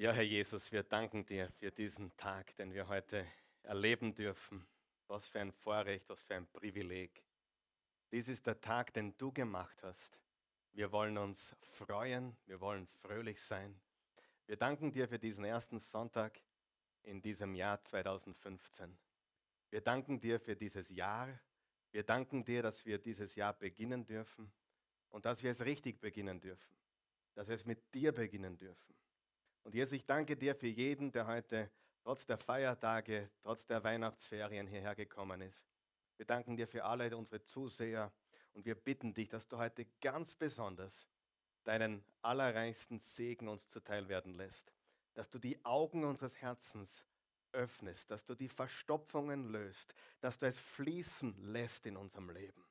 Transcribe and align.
Ja, 0.00 0.12
Herr 0.12 0.22
Jesus, 0.22 0.70
wir 0.70 0.84
danken 0.84 1.26
dir 1.26 1.50
für 1.58 1.72
diesen 1.72 2.16
Tag, 2.16 2.54
den 2.54 2.72
wir 2.72 2.86
heute 2.86 3.26
erleben 3.64 4.14
dürfen. 4.14 4.64
Was 5.08 5.26
für 5.26 5.40
ein 5.40 5.50
Vorrecht, 5.50 6.08
was 6.08 6.22
für 6.22 6.36
ein 6.36 6.46
Privileg. 6.46 7.24
Dies 8.12 8.28
ist 8.28 8.46
der 8.46 8.60
Tag, 8.60 8.94
den 8.94 9.18
du 9.18 9.32
gemacht 9.32 9.82
hast. 9.82 10.20
Wir 10.70 10.92
wollen 10.92 11.18
uns 11.18 11.56
freuen, 11.62 12.36
wir 12.46 12.60
wollen 12.60 12.86
fröhlich 13.02 13.42
sein. 13.42 13.74
Wir 14.46 14.56
danken 14.56 14.92
dir 14.92 15.08
für 15.08 15.18
diesen 15.18 15.44
ersten 15.44 15.80
Sonntag 15.80 16.40
in 17.02 17.20
diesem 17.20 17.56
Jahr 17.56 17.84
2015. 17.84 18.96
Wir 19.70 19.80
danken 19.80 20.20
dir 20.20 20.38
für 20.38 20.54
dieses 20.54 20.88
Jahr. 20.90 21.28
Wir 21.90 22.04
danken 22.04 22.44
dir, 22.44 22.62
dass 22.62 22.86
wir 22.86 22.98
dieses 22.98 23.34
Jahr 23.34 23.52
beginnen 23.52 24.06
dürfen 24.06 24.52
und 25.08 25.24
dass 25.24 25.42
wir 25.42 25.50
es 25.50 25.64
richtig 25.64 26.00
beginnen 26.00 26.40
dürfen, 26.40 26.76
dass 27.34 27.48
wir 27.48 27.56
es 27.56 27.64
mit 27.64 27.92
dir 27.92 28.12
beginnen 28.12 28.56
dürfen. 28.56 28.94
Und 29.68 29.74
Jesus, 29.74 29.92
ich 29.92 30.06
danke 30.06 30.34
dir 30.34 30.54
für 30.54 30.66
jeden, 30.66 31.12
der 31.12 31.26
heute 31.26 31.70
trotz 32.02 32.24
der 32.24 32.38
Feiertage, 32.38 33.28
trotz 33.42 33.66
der 33.66 33.84
Weihnachtsferien 33.84 34.66
hierher 34.66 34.94
gekommen 34.94 35.42
ist. 35.42 35.62
Wir 36.16 36.24
danken 36.24 36.56
dir 36.56 36.66
für 36.66 36.84
alle 36.84 37.14
unsere 37.14 37.42
Zuseher 37.42 38.10
und 38.54 38.64
wir 38.64 38.74
bitten 38.74 39.12
dich, 39.12 39.28
dass 39.28 39.46
du 39.46 39.58
heute 39.58 39.84
ganz 40.00 40.34
besonders 40.34 41.06
deinen 41.64 42.02
allerreichsten 42.22 42.98
Segen 42.98 43.46
uns 43.46 43.68
zuteil 43.68 44.08
werden 44.08 44.32
lässt, 44.38 44.72
dass 45.12 45.28
du 45.28 45.38
die 45.38 45.62
Augen 45.66 46.02
unseres 46.02 46.34
Herzens 46.40 47.04
öffnest, 47.52 48.10
dass 48.10 48.24
du 48.24 48.34
die 48.34 48.48
Verstopfungen 48.48 49.52
löst, 49.52 49.94
dass 50.22 50.38
du 50.38 50.46
es 50.46 50.58
fließen 50.58 51.52
lässt 51.52 51.84
in 51.84 51.98
unserem 51.98 52.30
Leben, 52.30 52.64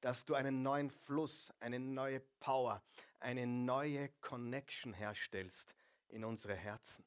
dass 0.00 0.24
du 0.24 0.34
einen 0.34 0.62
neuen 0.62 0.92
Fluss, 0.92 1.52
eine 1.58 1.80
neue 1.80 2.20
Power, 2.38 2.80
eine 3.18 3.44
neue 3.44 4.10
Connection 4.20 4.94
herstellst 4.94 5.74
in 6.08 6.24
unsere 6.24 6.54
Herzen. 6.54 7.04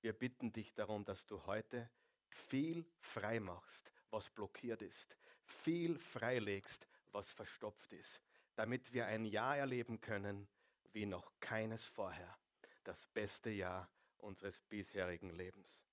Wir 0.00 0.12
bitten 0.12 0.52
dich 0.52 0.74
darum, 0.74 1.04
dass 1.04 1.26
du 1.26 1.44
heute 1.46 1.88
viel 2.30 2.84
frei 3.00 3.40
machst, 3.40 3.92
was 4.10 4.28
blockiert 4.30 4.82
ist, 4.82 5.16
viel 5.44 5.98
freilegst, 5.98 6.86
was 7.12 7.30
verstopft 7.30 7.92
ist, 7.92 8.20
damit 8.56 8.92
wir 8.92 9.06
ein 9.06 9.24
Jahr 9.24 9.56
erleben 9.56 10.00
können 10.00 10.48
wie 10.92 11.06
noch 11.06 11.32
keines 11.40 11.84
vorher, 11.84 12.36
das 12.84 13.06
beste 13.08 13.50
Jahr 13.50 13.88
unseres 14.18 14.60
bisherigen 14.62 15.30
Lebens. 15.30 15.84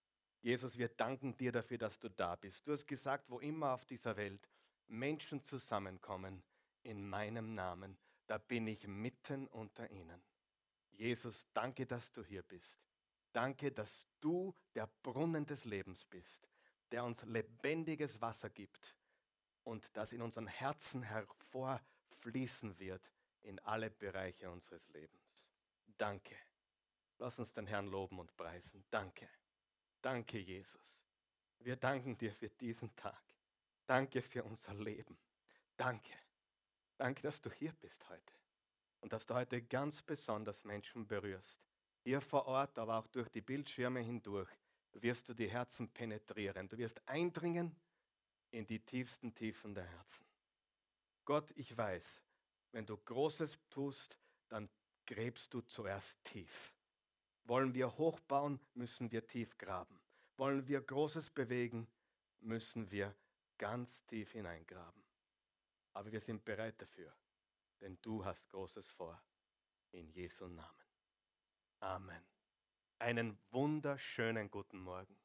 Jesus, 0.42 0.77
wir 0.77 0.88
danken 0.88 1.36
dir 1.38 1.52
dafür, 1.52 1.77
dass 1.77 1.99
du 1.99 2.09
da 2.09 2.36
bist. 2.36 2.66
Du 2.67 2.71
hast 2.71 2.88
gesagt, 2.88 3.30
wo 3.30 3.39
immer 3.39 3.73
auf 3.73 3.86
dieser 3.86 4.16
Welt 4.16 4.49
Menschen 4.88 5.44
zusammenkommen, 5.44 6.44
in 6.83 7.08
meinem 7.08 7.53
Namen, 7.53 7.97
da 8.25 8.38
bin 8.38 8.67
ich 8.67 8.88
mitten 8.88 9.47
unter 9.47 9.89
ihnen. 9.92 10.21
Jesus, 11.00 11.47
danke, 11.53 11.86
dass 11.86 12.11
du 12.11 12.25
hier 12.25 12.44
bist. 12.44 12.78
Danke, 13.31 13.72
dass 13.72 14.05
du 14.19 14.53
der 14.75 14.88
Brunnen 15.02 15.45
des 15.45 15.64
Lebens 15.64 16.03
bist, 16.03 16.50
der 16.92 17.05
uns 17.05 17.23
lebendiges 17.23 18.19
Wasser 18.19 18.50
gibt 18.50 18.97
und 19.64 19.89
das 19.95 20.11
in 20.11 20.22
unseren 20.22 20.47
Herzen 20.47 21.02
hervorfließen 21.03 22.77
wird 22.80 23.09
in 23.44 23.59
alle 23.59 23.89
Bereiche 23.89 24.50
unseres 24.50 24.89
Lebens. 24.89 25.47
Danke. 25.97 26.36
Lass 27.17 27.39
uns 27.39 27.53
den 27.53 27.67
Herrn 27.67 27.88
loben 27.88 28.20
und 28.20 28.36
preisen. 28.36 28.83
Danke. 28.89 29.30
Danke, 30.02 30.38
Jesus. 30.38 31.00
Wir 31.59 31.77
danken 31.77 32.17
dir 32.17 32.33
für 32.33 32.50
diesen 32.50 32.94
Tag. 32.97 33.23
Danke 33.86 34.22
für 34.22 34.44
unser 34.44 34.73
Leben. 34.73 35.17
Danke. 35.77 36.14
Danke, 36.97 37.22
dass 37.22 37.39
du 37.42 37.50
hier 37.52 37.72
bist 37.72 38.09
heute 38.09 38.33
und 39.02 39.14
dass 39.14 39.25
du 39.25 39.33
heute 39.33 39.61
ganz 39.61 40.02
besonders 40.02 40.64
Menschen 40.64 41.08
berührst. 41.08 41.61
Hier 42.03 42.22
vor 42.22 42.45
Ort, 42.45 42.78
aber 42.78 42.97
auch 42.97 43.08
durch 43.08 43.30
die 43.30 43.42
Bildschirme 43.42 44.00
hindurch, 44.00 44.50
wirst 44.94 45.30
du 45.30 45.33
die 45.33 45.50
Herzen 45.50 45.89
penetrieren. 45.89 46.67
Du 46.67 46.78
wirst 46.78 47.02
eindringen 47.08 47.75
in 48.52 48.66
die 48.66 48.80
tiefsten 48.80 49.33
Tiefen 49.33 49.73
der 49.73 49.86
Herzen. 49.86 50.25
Gott, 51.26 51.52
ich 51.55 51.76
weiß, 51.77 52.23
wenn 52.71 52.86
du 52.86 52.98
Großes 52.98 53.60
tust, 53.70 54.17
dann 54.48 54.70
gräbst 55.05 55.54
du 55.54 55.61
zuerst 55.61 56.23
tief. 56.23 56.73
Wollen 57.43 57.73
wir 57.73 57.98
hochbauen, 57.98 58.60
müssen 58.73 59.11
wir 59.11 59.26
tief 59.27 59.58
graben. 59.58 59.99
Wollen 60.37 60.67
wir 60.67 60.81
Großes 60.81 61.30
bewegen, 61.30 61.87
müssen 62.39 62.89
wir 62.89 63.16
ganz 63.58 64.04
tief 64.08 64.31
hineingraben. 64.31 65.04
Aber 65.93 66.11
wir 66.11 66.21
sind 66.21 66.45
bereit 66.45 66.81
dafür 66.81 67.14
denn 67.82 67.98
du 68.02 68.23
hast 68.23 68.48
Großes 68.50 68.90
vor. 68.92 69.22
In 69.92 70.10
Jesu 70.12 70.48
Namen. 70.48 70.86
Amen. 71.80 72.22
Einen 73.00 73.40
wunderschönen 73.52 74.52
guten 74.52 74.80
Morgen. 74.80 75.17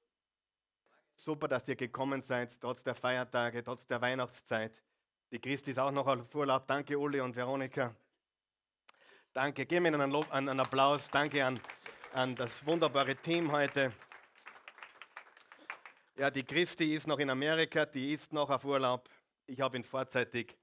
Super, 1.16 1.48
dass 1.48 1.68
ihr 1.68 1.76
gekommen 1.76 2.22
seid, 2.22 2.58
trotz 2.60 2.82
der 2.82 2.94
Feiertage, 2.94 3.62
trotz 3.62 3.86
der 3.86 4.00
Weihnachtszeit. 4.00 4.82
Die 5.30 5.40
Christi 5.40 5.72
ist 5.72 5.78
auch 5.78 5.90
noch 5.90 6.06
auf 6.06 6.34
Urlaub. 6.34 6.66
Danke, 6.66 6.98
Uli 6.98 7.20
und 7.20 7.34
Veronika. 7.34 7.94
Danke. 9.32 9.66
Geben 9.66 9.86
Ihnen 9.86 10.00
einen, 10.00 10.12
Lob, 10.12 10.30
einen 10.30 10.60
Applaus. 10.60 11.08
Danke 11.10 11.44
an, 11.44 11.60
an 12.12 12.36
das 12.36 12.64
wunderbare 12.64 13.16
Team 13.16 13.50
heute. 13.50 13.92
Ja, 16.16 16.30
die 16.30 16.44
Christi 16.44 16.94
ist 16.94 17.08
noch 17.08 17.18
in 17.18 17.28
Amerika, 17.28 17.84
die 17.84 18.12
ist 18.12 18.32
noch 18.32 18.48
auf 18.48 18.64
Urlaub. 18.64 19.10
Ich 19.46 19.60
habe 19.60 19.76
ihn 19.76 19.84
vorzeitig 19.84 20.56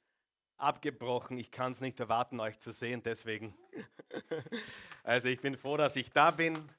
abgebrochen. 0.61 1.37
Ich 1.37 1.51
kann 1.51 1.71
es 1.71 1.81
nicht 1.81 1.99
erwarten, 1.99 2.39
euch 2.39 2.59
zu 2.59 2.71
sehen, 2.71 3.01
deswegen. 3.03 3.53
Also 5.03 5.29
ich 5.29 5.41
bin 5.41 5.57
froh, 5.57 5.77
dass 5.77 5.95
ich 5.95 6.11
da 6.11 6.29
bin. 6.29 6.69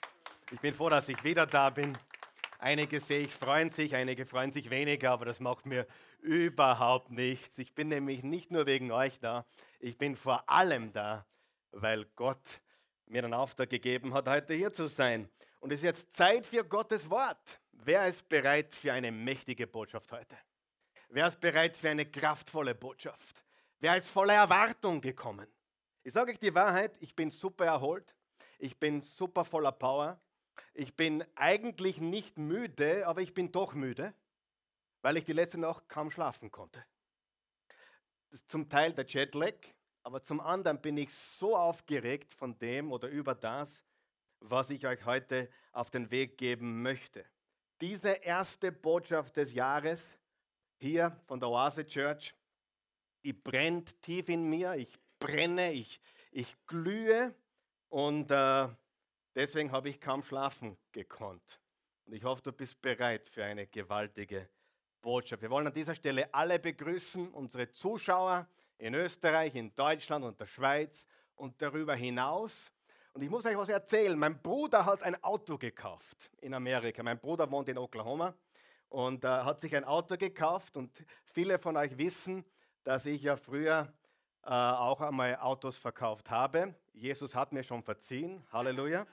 Ich 0.52 0.60
bin 0.60 0.74
froh, 0.74 0.88
dass 0.88 1.08
ich 1.08 1.24
wieder 1.24 1.44
da 1.44 1.70
bin. 1.70 1.98
Einige 2.58 3.00
sehe 3.00 3.22
ich 3.22 3.32
freuen 3.32 3.70
sich, 3.70 3.96
einige 3.96 4.24
freuen 4.26 4.52
sich 4.52 4.70
weniger, 4.70 5.10
aber 5.10 5.24
das 5.24 5.40
macht 5.40 5.66
mir 5.66 5.86
überhaupt 6.20 7.10
nichts. 7.10 7.58
Ich 7.58 7.74
bin 7.74 7.88
nämlich 7.88 8.22
nicht 8.22 8.52
nur 8.52 8.66
wegen 8.66 8.92
euch 8.92 9.18
da, 9.18 9.44
ich 9.80 9.98
bin 9.98 10.14
vor 10.14 10.48
allem 10.48 10.92
da, 10.92 11.26
weil 11.72 12.04
Gott 12.14 12.60
mir 13.06 13.22
den 13.22 13.34
Auftrag 13.34 13.68
gegeben 13.68 14.14
hat, 14.14 14.28
heute 14.28 14.54
hier 14.54 14.72
zu 14.72 14.86
sein. 14.86 15.28
Und 15.58 15.72
es 15.72 15.80
ist 15.80 15.84
jetzt 15.84 16.14
Zeit 16.14 16.46
für 16.46 16.62
Gottes 16.62 17.10
Wort. 17.10 17.60
Wer 17.72 18.06
ist 18.06 18.28
bereit 18.28 18.72
für 18.72 18.92
eine 18.92 19.10
mächtige 19.10 19.66
Botschaft 19.66 20.12
heute? 20.12 20.36
Wer 21.08 21.26
ist 21.26 21.40
bereit 21.40 21.76
für 21.76 21.90
eine 21.90 22.06
kraftvolle 22.06 22.76
Botschaft? 22.76 23.41
Wer 23.82 23.96
ist 23.96 24.10
voller 24.10 24.34
Erwartung 24.34 25.00
gekommen? 25.00 25.48
Ich 26.04 26.12
sage 26.12 26.30
euch 26.30 26.38
die 26.38 26.54
Wahrheit, 26.54 26.96
ich 27.00 27.16
bin 27.16 27.32
super 27.32 27.64
erholt, 27.64 28.14
ich 28.60 28.78
bin 28.78 29.02
super 29.02 29.44
voller 29.44 29.72
Power, 29.72 30.20
ich 30.72 30.94
bin 30.94 31.24
eigentlich 31.34 32.00
nicht 32.00 32.38
müde, 32.38 33.04
aber 33.08 33.22
ich 33.22 33.34
bin 33.34 33.50
doch 33.50 33.74
müde, 33.74 34.14
weil 35.00 35.16
ich 35.16 35.24
die 35.24 35.32
letzte 35.32 35.58
Nacht 35.58 35.88
kaum 35.88 36.12
schlafen 36.12 36.52
konnte. 36.52 36.84
Zum 38.46 38.68
Teil 38.68 38.92
der 38.92 39.04
Jetlag, 39.04 39.56
aber 40.04 40.22
zum 40.22 40.38
anderen 40.38 40.80
bin 40.80 40.96
ich 40.96 41.12
so 41.12 41.56
aufgeregt 41.56 42.36
von 42.36 42.56
dem 42.60 42.92
oder 42.92 43.08
über 43.08 43.34
das, 43.34 43.82
was 44.38 44.70
ich 44.70 44.86
euch 44.86 45.04
heute 45.06 45.50
auf 45.72 45.90
den 45.90 46.08
Weg 46.12 46.38
geben 46.38 46.82
möchte. 46.82 47.24
Diese 47.80 48.10
erste 48.10 48.70
Botschaft 48.70 49.36
des 49.36 49.54
Jahres 49.54 50.16
hier 50.78 51.20
von 51.26 51.40
der 51.40 51.48
Oase 51.48 51.84
Church 51.84 52.32
die 53.24 53.32
brennt 53.32 54.00
tief 54.02 54.28
in 54.28 54.48
mir, 54.48 54.74
ich 54.74 54.98
brenne, 55.18 55.72
ich, 55.72 56.00
ich 56.30 56.54
glühe 56.66 57.34
und 57.88 58.30
äh, 58.30 58.68
deswegen 59.34 59.72
habe 59.72 59.88
ich 59.88 60.00
kaum 60.00 60.22
schlafen 60.22 60.76
gekonnt. 60.92 61.60
Und 62.06 62.14
ich 62.14 62.24
hoffe, 62.24 62.42
du 62.42 62.52
bist 62.52 62.80
bereit 62.80 63.28
für 63.28 63.44
eine 63.44 63.66
gewaltige 63.66 64.48
Botschaft. 65.00 65.42
Wir 65.42 65.50
wollen 65.50 65.66
an 65.66 65.74
dieser 65.74 65.94
Stelle 65.94 66.32
alle 66.34 66.58
begrüßen, 66.58 67.28
unsere 67.30 67.70
Zuschauer 67.70 68.48
in 68.78 68.94
Österreich, 68.94 69.54
in 69.54 69.74
Deutschland 69.74 70.24
und 70.24 70.40
der 70.40 70.46
Schweiz 70.46 71.04
und 71.36 71.60
darüber 71.62 71.94
hinaus. 71.94 72.72
Und 73.12 73.22
ich 73.22 73.30
muss 73.30 73.44
euch 73.44 73.56
was 73.56 73.68
erzählen. 73.68 74.18
Mein 74.18 74.40
Bruder 74.40 74.86
hat 74.86 75.02
ein 75.02 75.22
Auto 75.22 75.58
gekauft 75.58 76.30
in 76.40 76.54
Amerika. 76.54 77.02
Mein 77.02 77.18
Bruder 77.18 77.50
wohnt 77.50 77.68
in 77.68 77.78
Oklahoma 77.78 78.34
und 78.88 79.24
äh, 79.24 79.28
hat 79.28 79.60
sich 79.60 79.76
ein 79.76 79.84
Auto 79.84 80.16
gekauft. 80.16 80.76
Und 80.76 81.04
viele 81.24 81.58
von 81.58 81.76
euch 81.76 81.96
wissen, 81.98 82.44
dass 82.84 83.06
ich 83.06 83.22
ja 83.22 83.36
früher 83.36 83.92
äh, 84.44 84.50
auch 84.50 85.00
einmal 85.00 85.36
Autos 85.36 85.76
verkauft 85.76 86.30
habe. 86.30 86.74
Jesus 86.92 87.34
hat 87.34 87.52
mir 87.52 87.62
schon 87.62 87.82
verziehen. 87.82 88.44
Halleluja. 88.52 89.06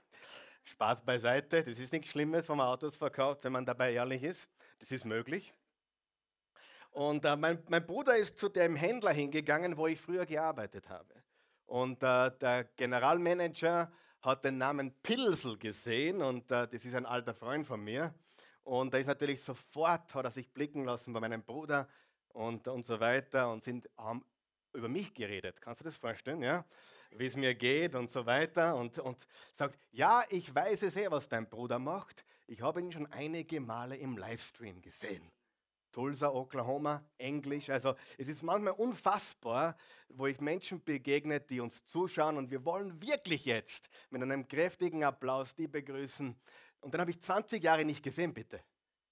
Spaß 0.64 1.04
beiseite. 1.04 1.64
Das 1.64 1.80
ist 1.80 1.92
nichts 1.92 2.10
Schlimmes, 2.10 2.50
wenn 2.50 2.58
man 2.58 2.68
Autos 2.68 2.96
verkauft, 2.96 3.44
wenn 3.44 3.52
man 3.52 3.66
dabei 3.66 3.94
ehrlich 3.94 4.24
ist. 4.24 4.48
Das 4.80 4.92
ist 4.92 5.06
möglich. 5.06 5.54
Und 6.92 7.26
äh, 7.26 7.36
mein, 7.36 7.64
mein, 7.70 7.86
Bruder 7.86 8.18
ist 8.18 8.38
zu 8.38 8.50
dem 8.50 8.76
Händler 8.76 9.12
hingegangen, 9.12 9.78
wo 9.78 9.88
ich 9.88 10.00
früher 10.02 10.26
gearbeitet 10.26 10.90
habe. 10.90 11.14
Und 11.66 12.02
äh, 12.02 12.32
der 12.40 12.64
Generalmanager 12.76 13.92
hat 14.22 14.44
den 14.44 14.58
Namen 14.58 14.94
Pilsel 15.02 15.58
gesehen 15.58 16.22
und 16.22 16.52
äh, 16.52 16.68
das 16.68 16.84
ist 16.84 16.96
ein 16.96 17.06
alter 17.06 17.34
Freund 17.34 17.68
von 17.68 17.84
mir. 17.84 18.14
Und 18.64 18.94
er 18.94 19.00
ist 19.00 19.08
natürlich 19.08 19.44
sofort, 19.44 20.14
hat 20.14 20.26
er 20.26 20.32
sich 20.32 20.52
blicken 20.52 20.84
lassen 20.84 21.14
bei 21.14 21.20
meinem 21.20 21.44
Bruder 21.44 21.88
und, 22.34 22.68
und 22.68 22.86
so 22.86 23.00
weiter 23.00 23.52
und 23.52 23.64
sind, 23.64 23.90
haben 23.98 24.24
über 24.74 24.88
mich 24.88 25.14
geredet. 25.14 25.62
Kannst 25.62 25.82
du 25.82 25.86
das 25.86 25.98
vorstellen? 25.98 26.42
Ja? 26.42 26.66
Wie 27.12 27.26
es 27.26 27.36
mir 27.36 27.56
geht 27.56 27.96
und 27.96 28.12
so 28.12 28.26
weiter. 28.26 28.76
Und, 28.76 29.00
und 29.00 29.18
sagt, 29.54 29.80
ja, 29.92 30.24
ich 30.30 30.54
weiß 30.54 30.84
es 30.84 30.96
eh, 30.96 31.10
was 31.10 31.28
dein 31.28 31.50
Bruder 31.50 31.80
macht. 31.80 32.24
Ich 32.48 32.62
habe 32.62 32.80
ihn 32.80 32.92
schon 32.92 33.08
einige 33.08 33.60
Male 33.60 33.98
im 33.98 34.18
Livestream 34.18 34.82
gesehen. 34.82 35.32
Tulsa, 35.92 36.30
Oklahoma, 36.30 37.04
Englisch. 37.18 37.70
Also 37.70 37.96
es 38.18 38.28
ist 38.28 38.44
manchmal 38.44 38.74
unfassbar, 38.74 39.76
wo 40.10 40.28
ich 40.28 40.40
Menschen 40.40 40.84
begegne, 40.84 41.40
die 41.40 41.60
uns 41.60 41.84
zuschauen 41.86 42.38
und 42.38 42.52
wir 42.52 42.64
wollen 42.64 43.02
wirklich 43.02 43.46
jetzt 43.46 43.90
mit 44.12 44.22
einem 44.22 44.48
kräftigen 44.48 45.04
Applaus 45.04 45.56
die 45.56 45.68
begrüßen. 45.68 46.36
Und 46.82 46.94
dann 46.94 47.02
habe 47.02 47.12
ich 47.12 47.22
20 47.22 47.64
Jahre 47.64 47.86
nicht 47.86 48.04
gesehen, 48.04 48.34
bitte. 48.34 48.62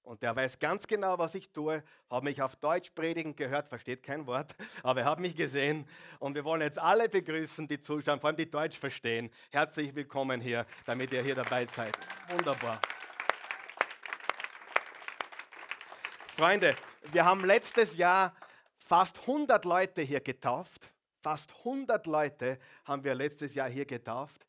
Und 0.07 0.21
der 0.23 0.33
weiß 0.33 0.57
ganz 0.57 0.87
genau, 0.87 1.17
was 1.17 1.35
ich 1.35 1.51
tue, 1.51 1.83
hat 2.09 2.23
mich 2.23 2.41
auf 2.41 2.55
Deutsch 2.55 2.91
predigen 2.91 3.35
gehört, 3.35 3.67
versteht 3.67 4.03
kein 4.03 4.25
Wort, 4.25 4.55
aber 4.81 5.01
er 5.01 5.05
hat 5.07 5.19
mich 5.19 5.35
gesehen. 5.35 5.85
Und 6.19 6.33
wir 6.33 6.45
wollen 6.45 6.61
jetzt 6.61 6.79
alle 6.79 7.09
begrüßen, 7.09 7.67
die 7.67 7.81
zuschauen, 7.81 8.21
vor 8.21 8.29
allem 8.29 8.37
die 8.37 8.49
Deutsch 8.49 8.79
verstehen. 8.79 9.29
Herzlich 9.51 9.93
willkommen 9.93 10.39
hier, 10.39 10.65
damit 10.85 11.11
ihr 11.11 11.21
hier 11.23 11.35
dabei 11.35 11.65
seid. 11.65 11.97
Wunderbar. 12.29 12.79
Freunde, 16.37 16.73
wir 17.11 17.25
haben 17.25 17.43
letztes 17.43 17.97
Jahr 17.97 18.33
fast 18.79 19.19
100 19.19 19.65
Leute 19.65 20.03
hier 20.03 20.21
getauft. 20.21 20.89
Fast 21.21 21.53
100 21.65 22.07
Leute 22.07 22.59
haben 22.85 23.03
wir 23.03 23.13
letztes 23.13 23.55
Jahr 23.55 23.69
hier 23.69 23.85
getauft. 23.85 24.47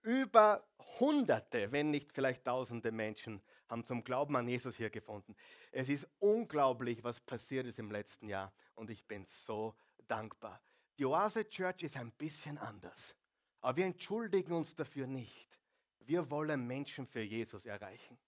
Über 0.00 0.64
Hunderte, 0.98 1.70
wenn 1.72 1.90
nicht 1.90 2.10
vielleicht 2.10 2.46
Tausende 2.46 2.90
Menschen 2.90 3.42
haben 3.68 3.84
zum 3.84 4.04
Glauben 4.04 4.36
an 4.36 4.48
Jesus 4.48 4.76
hier 4.76 4.90
gefunden. 4.90 5.34
Es 5.72 5.88
ist 5.88 6.06
unglaublich, 6.18 7.02
was 7.02 7.20
passiert 7.20 7.66
ist 7.66 7.78
im 7.78 7.90
letzten 7.90 8.28
Jahr 8.28 8.52
und 8.74 8.90
ich 8.90 9.04
bin 9.06 9.24
so 9.24 9.74
dankbar. 10.08 10.60
Die 10.98 11.06
Oase 11.06 11.48
Church 11.48 11.82
ist 11.82 11.96
ein 11.96 12.12
bisschen 12.12 12.58
anders, 12.58 13.16
aber 13.60 13.76
wir 13.78 13.86
entschuldigen 13.86 14.52
uns 14.52 14.74
dafür 14.74 15.06
nicht. 15.06 15.58
Wir 16.00 16.30
wollen 16.30 16.66
Menschen 16.66 17.06
für 17.06 17.22
Jesus 17.22 17.64
erreichen. 17.64 18.18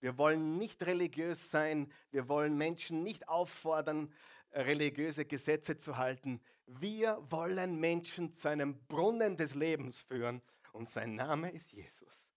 Wir 0.00 0.16
wollen 0.16 0.58
nicht 0.58 0.82
religiös 0.84 1.50
sein. 1.50 1.92
Wir 2.10 2.28
wollen 2.28 2.56
Menschen 2.56 3.02
nicht 3.02 3.28
auffordern, 3.28 4.12
religiöse 4.52 5.24
Gesetze 5.24 5.76
zu 5.76 5.96
halten. 5.96 6.40
Wir 6.66 7.18
wollen 7.30 7.78
Menschen 7.80 8.32
zu 8.32 8.48
einem 8.48 8.78
Brunnen 8.86 9.36
des 9.36 9.54
Lebens 9.54 9.98
führen. 10.00 10.40
Und 10.72 10.88
sein 10.88 11.14
Name 11.14 11.50
ist 11.50 11.72
Jesus. 11.72 12.27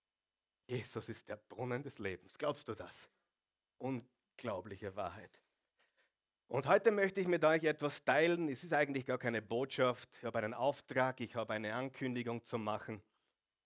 Jesus 0.71 1.09
ist 1.09 1.27
der 1.27 1.35
Brunnen 1.35 1.83
des 1.83 1.99
Lebens. 1.99 2.37
Glaubst 2.37 2.65
du 2.65 2.73
das? 2.73 3.09
Unglaubliche 3.77 4.95
Wahrheit. 4.95 5.37
Und 6.47 6.65
heute 6.65 6.91
möchte 6.91 7.19
ich 7.19 7.27
mit 7.27 7.43
euch 7.43 7.65
etwas 7.65 8.01
teilen. 8.05 8.47
Es 8.47 8.63
ist 8.63 8.71
eigentlich 8.71 9.05
gar 9.05 9.17
keine 9.17 9.41
Botschaft. 9.41 10.07
Ich 10.17 10.23
habe 10.23 10.39
einen 10.39 10.53
Auftrag, 10.53 11.19
ich 11.19 11.35
habe 11.35 11.51
eine 11.51 11.75
Ankündigung 11.75 12.41
zu 12.45 12.57
machen. 12.57 13.01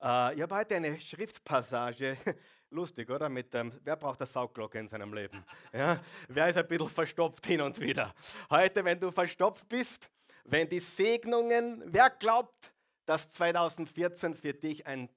Äh, 0.02 0.34
ich 0.34 0.42
habe 0.42 0.56
heute 0.56 0.78
eine 0.78 1.00
Schriftpassage 1.00 2.18
Lustig, 2.72 3.08
oder? 3.12 3.30
Mit 3.30 3.54
dem, 3.54 3.72
wer 3.84 3.98
braucht 3.98 4.20
eine 4.20 4.26
Saugglocke 4.26 4.80
in 4.80 4.88
seinem 4.88 5.14
Leben? 5.14 5.46
Ja? 5.74 6.04
Wer 6.28 6.50
ist 6.50 6.58
ein 6.58 6.68
bisschen 6.68 6.90
verstopft 6.90 7.46
hin 7.46 7.62
und 7.62 7.80
wieder? 7.80 8.16
Heute, 8.50 8.84
wenn 8.84 9.00
du 9.00 9.12
verstopft 9.12 9.70
bist, 9.70 10.10
wenn 10.44 10.68
die 10.68 10.80
Segnungen, 10.80 11.84
wer 11.86 12.10
glaubt, 12.10 12.74
dass 13.06 13.30
2014 13.30 14.34
für 14.34 14.54
dich 14.54 14.88
ein 14.88 15.08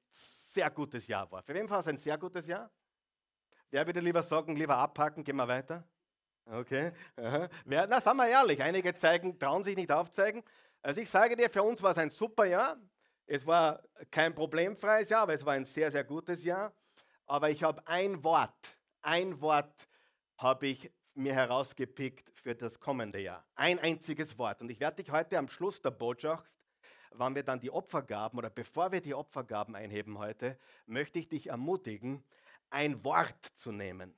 sehr 0.52 0.70
gutes 0.70 1.06
Jahr 1.06 1.30
war? 1.30 1.42
Für 1.42 1.54
wen 1.54 1.68
war 1.68 1.80
es 1.80 1.86
ein 1.86 1.96
sehr 1.96 2.18
gutes 2.18 2.46
Jahr? 2.46 2.70
Wer 3.70 3.86
würde 3.86 4.00
lieber 4.00 4.22
sagen, 4.22 4.56
lieber 4.56 4.76
abhaken, 4.76 5.24
gehen 5.24 5.36
wir 5.36 5.48
weiter? 5.48 5.84
Okay. 6.46 6.92
Wer, 7.64 7.86
na, 7.86 8.00
sagen 8.00 8.16
wir 8.16 8.28
ehrlich, 8.28 8.62
einige 8.62 8.94
zeigen, 8.94 9.38
trauen 9.38 9.64
sich 9.64 9.76
nicht 9.76 9.92
aufzeigen. 9.92 10.42
Also 10.80 11.00
ich 11.00 11.10
sage 11.10 11.36
dir, 11.36 11.50
für 11.50 11.62
uns 11.62 11.82
war 11.82 11.92
es 11.92 11.98
ein 11.98 12.10
super 12.10 12.46
Jahr. 12.46 12.78
Es 13.26 13.46
war 13.46 13.82
kein 14.10 14.34
problemfreies 14.34 15.10
Jahr, 15.10 15.22
aber 15.22 15.34
es 15.34 15.44
war 15.44 15.52
ein 15.52 15.66
sehr, 15.66 15.90
sehr 15.90 16.04
gutes 16.04 16.42
Jahr 16.42 16.72
aber 17.28 17.50
ich 17.50 17.62
habe 17.62 17.86
ein 17.86 18.24
Wort, 18.24 18.78
ein 19.02 19.40
Wort 19.40 19.86
habe 20.38 20.66
ich 20.66 20.90
mir 21.14 21.34
herausgepickt 21.34 22.30
für 22.34 22.54
das 22.54 22.80
kommende 22.80 23.20
Jahr. 23.20 23.44
Ein 23.54 23.78
einziges 23.78 24.38
Wort. 24.38 24.60
Und 24.62 24.70
ich 24.70 24.80
werde 24.80 25.02
dich 25.02 25.12
heute 25.12 25.38
am 25.38 25.48
Schluss 25.48 25.80
der 25.82 25.90
Botschaft, 25.90 26.50
wann 27.18 27.34
wir 27.34 27.42
dann 27.42 27.60
die 27.60 27.70
Opfergaben 27.70 28.38
oder 28.38 28.50
bevor 28.50 28.92
wir 28.92 29.00
die 29.00 29.14
Opfergaben 29.14 29.74
einheben 29.74 30.18
heute, 30.18 30.58
möchte 30.86 31.18
ich 31.18 31.28
dich 31.28 31.48
ermutigen, 31.48 32.24
ein 32.70 33.02
Wort 33.04 33.44
zu 33.54 33.72
nehmen. 33.72 34.14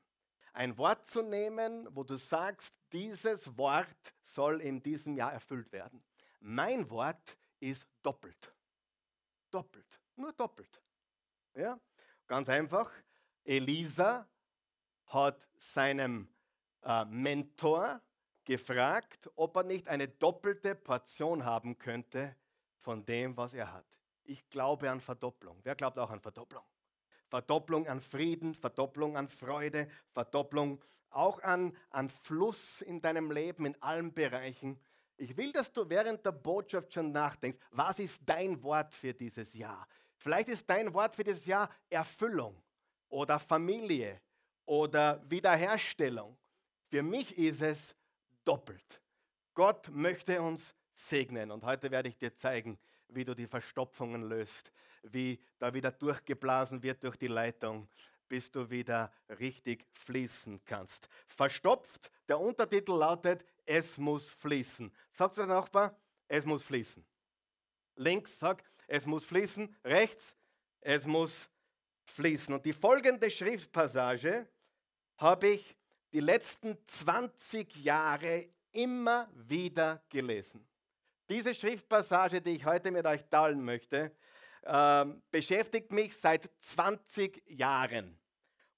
Ein 0.53 0.77
Wort 0.79 1.07
zu 1.07 1.23
nehmen, 1.23 1.89
wo 1.95 2.03
du 2.03 2.17
sagst, 2.17 2.75
dieses 2.93 3.57
Wort 3.57 4.15
soll 4.21 4.61
in 4.61 4.83
diesem 4.83 5.15
Jahr 5.15 5.33
erfüllt 5.33 5.73
werden. 5.73 6.03
Mein 6.41 6.91
Wort 6.91 7.37
ist 7.61 7.87
doppelt. 8.03 8.53
Doppelt. 9.51 10.01
Nur 10.17 10.33
doppelt. 10.33 10.83
Ja? 11.55 11.79
Ganz 12.27 12.49
einfach, 12.49 12.91
Elisa 13.45 14.29
hat 15.07 15.49
seinem 15.57 16.29
äh, 16.83 17.05
Mentor 17.05 18.01
gefragt, 18.45 19.31
ob 19.37 19.57
er 19.57 19.63
nicht 19.63 19.89
eine 19.89 20.09
doppelte 20.09 20.75
Portion 20.75 21.45
haben 21.45 21.79
könnte 21.79 22.35
von 22.81 23.05
dem, 23.05 23.37
was 23.37 23.55
er 23.55 23.73
hat. 23.73 23.87
Ich 24.25 24.49
glaube 24.49 24.91
an 24.91 25.01
Verdopplung. 25.01 25.59
Wer 25.63 25.75
glaubt 25.75 25.99
auch 25.99 26.11
an 26.11 26.21
Verdopplung? 26.21 26.63
Verdopplung 27.29 27.87
an 27.87 28.01
Frieden, 28.01 28.55
Verdopplung 28.55 29.17
an 29.17 29.29
Freude, 29.29 29.89
Verdopplung 30.13 30.83
auch 31.11 31.43
an, 31.43 31.77
an 31.91 32.09
Fluss 32.09 32.83
in 32.83 33.01
deinem 33.01 33.31
Leben, 33.31 33.67
in 33.67 33.81
allen 33.83 34.13
Bereichen. 34.13 34.79
Ich 35.17 35.37
will, 35.37 35.53
dass 35.53 35.73
du 35.73 35.89
während 35.89 36.25
der 36.25 36.33
Botschaft 36.33 36.95
schon 36.95 37.13
nachdenkst, 37.13 37.59
was 37.71 37.99
ist 37.99 38.23
dein 38.25 38.63
Wort 38.63 38.95
für 38.95 39.13
dieses 39.13 39.53
Jahr? 39.55 39.87
Vielleicht 40.17 40.49
ist 40.49 40.69
dein 40.69 40.93
Wort 40.93 41.15
für 41.15 41.25
dieses 41.25 41.47
Jahr 41.47 41.71
Erfüllung 41.89 42.61
oder 43.09 43.39
Familie 43.39 44.21
oder 44.67 45.23
Wiederherstellung. 45.29 46.37
Für 46.89 47.03
mich 47.03 47.37
ist 47.39 47.63
es 47.63 47.97
doppelt. 48.45 49.01
Gott 49.55 49.89
möchte 49.89 50.41
uns 50.41 50.75
segnen 50.93 51.51
und 51.51 51.65
heute 51.65 51.91
werde 51.91 52.09
ich 52.09 52.17
dir 52.17 52.35
zeigen, 52.35 52.79
wie 53.09 53.25
du 53.25 53.35
die 53.35 53.47
Verstopfungen 53.47 54.29
löst, 54.29 54.73
wie 55.03 55.41
da 55.59 55.73
wieder 55.75 55.91
durchgeblasen 55.91 56.83
wird 56.83 57.03
durch 57.03 57.17
die 57.17 57.29
Leitung, 57.29 57.89
bis 58.29 58.51
du 58.51 58.71
wieder 58.71 59.13
richtig 59.29 59.85
fließen 59.93 60.65
kannst. 60.65 61.09
Verstopft, 61.27 62.11
der 62.29 62.39
Untertitel 62.39 62.93
lautet, 62.93 63.45
es 63.67 63.99
muss 63.99 64.29
fließen. 64.31 64.93
Sagst 65.11 65.39
du 65.39 65.43
der 65.43 65.55
Nachbar, 65.55 65.97
es 66.29 66.45
muss 66.45 66.63
fließen. 66.63 67.05
Links, 67.97 68.39
sag, 68.39 68.63
es 68.87 69.05
muss 69.05 69.25
fließen. 69.25 69.75
Rechts, 69.85 70.37
es 70.81 71.07
muss 71.07 71.51
fließen. 72.05 72.55
Und 72.55 72.65
die 72.65 72.73
folgende 72.73 73.31
Schriftpassage 73.31 74.49
habe 75.17 75.49
ich 75.49 75.77
die 76.13 76.21
letzten 76.21 76.79
20 76.87 77.77
Jahre 77.85 78.49
immer 78.73 79.29
wieder 79.35 80.03
gelesen. 80.09 80.67
Diese 81.31 81.55
Schriftpassage, 81.55 82.41
die 82.41 82.57
ich 82.57 82.65
heute 82.65 82.91
mit 82.91 83.07
euch 83.07 83.25
teilen 83.27 83.65
möchte, 83.65 84.11
äh, 84.63 85.05
beschäftigt 85.31 85.93
mich 85.93 86.17
seit 86.17 86.51
20 86.59 87.49
Jahren. 87.49 88.19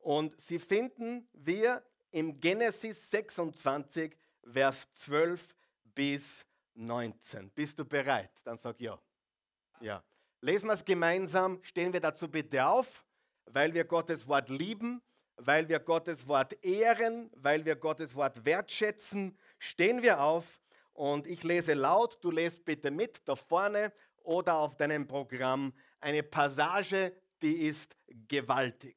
Und 0.01 0.39
sie 0.39 0.59
finden 0.59 1.27
wir 1.33 1.83
im 2.11 2.39
Genesis 2.41 3.11
26, 3.11 4.15
Vers 4.45 4.87
12 4.97 5.57
bis 5.95 6.45
19. 6.75 7.49
Bist 7.53 7.79
du 7.79 7.87
bereit? 7.87 8.31
Dann 8.45 8.59
sag 8.59 8.79
ja. 8.83 9.01
Ja. 9.81 10.05
Lesen 10.43 10.67
wir 10.67 10.75
es 10.75 10.85
gemeinsam, 10.85 11.59
stehen 11.63 11.91
wir 11.95 12.01
dazu 12.01 12.29
bitte 12.29 12.67
auf, 12.67 13.03
weil 13.47 13.73
wir 13.73 13.85
Gottes 13.85 14.29
Wort 14.29 14.51
lieben, 14.51 15.01
weil 15.37 15.71
wir 15.71 15.79
Gottes 15.79 16.29
Wort 16.29 16.63
ehren, 16.63 17.31
weil 17.35 17.65
wir 17.65 17.77
Gottes 17.77 18.15
Wort 18.15 18.45
wertschätzen, 18.45 19.39
stehen 19.59 20.03
wir 20.03 20.21
auf 20.21 20.62
und 20.93 21.27
ich 21.27 21.43
lese 21.43 21.75
laut, 21.75 22.19
du 22.23 22.31
lest 22.31 22.65
bitte 22.65 22.91
mit 22.91 23.27
da 23.27 23.35
vorne 23.35 23.93
oder 24.23 24.57
auf 24.57 24.77
deinem 24.77 25.07
Programm 25.07 25.73
eine 26.01 26.23
Passage, 26.23 27.13
die 27.41 27.67
ist 27.67 27.97
gewaltig. 28.29 28.97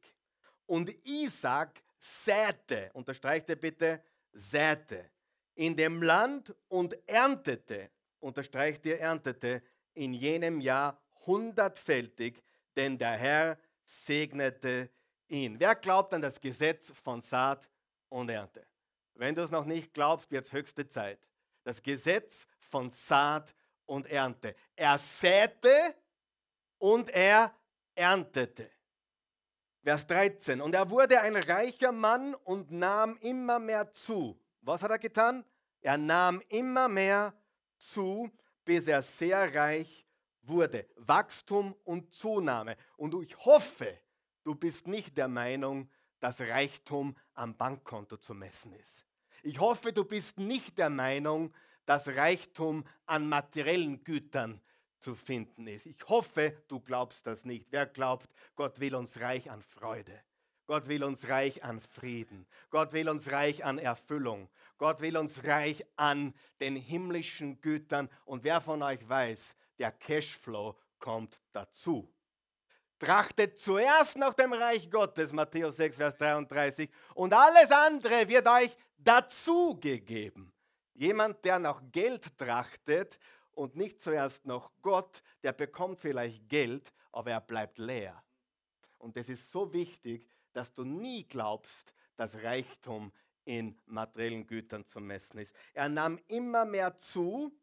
Und 0.65 0.93
Isaac 1.05 1.83
säte, 1.97 2.89
unterstreicht 2.93 3.49
er 3.49 3.55
bitte, 3.55 4.03
säte 4.31 5.09
in 5.55 5.75
dem 5.75 6.03
Land 6.03 6.53
und 6.67 6.97
erntete, 7.07 7.89
unterstreicht 8.19 8.85
ihr 8.85 8.99
erntete, 8.99 9.63
in 9.93 10.13
jenem 10.13 10.59
Jahr 10.59 11.01
hundertfältig, 11.25 12.43
denn 12.75 12.97
der 12.97 13.17
Herr 13.17 13.57
segnete 13.83 14.89
ihn. 15.27 15.59
Wer 15.59 15.75
glaubt 15.75 16.13
an 16.13 16.21
das 16.21 16.39
Gesetz 16.39 16.91
von 17.03 17.21
Saat 17.21 17.69
und 18.09 18.29
Ernte? 18.29 18.65
Wenn 19.13 19.33
du 19.33 19.43
es 19.43 19.51
noch 19.51 19.65
nicht 19.65 19.93
glaubst, 19.93 20.29
wird 20.29 20.45
es 20.45 20.51
höchste 20.51 20.87
Zeit. 20.87 21.19
Das 21.65 21.84
Gesetz 21.84 22.48
von 22.69 22.89
Saat 22.89 23.53
und 23.86 24.07
Ernte. 24.07 24.55
Er 24.74 24.98
säte 24.98 25.95
und 26.77 27.10
er 27.10 27.53
erntete. 27.93 28.72
Vers 29.84 30.07
13. 30.07 30.62
Und 30.62 30.74
er 30.74 30.89
wurde 30.89 31.19
ein 31.19 31.36
reicher 31.36 31.91
Mann 31.91 32.34
und 32.34 32.72
nahm 32.72 33.17
immer 33.17 33.60
mehr 33.60 33.91
zu. 33.91 34.41
Was 34.62 34.81
hat 34.81 34.91
er 34.91 35.00
getan? 35.00 35.43
Er 35.81 35.98
nahm 35.98 36.41
immer 36.48 36.88
mehr 36.88 37.38
zu 37.75 38.31
bis 38.65 38.88
er 38.88 39.01
sehr 39.01 39.53
reich 39.53 40.05
wurde. 40.41 40.89
Wachstum 40.98 41.74
und 41.84 42.13
Zunahme. 42.13 42.75
Und 42.98 43.13
ich 43.22 43.38
hoffe, 43.45 44.00
du 44.43 44.55
bist 44.55 44.88
nicht 44.88 45.15
der 45.17 45.27
Meinung, 45.27 45.89
dass 46.19 46.41
Reichtum 46.41 47.15
am 47.34 47.55
Bankkonto 47.55 48.17
zu 48.17 48.34
messen 48.34 48.74
ist. 48.74 49.04
Ich 49.45 49.59
hoffe, 49.59 49.93
du 49.93 50.03
bist 50.03 50.39
nicht 50.39 50.79
der 50.79 50.89
Meinung, 50.89 51.53
dass 51.85 52.07
Reichtum 52.07 52.83
an 53.05 53.29
materiellen 53.29 54.03
Gütern 54.03 54.59
zu 54.97 55.13
finden 55.13 55.67
ist. 55.67 55.85
Ich 55.85 56.09
hoffe, 56.09 56.57
du 56.67 56.79
glaubst 56.79 57.27
das 57.27 57.45
nicht. 57.45 57.67
Wer 57.69 57.85
glaubt, 57.85 58.27
Gott 58.55 58.79
will 58.79 58.95
uns 58.95 59.19
reich 59.19 59.51
an 59.51 59.61
Freude. 59.61 60.19
Gott 60.65 60.87
will 60.87 61.03
uns 61.03 61.29
reich 61.29 61.63
an 61.63 61.79
Frieden. 61.79 62.47
Gott 62.71 62.91
will 62.91 63.07
uns 63.07 63.31
reich 63.31 63.63
an 63.63 63.77
Erfüllung. 63.77 64.49
Gott 64.79 64.99
will 64.99 65.15
uns 65.15 65.43
reich 65.43 65.85
an 65.95 66.33
den 66.59 66.75
himmlischen 66.75 67.61
Gütern. 67.61 68.09
Und 68.25 68.43
wer 68.43 68.61
von 68.61 68.81
euch 68.81 69.07
weiß, 69.07 69.39
der 69.77 69.91
Cashflow 69.91 70.75
kommt 70.97 71.39
dazu. 71.53 72.11
Trachtet 72.97 73.59
zuerst 73.59 74.17
nach 74.17 74.33
dem 74.33 74.53
Reich 74.53 74.89
Gottes, 74.89 75.31
Matthäus 75.31 75.75
6, 75.75 75.97
Vers 75.97 76.17
33, 76.17 76.89
und 77.13 77.33
alles 77.33 77.69
andere 77.69 78.27
wird 78.27 78.47
euch 78.47 78.75
dazugegeben. 78.97 80.51
Jemand, 80.93 81.43
der 81.43 81.59
nach 81.59 81.81
Geld 81.91 82.37
trachtet 82.37 83.19
und 83.51 83.75
nicht 83.75 84.01
zuerst 84.01 84.45
nach 84.45 84.71
Gott, 84.81 85.21
der 85.43 85.53
bekommt 85.53 85.99
vielleicht 85.99 86.47
Geld, 86.49 86.93
aber 87.11 87.31
er 87.31 87.41
bleibt 87.41 87.77
leer. 87.77 88.23
Und 88.97 89.17
es 89.17 89.29
ist 89.29 89.51
so 89.51 89.71
wichtig, 89.73 90.27
dass 90.53 90.73
du 90.73 90.83
nie 90.83 91.27
glaubst, 91.27 91.93
dass 92.15 92.33
Reichtum 92.43 93.11
in 93.43 93.77
materiellen 93.85 94.47
Gütern 94.47 94.85
zu 94.85 94.99
messen 94.99 95.39
ist. 95.39 95.55
Er 95.73 95.89
nahm 95.89 96.19
immer 96.27 96.65
mehr 96.65 96.97
zu, 96.97 97.55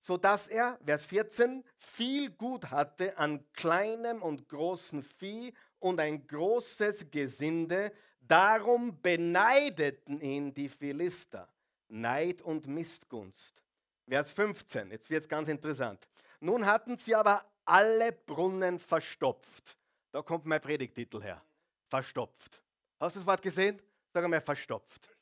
sodass 0.00 0.48
er, 0.48 0.78
Vers 0.84 1.04
14, 1.04 1.64
viel 1.76 2.30
Gut 2.30 2.70
hatte 2.70 3.16
an 3.18 3.44
kleinem 3.52 4.22
und 4.22 4.48
großem 4.48 5.02
Vieh 5.02 5.52
und 5.78 6.00
ein 6.00 6.26
großes 6.26 7.10
Gesinde. 7.10 7.92
Darum 8.28 9.00
beneideten 9.00 10.20
ihn 10.20 10.52
die 10.52 10.68
Philister. 10.68 11.48
Neid 11.88 12.42
und 12.42 12.66
Missgunst. 12.66 13.62
Vers 14.06 14.30
15, 14.32 14.90
jetzt 14.90 15.08
wird 15.08 15.22
es 15.22 15.28
ganz 15.28 15.48
interessant. 15.48 16.06
Nun 16.40 16.64
hatten 16.66 16.96
sie 16.96 17.14
aber 17.14 17.44
alle 17.64 18.12
Brunnen 18.12 18.78
verstopft. 18.78 19.76
Da 20.12 20.22
kommt 20.22 20.44
mein 20.44 20.60
Predigtitel 20.60 21.22
her. 21.22 21.42
Verstopft. 21.88 22.62
Hast 23.00 23.16
du 23.16 23.20
das 23.20 23.26
Wort 23.26 23.42
gesehen? 23.42 23.80
Sag 24.12 24.24
einmal 24.24 24.40
verstopft. 24.40 25.16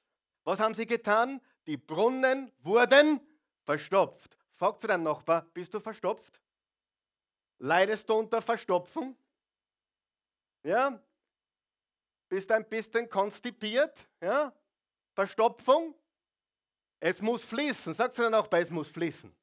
Was 0.44 0.60
haben 0.60 0.75
sie 0.75 0.86
getan? 0.86 1.40
Die 1.66 1.76
Brunnen 1.76 2.52
wurden 2.62 3.20
verstopft. 3.64 4.36
Frag 4.54 4.80
zu 4.80 4.86
deinem 4.86 5.02
Nachbar, 5.02 5.46
bist 5.52 5.75
du 5.75 5.80
verstopft? 5.80 6.40
Leidest 7.58 8.08
du 8.08 8.14
unter 8.14 8.40
Verstopfung? 8.40 9.16
Ja? 10.62 11.00
Bist 12.28 12.50
ein 12.50 12.68
bisschen 12.68 13.09
konstipiert? 13.09 13.97
Ja? 14.21 14.52
Verstopfung? 15.14 15.95
Es 16.99 17.21
muss 17.21 17.45
fließen. 17.45 17.95
Sagt 17.95 18.16
zu 18.16 18.23
deinem 18.23 18.33
Nachbar, 18.33 18.61
es 18.61 18.71
muss 18.71 18.88
fließen. 18.88 19.35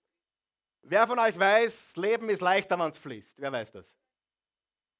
Wer 0.81 1.07
von 1.07 1.17
euch 1.17 1.37
weiß, 1.37 1.95
Leben 1.95 2.29
ist 2.29 2.41
leichter, 2.41 2.77
wenn 2.77 2.89
es 2.89 2.97
fließt? 2.97 3.35
Wer 3.37 3.51
weiß 3.51 3.71
das? 3.71 3.85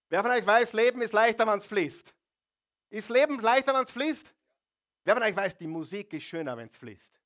Wer 0.10 0.22
von 0.22 0.32
euch 0.32 0.46
weiß, 0.46 0.72
Leben 0.74 1.02
ist 1.02 1.14
leichter, 1.14 1.46
wenn 1.46 1.60
es 1.60 1.66
fließt? 1.66 2.14
Ist 2.90 3.10
Leben 3.10 3.40
leichter, 3.40 3.74
wenn 3.74 3.84
es 3.84 3.92
fließt? 3.92 4.34
Wer 5.04 5.16
von 5.16 5.24
euch 5.24 5.36
weiß, 5.36 5.58
die 5.58 5.68
Musik 5.68 6.14
ist 6.14 6.24
schöner, 6.24 6.56
wenn 6.56 6.68
es 6.68 6.78
fließt? 6.78 7.20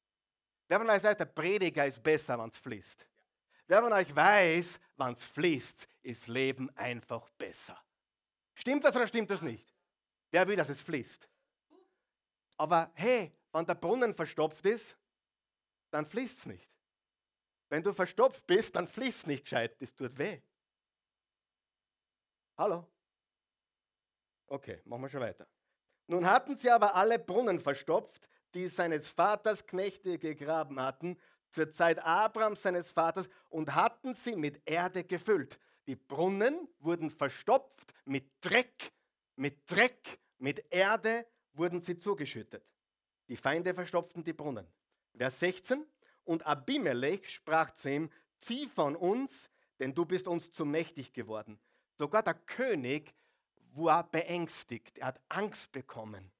Wer 0.67 0.79
von 0.79 0.89
euch 0.89 1.03
weiß, 1.03 1.17
der 1.17 1.25
Prediger 1.25 1.85
ist 1.85 2.01
besser, 2.01 2.39
wenn 2.39 2.49
es 2.49 2.57
fließt? 2.57 3.07
Wer 3.67 3.81
von 3.81 3.93
euch 3.93 4.15
weiß, 4.15 4.79
wenn 4.95 5.13
es 5.13 5.23
fließt, 5.23 5.87
ist 6.01 6.27
Leben 6.27 6.75
einfach 6.75 7.29
besser? 7.37 7.77
Stimmt 8.55 8.83
das 8.85 8.95
oder 8.95 9.07
stimmt 9.07 9.29
das 9.29 9.41
nicht? 9.41 9.76
Wer 10.31 10.47
will, 10.47 10.55
dass 10.55 10.69
es 10.69 10.81
fließt? 10.81 11.27
Aber 12.57 12.91
hey, 12.95 13.31
wenn 13.51 13.65
der 13.65 13.75
Brunnen 13.75 14.13
verstopft 14.13 14.65
ist, 14.65 14.97
dann 15.91 16.05
fließt 16.05 16.39
es 16.39 16.45
nicht. 16.45 16.69
Wenn 17.69 17.83
du 17.83 17.93
verstopft 17.93 18.45
bist, 18.47 18.75
dann 18.75 18.87
fließt 18.87 19.19
es 19.19 19.27
nicht 19.27 19.43
gescheit, 19.43 19.81
das 19.81 19.93
tut 19.93 20.17
weh. 20.17 20.41
Hallo? 22.57 22.87
Okay, 24.47 24.81
machen 24.85 25.01
wir 25.01 25.09
schon 25.09 25.21
weiter. 25.21 25.47
Nun 26.07 26.25
hatten 26.25 26.57
sie 26.57 26.69
aber 26.69 26.95
alle 26.95 27.19
Brunnen 27.19 27.59
verstopft, 27.59 28.29
die 28.53 28.67
seines 28.67 29.09
Vaters 29.09 29.65
Knechte 29.65 30.17
gegraben 30.17 30.79
hatten, 30.79 31.19
zur 31.49 31.71
Zeit 31.71 31.99
Abrahams 31.99 32.61
seines 32.61 32.91
Vaters, 32.91 33.27
und 33.49 33.75
hatten 33.75 34.13
sie 34.13 34.35
mit 34.35 34.61
Erde 34.65 35.03
gefüllt. 35.03 35.59
Die 35.85 35.95
Brunnen 35.95 36.67
wurden 36.79 37.09
verstopft 37.09 37.93
mit 38.05 38.29
Dreck, 38.41 38.91
mit 39.37 39.69
Dreck, 39.71 40.19
mit 40.37 40.71
Erde 40.71 41.25
wurden 41.53 41.81
sie 41.81 41.97
zugeschüttet. 41.97 42.63
Die 43.29 43.37
Feinde 43.37 43.73
verstopften 43.73 44.23
die 44.23 44.33
Brunnen. 44.33 44.67
Vers 45.15 45.39
16. 45.39 45.85
Und 46.23 46.45
Abimelech 46.45 47.29
sprach 47.29 47.73
zu 47.75 47.89
ihm, 47.89 48.09
zieh 48.39 48.67
von 48.67 48.95
uns, 48.95 49.49
denn 49.79 49.93
du 49.93 50.05
bist 50.05 50.27
uns 50.27 50.51
zu 50.51 50.65
mächtig 50.65 51.13
geworden. 51.13 51.59
Sogar 51.93 52.23
der 52.23 52.33
König 52.33 53.13
war 53.73 54.09
beängstigt, 54.09 54.97
er 54.97 55.07
hat 55.07 55.21
Angst 55.29 55.71
bekommen. 55.71 56.31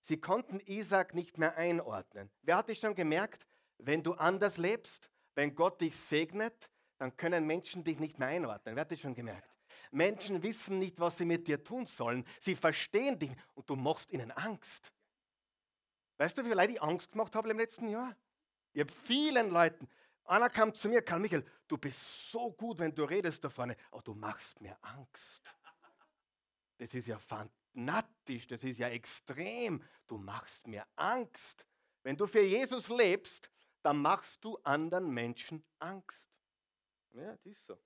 Sie 0.00 0.20
konnten 0.20 0.60
Isaac 0.60 1.14
nicht 1.14 1.36
mehr 1.36 1.56
einordnen. 1.56 2.30
Wer 2.42 2.56
hat 2.56 2.68
es 2.68 2.78
schon 2.78 2.94
gemerkt, 2.94 3.46
wenn 3.78 4.02
du 4.02 4.14
anders 4.14 4.56
lebst, 4.56 5.10
wenn 5.34 5.54
Gott 5.54 5.80
dich 5.80 5.96
segnet, 5.96 6.70
dann 6.98 7.16
können 7.16 7.46
Menschen 7.46 7.84
dich 7.84 7.98
nicht 7.98 8.18
mehr 8.18 8.28
einordnen. 8.28 8.76
Wer 8.76 8.82
hat 8.82 8.92
es 8.92 9.00
schon 9.00 9.14
gemerkt? 9.14 9.55
Menschen 9.90 10.42
wissen 10.42 10.78
nicht, 10.78 10.98
was 10.98 11.18
sie 11.18 11.24
mit 11.24 11.46
dir 11.48 11.62
tun 11.62 11.86
sollen. 11.86 12.26
Sie 12.40 12.56
verstehen 12.56 13.18
dich 13.18 13.30
und 13.54 13.68
du 13.68 13.76
machst 13.76 14.10
ihnen 14.12 14.30
Angst. 14.32 14.92
Weißt 16.18 16.36
du, 16.36 16.42
wie 16.42 16.48
viele 16.48 16.60
Leute 16.60 16.72
ich 16.72 16.82
Angst 16.82 17.12
gemacht 17.12 17.34
habe 17.34 17.50
im 17.50 17.58
letzten 17.58 17.88
Jahr? 17.88 18.16
Ich 18.72 18.80
habe 18.80 18.92
vielen 18.92 19.50
Leuten, 19.50 19.88
einer 20.24 20.50
kam 20.50 20.74
zu 20.74 20.88
mir, 20.88 21.02
Karl 21.02 21.20
Michael, 21.20 21.44
du 21.68 21.78
bist 21.78 22.30
so 22.30 22.50
gut, 22.52 22.78
wenn 22.78 22.94
du 22.94 23.04
redest 23.04 23.44
da 23.44 23.48
vorne, 23.48 23.76
aber 23.90 24.02
du 24.02 24.14
machst 24.14 24.60
mir 24.60 24.76
Angst. 24.82 25.42
Das 26.78 26.92
ist 26.92 27.06
ja 27.06 27.18
fanatisch, 27.18 28.46
das 28.46 28.64
ist 28.64 28.78
ja 28.78 28.88
extrem. 28.88 29.82
Du 30.06 30.18
machst 30.18 30.66
mir 30.66 30.86
Angst. 30.96 31.64
Wenn 32.02 32.16
du 32.16 32.26
für 32.26 32.42
Jesus 32.42 32.88
lebst, 32.88 33.50
dann 33.82 34.02
machst 34.02 34.44
du 34.44 34.58
anderen 34.58 35.10
Menschen 35.10 35.64
Angst. 35.78 36.28
Ja, 37.12 37.32
das 37.32 37.46
ist 37.46 37.66
so. 37.66 37.78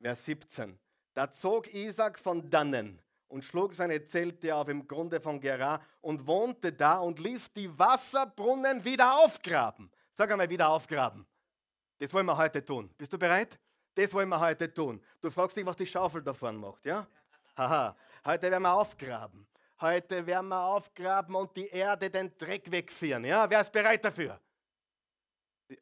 Vers 0.00 0.24
17. 0.24 0.78
Da 1.14 1.30
zog 1.30 1.72
Isaac 1.74 2.18
von 2.18 2.48
dannen 2.50 3.00
und 3.28 3.44
schlug 3.44 3.74
seine 3.74 4.04
Zelte 4.04 4.54
auf 4.54 4.68
im 4.68 4.86
Grunde 4.86 5.20
von 5.20 5.40
Gerar 5.40 5.80
und 6.00 6.26
wohnte 6.26 6.72
da 6.72 6.98
und 6.98 7.18
ließ 7.18 7.52
die 7.52 7.78
Wasserbrunnen 7.78 8.84
wieder 8.84 9.18
aufgraben. 9.18 9.90
Sag 10.12 10.30
einmal, 10.30 10.48
wieder 10.50 10.68
aufgraben. 10.68 11.26
Das 11.98 12.12
wollen 12.12 12.26
wir 12.26 12.36
heute 12.36 12.64
tun. 12.64 12.90
Bist 12.96 13.12
du 13.12 13.18
bereit? 13.18 13.58
Das 13.94 14.12
wollen 14.14 14.28
wir 14.28 14.40
heute 14.40 14.72
tun. 14.72 15.02
Du 15.20 15.30
fragst 15.30 15.56
dich, 15.56 15.66
was 15.66 15.76
die 15.76 15.86
Schaufel 15.86 16.22
da 16.22 16.32
vorne 16.32 16.58
macht, 16.58 16.84
ja? 16.86 17.06
Haha. 17.56 17.96
Heute 18.24 18.50
werden 18.50 18.62
wir 18.62 18.72
aufgraben. 18.72 19.46
Heute 19.80 20.26
werden 20.26 20.48
wir 20.48 20.60
aufgraben 20.60 21.34
und 21.34 21.56
die 21.56 21.68
Erde 21.68 22.10
den 22.10 22.36
Dreck 22.38 22.70
wegführen. 22.70 23.24
Ja, 23.24 23.48
wer 23.48 23.60
ist 23.60 23.72
bereit 23.72 24.04
dafür? 24.04 24.38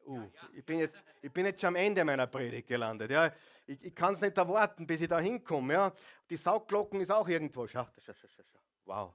Uh, 0.05 0.29
ich, 0.53 0.65
bin 0.65 0.79
jetzt, 0.79 1.03
ich 1.21 1.31
bin 1.31 1.45
jetzt 1.45 1.61
schon 1.61 1.69
am 1.69 1.75
Ende 1.75 2.03
meiner 2.05 2.27
Predigt 2.27 2.67
gelandet. 2.67 3.11
Ja. 3.11 3.33
Ich, 3.65 3.83
ich 3.83 3.95
kann 3.95 4.13
es 4.13 4.21
nicht 4.21 4.37
erwarten, 4.37 4.85
bis 4.85 5.01
ich 5.01 5.07
da 5.07 5.19
hinkomme. 5.19 5.73
Ja. 5.73 5.93
Die 6.29 6.37
Saugglocken 6.37 7.01
ist 7.01 7.11
auch 7.11 7.27
irgendwo. 7.27 7.67
Schau, 7.67 7.87
schau, 7.97 8.13
schau, 8.13 8.27
schau. 8.27 8.59
Wow. 8.85 9.13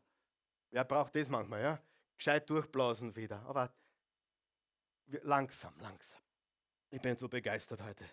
Wer 0.71 0.85
braucht 0.85 1.15
das 1.15 1.29
manchmal? 1.29 1.63
Ja? 1.63 1.79
Gescheit 2.17 2.49
durchblasen 2.51 3.15
wieder. 3.15 3.41
Aber 3.47 3.73
langsam, 5.23 5.75
langsam. 5.81 6.21
Ich 6.91 7.01
bin 7.01 7.17
so 7.17 7.29
begeistert 7.29 7.81
heute 7.83 8.05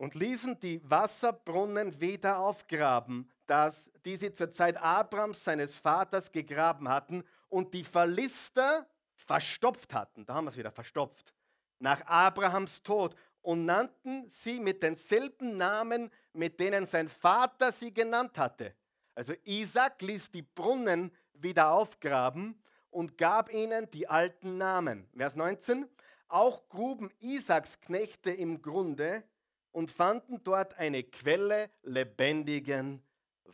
und 0.00 0.14
ließen 0.14 0.58
die 0.60 0.80
Wasserbrunnen 0.88 2.00
wieder 2.00 2.38
aufgraben, 2.38 3.30
das, 3.46 3.90
die 4.06 4.16
sie 4.16 4.32
zur 4.32 4.50
Zeit 4.50 4.78
Abrams, 4.78 5.44
seines 5.44 5.76
Vaters, 5.76 6.32
gegraben 6.32 6.88
hatten 6.88 7.22
und 7.50 7.74
die 7.74 7.84
Verlister 7.84 8.86
verstopft 9.20 9.94
hatten. 9.94 10.24
Da 10.24 10.34
haben 10.34 10.44
wir 10.44 10.50
es 10.50 10.56
wieder, 10.56 10.70
verstopft. 10.70 11.34
Nach 11.78 12.04
Abrahams 12.06 12.82
Tod 12.82 13.14
und 13.42 13.64
nannten 13.64 14.28
sie 14.30 14.60
mit 14.60 14.82
denselben 14.82 15.56
Namen, 15.56 16.10
mit 16.32 16.60
denen 16.60 16.86
sein 16.86 17.08
Vater 17.08 17.72
sie 17.72 17.92
genannt 17.92 18.36
hatte. 18.38 18.74
Also 19.14 19.34
Isaac 19.44 20.02
ließ 20.02 20.30
die 20.30 20.42
Brunnen 20.42 21.10
wieder 21.34 21.72
aufgraben 21.72 22.62
und 22.90 23.16
gab 23.16 23.52
ihnen 23.52 23.90
die 23.90 24.08
alten 24.08 24.58
Namen. 24.58 25.08
Vers 25.16 25.36
19. 25.36 25.88
Auch 26.28 26.68
gruben 26.68 27.10
Isaaks 27.18 27.80
Knechte 27.80 28.30
im 28.30 28.62
Grunde 28.62 29.24
und 29.72 29.90
fanden 29.90 30.42
dort 30.44 30.74
eine 30.78 31.02
Quelle 31.02 31.70
lebendigen 31.82 33.02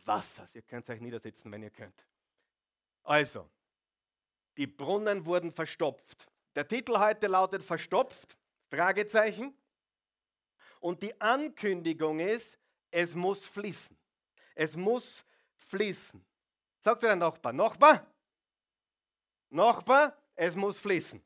Wassers. 0.05 0.53
Ihr 0.55 0.61
könnt 0.61 0.89
euch 0.89 1.01
niedersetzen, 1.01 1.51
wenn 1.51 1.63
ihr 1.63 1.69
könnt. 1.69 2.05
Also, 3.03 3.49
die 4.57 4.67
Brunnen 4.67 5.25
wurden 5.25 5.51
verstopft. 5.51 6.27
Der 6.55 6.67
Titel 6.67 6.97
heute 6.97 7.27
lautet 7.27 7.63
Verstopft, 7.63 8.35
Fragezeichen. 8.69 9.55
Und 10.79 11.01
die 11.03 11.19
Ankündigung 11.21 12.19
ist, 12.19 12.57
es 12.91 13.13
muss 13.13 13.45
fließen. 13.45 13.95
Es 14.55 14.75
muss 14.75 15.23
fließen. 15.57 16.25
Sagt 16.79 17.03
der 17.03 17.15
Nachbar, 17.15 17.53
Nachbar, 17.53 18.07
Nachbar, 19.49 20.17
es 20.35 20.55
muss 20.55 20.79
fließen. 20.79 21.21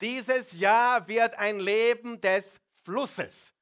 Dieses 0.00 0.52
Jahr 0.52 1.06
wird 1.06 1.34
ein 1.34 1.60
Leben 1.60 2.20
des 2.20 2.60
Flusses. 2.82 3.52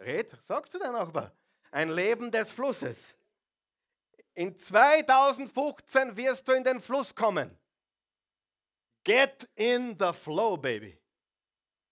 Red, 0.00 0.36
sagst 0.46 0.74
du 0.74 0.78
der 0.78 0.92
Nachbar? 0.92 1.32
Ein 1.70 1.90
Leben 1.90 2.30
des 2.30 2.50
Flusses. 2.50 2.98
In 4.34 4.56
2015 4.56 6.16
wirst 6.16 6.46
du 6.46 6.52
in 6.52 6.64
den 6.64 6.80
Fluss 6.80 7.14
kommen. 7.14 7.58
Get 9.04 9.48
in 9.54 9.96
the 9.98 10.12
flow, 10.12 10.56
baby. 10.56 10.98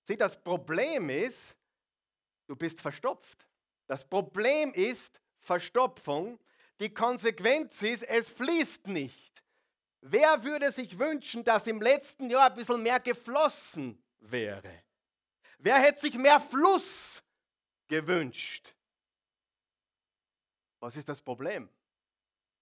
Sieh, 0.03 0.17
das 0.17 0.43
Problem 0.43 1.11
ist, 1.11 1.57
du 2.47 2.57
bist 2.57 2.81
verstopft. 2.81 3.47
Das 3.87 4.05
Problem 4.05 4.73
ist 4.75 5.21
Verstopfung. 5.41 6.39
Die 6.81 6.93
Konsequenz 6.93 7.83
ist, 7.83 8.05
es 8.05 8.29
fließt 8.31 8.87
nicht. 8.89 9.43
Wer 10.01 10.45
würde 10.45 10.71
sich 10.71 10.99
wünschen, 10.99 11.43
dass 11.43 11.67
im 11.67 11.81
letzten 11.81 12.31
Jahr 12.31 12.51
ein 12.51 12.55
bisschen 12.55 12.83
mehr 12.83 13.01
geflossen 13.01 14.01
wäre? 14.21 14.83
Wer 15.59 15.79
hätte 15.81 16.01
sich 16.01 16.15
mehr 16.15 16.39
Fluss 16.39 17.23
gewünscht? 17.89 18.75
Was 20.79 20.97
ist 20.97 21.09
das 21.09 21.21
Problem? 21.21 21.69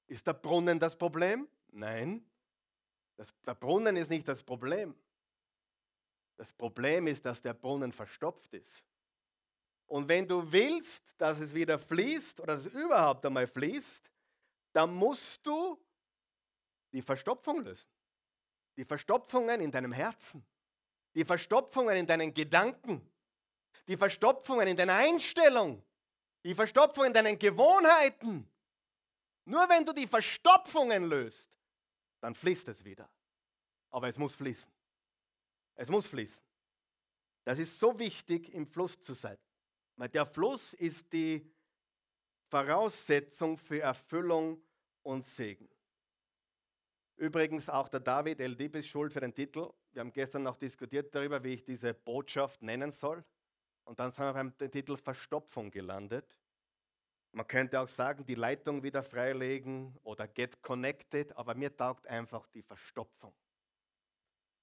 Ist 0.06 0.26
der 0.26 0.34
Brunnen 0.34 0.78
das 0.78 0.96
Problem? 0.96 1.48
Nein. 1.68 2.25
Das, 3.16 3.32
der 3.46 3.54
Brunnen 3.54 3.96
ist 3.96 4.10
nicht 4.10 4.28
das 4.28 4.42
Problem. 4.42 4.94
Das 6.36 6.52
Problem 6.52 7.06
ist, 7.06 7.25
dass 7.25 7.40
der 7.40 7.54
Brunnen 7.54 7.92
verstopft 7.92 8.52
ist. 8.54 8.84
Und 9.86 10.08
wenn 10.08 10.26
du 10.26 10.50
willst, 10.52 11.14
dass 11.18 11.38
es 11.40 11.54
wieder 11.54 11.78
fließt 11.78 12.40
oder 12.40 12.54
dass 12.54 12.66
es 12.66 12.72
überhaupt 12.72 13.25
einmal 13.25 13.46
fließt, 13.46 14.10
dann 14.72 14.92
musst 14.94 15.46
du 15.46 15.78
die 16.92 17.02
Verstopfung 17.02 17.62
lösen. 17.62 17.88
Die 18.76 18.84
Verstopfungen 18.84 19.60
in 19.60 19.70
deinem 19.70 19.92
Herzen, 19.92 20.44
die 21.14 21.25
Verstopfungen 21.25 21.96
in 21.96 22.06
deinen 22.06 22.34
Gedanken, 22.34 23.00
die 23.88 23.96
Verstopfungen 23.96 24.68
in 24.68 24.76
deiner 24.76 24.94
Einstellung, 24.94 25.82
die 26.44 26.54
Verstopfungen 26.54 27.08
in 27.08 27.14
deinen 27.14 27.38
Gewohnheiten. 27.38 28.46
Nur 29.46 29.68
wenn 29.68 29.86
du 29.86 29.92
die 29.92 30.06
Verstopfungen 30.06 31.04
löst, 31.04 31.50
dann 32.20 32.34
fließt 32.34 32.68
es 32.68 32.84
wieder. 32.84 33.08
Aber 33.90 34.08
es 34.08 34.18
muss 34.18 34.34
fließen. 34.34 34.70
Es 35.76 35.88
muss 35.88 36.06
fließen. 36.06 36.42
Das 37.44 37.58
ist 37.58 37.78
so 37.78 37.96
wichtig, 37.98 38.52
im 38.52 38.66
Fluss 38.66 39.00
zu 39.00 39.14
sein. 39.14 39.38
Weil 39.94 40.08
der 40.08 40.26
Fluss 40.26 40.74
ist 40.74 41.12
die 41.12 41.48
Voraussetzung 42.48 43.56
für 43.56 43.80
Erfüllung 43.80 44.60
und 45.02 45.24
Segen. 45.24 45.68
Übrigens 47.16 47.68
auch 47.68 47.88
der 47.88 48.00
David 48.00 48.40
El 48.40 48.56
Dib 48.56 48.74
ist 48.74 48.88
schuld 48.88 49.12
für 49.12 49.20
den 49.20 49.32
Titel. 49.32 49.70
Wir 49.92 50.00
haben 50.00 50.12
gestern 50.12 50.42
noch 50.42 50.56
diskutiert 50.56 51.14
darüber, 51.14 51.42
wie 51.42 51.54
ich 51.54 51.64
diese 51.64 51.94
Botschaft 51.94 52.62
nennen 52.62 52.90
soll. 52.90 53.24
Und 53.84 54.00
dann 54.00 54.10
sind 54.10 54.24
wir 54.24 54.32
beim 54.32 54.58
Titel 54.58 54.96
Verstopfung 54.96 55.70
gelandet. 55.70 56.36
Man 57.36 57.46
könnte 57.46 57.78
auch 57.78 57.88
sagen, 57.88 58.24
die 58.24 58.34
Leitung 58.34 58.82
wieder 58.82 59.02
freilegen 59.02 59.94
oder 60.04 60.26
get 60.26 60.62
connected, 60.62 61.36
aber 61.36 61.54
mir 61.54 61.76
taugt 61.76 62.06
einfach 62.06 62.46
die 62.46 62.62
Verstopfung. 62.62 63.34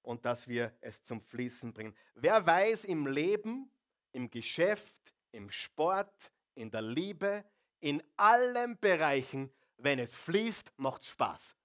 Und 0.02 0.24
dass 0.24 0.48
wir 0.48 0.72
es 0.80 1.00
zum 1.04 1.20
Fließen 1.20 1.72
bringen. 1.72 1.94
Wer 2.16 2.44
weiß 2.44 2.82
im 2.86 3.06
Leben, 3.06 3.70
im 4.10 4.28
Geschäft, 4.28 4.96
im 5.30 5.52
Sport, 5.52 6.32
in 6.56 6.68
der 6.68 6.82
Liebe, 6.82 7.44
in 7.78 8.02
allen 8.16 8.76
Bereichen, 8.80 9.52
wenn 9.76 10.00
es 10.00 10.12
fließt, 10.16 10.72
macht 10.76 11.02
es 11.02 11.10
Spaß. 11.10 11.56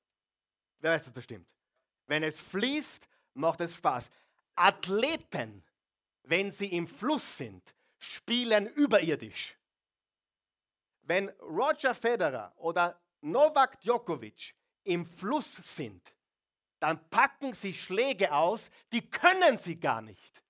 Wer 0.77 0.91
weiß, 0.91 1.05
dass 1.05 1.13
das 1.15 1.23
stimmt? 1.23 1.47
Wenn 2.05 2.21
es 2.21 2.39
fließt, 2.39 3.09
macht 3.33 3.61
es 3.61 3.73
Spaß. 3.73 4.11
Athleten, 4.53 5.63
wenn 6.21 6.51
sie 6.51 6.71
im 6.71 6.85
Fluss 6.85 7.35
sind, 7.39 7.63
spielen 7.97 8.67
überirdisch. 8.67 9.58
Wenn 11.09 11.29
Roger 11.41 11.95
Federer 11.95 12.53
oder 12.57 13.01
Novak 13.21 13.81
Djokovic 13.81 14.53
im 14.83 15.07
Fluss 15.07 15.55
sind, 15.75 16.13
dann 16.79 17.09
packen 17.09 17.51
sie 17.53 17.73
Schläge 17.73 18.31
aus, 18.31 18.69
die 18.91 19.09
können 19.09 19.57
sie 19.57 19.79
gar 19.79 20.03
nicht, 20.03 20.43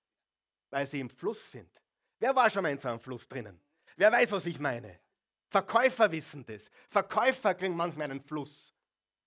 weil 0.68 0.86
sie 0.86 1.00
im 1.00 1.08
Fluss 1.08 1.50
sind. 1.50 1.70
Wer 2.18 2.36
war 2.36 2.50
schon 2.50 2.62
mal 2.62 2.72
in 2.72 2.76
so 2.76 2.88
einem 2.88 3.00
Fluss 3.00 3.26
drinnen? 3.26 3.58
Wer 3.96 4.12
weiß, 4.12 4.32
was 4.32 4.44
ich 4.44 4.60
meine? 4.60 5.00
Verkäufer 5.48 6.12
wissen 6.12 6.44
das. 6.44 6.70
Verkäufer 6.90 7.54
kriegen 7.54 7.74
manchmal 7.74 8.10
einen 8.10 8.20
Fluss. 8.20 8.74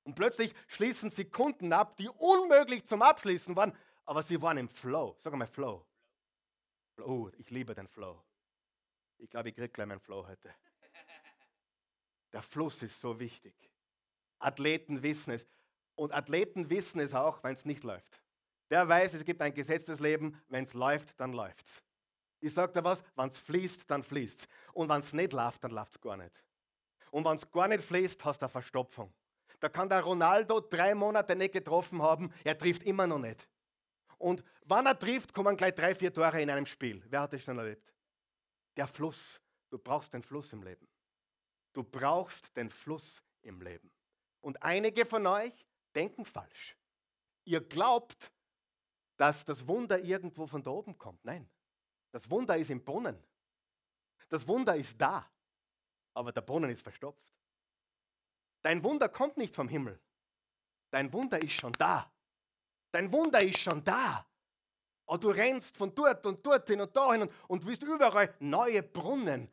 Und 0.03 0.13
plötzlich 0.13 0.53
schließen 0.67 1.09
sie 1.09 1.25
Kunden 1.25 1.73
ab, 1.73 1.97
die 1.97 2.09
unmöglich 2.09 2.85
zum 2.85 3.01
Abschließen 3.01 3.55
waren, 3.55 3.75
aber 4.05 4.21
sie 4.21 4.39
waren 4.39 4.59
im 4.59 4.69
Flow. 4.69 5.15
Sag 5.17 5.33
mal 5.33 5.47
Flow. 5.47 5.83
Oh, 7.01 7.31
ich 7.39 7.49
liebe 7.49 7.73
den 7.73 7.87
Flow. 7.87 8.23
Ich 9.17 9.31
glaube, 9.31 9.49
ich 9.49 9.55
kriege 9.55 9.69
gleich 9.69 9.87
meinen 9.87 9.99
Flow 9.99 10.27
heute. 10.27 10.53
Der 12.33 12.41
Fluss 12.41 12.81
ist 12.81 12.99
so 12.99 13.19
wichtig. 13.19 13.53
Athleten 14.39 15.01
wissen 15.01 15.31
es. 15.31 15.47
Und 15.95 16.11
Athleten 16.11 16.69
wissen 16.69 16.99
es 16.99 17.13
auch, 17.13 17.43
wenn 17.43 17.53
es 17.53 17.65
nicht 17.65 17.83
läuft. 17.83 18.21
Wer 18.69 18.87
weiß, 18.87 19.13
es 19.13 19.23
gibt 19.23 19.41
ein 19.41 19.53
gesetztes 19.53 19.99
Leben, 19.99 20.41
wenn 20.49 20.63
es 20.63 20.73
läuft, 20.73 21.19
dann 21.19 21.33
läuft 21.33 21.67
es. 21.67 21.83
Ich 22.39 22.53
sage 22.53 22.73
dir 22.73 22.83
was, 22.83 23.01
wenn 23.15 23.29
es 23.29 23.37
fließt, 23.37 23.89
dann 23.89 24.03
fließt 24.03 24.39
es. 24.39 24.47
Und 24.73 24.89
wenn 24.89 24.99
es 24.99 25.13
nicht 25.13 25.31
läuft, 25.31 25.63
dann 25.63 25.71
läuft 25.71 25.91
es 25.91 26.01
gar 26.01 26.17
nicht. 26.17 26.43
Und 27.11 27.23
wenn 27.23 27.35
es 27.35 27.49
gar 27.51 27.67
nicht 27.67 27.83
fließt, 27.83 28.25
hast 28.25 28.41
du 28.41 28.45
eine 28.45 28.49
Verstopfung. 28.49 29.13
Da 29.59 29.69
kann 29.69 29.87
der 29.87 30.01
Ronaldo 30.01 30.59
drei 30.59 30.95
Monate 30.95 31.35
nicht 31.35 31.53
getroffen 31.53 32.01
haben, 32.01 32.33
er 32.43 32.57
trifft 32.57 32.83
immer 32.83 33.07
noch 33.07 33.19
nicht. 33.19 33.47
Und 34.17 34.43
wann 34.65 34.87
er 34.87 34.97
trifft, 34.97 35.33
kommen 35.33 35.55
gleich 35.55 35.75
drei, 35.75 35.93
vier 35.93 36.13
Tore 36.13 36.41
in 36.41 36.49
einem 36.49 36.65
Spiel. 36.65 37.03
Wer 37.07 37.21
hat 37.21 37.33
das 37.33 37.43
schon 37.43 37.57
erlebt? 37.57 37.93
Der 38.75 38.87
Fluss. 38.87 39.39
Du 39.69 39.77
brauchst 39.77 40.13
den 40.13 40.23
Fluss 40.23 40.51
im 40.51 40.63
Leben. 40.63 40.87
Du 41.73 41.83
brauchst 41.83 42.55
den 42.55 42.69
Fluss 42.69 43.23
im 43.41 43.61
Leben. 43.61 43.91
Und 44.41 44.61
einige 44.61 45.05
von 45.05 45.25
euch 45.27 45.65
denken 45.95 46.25
falsch. 46.25 46.77
Ihr 47.45 47.61
glaubt, 47.61 48.31
dass 49.17 49.43
das 49.45 49.67
Wunder 49.67 49.99
irgendwo 49.99 50.47
von 50.47 50.63
da 50.63 50.71
oben 50.71 50.97
kommt. 50.97 51.23
Nein, 51.25 51.49
das 52.11 52.29
Wunder 52.29 52.57
ist 52.57 52.69
im 52.69 52.83
Brunnen. 52.83 53.21
Das 54.29 54.47
Wunder 54.47 54.75
ist 54.75 54.99
da, 54.99 55.29
aber 56.13 56.31
der 56.31 56.41
Brunnen 56.41 56.69
ist 56.69 56.81
verstopft. 56.81 57.23
Dein 58.61 58.83
Wunder 58.83 59.09
kommt 59.09 59.37
nicht 59.37 59.53
vom 59.53 59.67
Himmel. 59.67 59.99
Dein 60.89 61.11
Wunder 61.11 61.41
ist 61.41 61.53
schon 61.53 61.73
da. 61.73 62.11
Dein 62.91 63.11
Wunder 63.11 63.41
ist 63.41 63.59
schon 63.59 63.83
da. 63.83 64.25
Aber 65.05 65.17
du 65.17 65.29
rennst 65.29 65.75
von 65.75 65.93
dort 65.93 66.25
und 66.25 66.45
dorthin 66.45 66.79
und 66.79 66.95
dahin 66.95 67.23
und, 67.23 67.33
und 67.47 67.65
willst 67.65 67.83
überall 67.83 68.33
neue 68.39 68.81
Brunnen. 68.81 69.51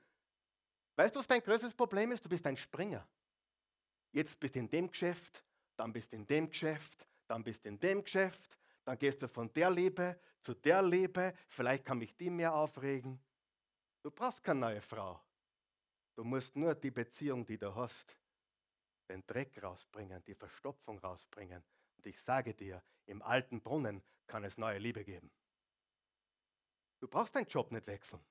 Weißt 1.01 1.15
du, 1.15 1.21
was 1.21 1.27
dein 1.27 1.43
größtes 1.43 1.73
Problem 1.73 2.13
ist? 2.13 2.23
Du 2.23 2.29
bist 2.29 2.47
ein 2.47 2.59
Springer. 2.59 3.09
Jetzt 4.13 4.39
bist 4.39 4.55
du 4.55 4.59
in 4.59 4.69
dem 4.69 4.91
Geschäft, 4.91 5.43
dann 5.75 5.95
bist 5.95 6.13
du 6.13 6.17
in 6.17 6.27
dem 6.27 6.51
Geschäft, 6.51 7.09
dann 7.27 7.43
bist 7.43 7.65
du 7.65 7.71
in 7.71 7.81
dem 7.81 8.05
Geschäft, 8.05 8.59
dann 8.85 8.99
gehst 8.99 9.23
du 9.23 9.27
von 9.27 9.51
der 9.55 9.71
Liebe 9.71 10.21
zu 10.43 10.53
der 10.53 10.83
Liebe, 10.83 11.33
vielleicht 11.49 11.87
kann 11.87 11.97
mich 11.97 12.15
die 12.19 12.29
mehr 12.29 12.55
aufregen. 12.55 13.19
Du 14.03 14.11
brauchst 14.11 14.45
keine 14.45 14.61
neue 14.61 14.83
Frau. 14.83 15.19
Du 16.17 16.23
musst 16.23 16.55
nur 16.55 16.75
die 16.75 16.91
Beziehung, 16.91 17.47
die 17.47 17.57
du 17.57 17.75
hast, 17.75 18.15
den 19.09 19.27
Dreck 19.27 19.63
rausbringen, 19.63 20.23
die 20.27 20.35
Verstopfung 20.35 20.99
rausbringen. 20.99 21.65
Und 21.97 22.05
ich 22.05 22.21
sage 22.21 22.53
dir, 22.53 22.83
im 23.07 23.23
alten 23.23 23.63
Brunnen 23.63 24.03
kann 24.27 24.45
es 24.45 24.59
neue 24.59 24.77
Liebe 24.77 25.03
geben. 25.03 25.31
Du 27.01 27.09
brauchst 27.09 27.35
deinen 27.35 27.49
Job 27.49 27.73
nicht 27.73 27.87
wechseln. 27.87 28.23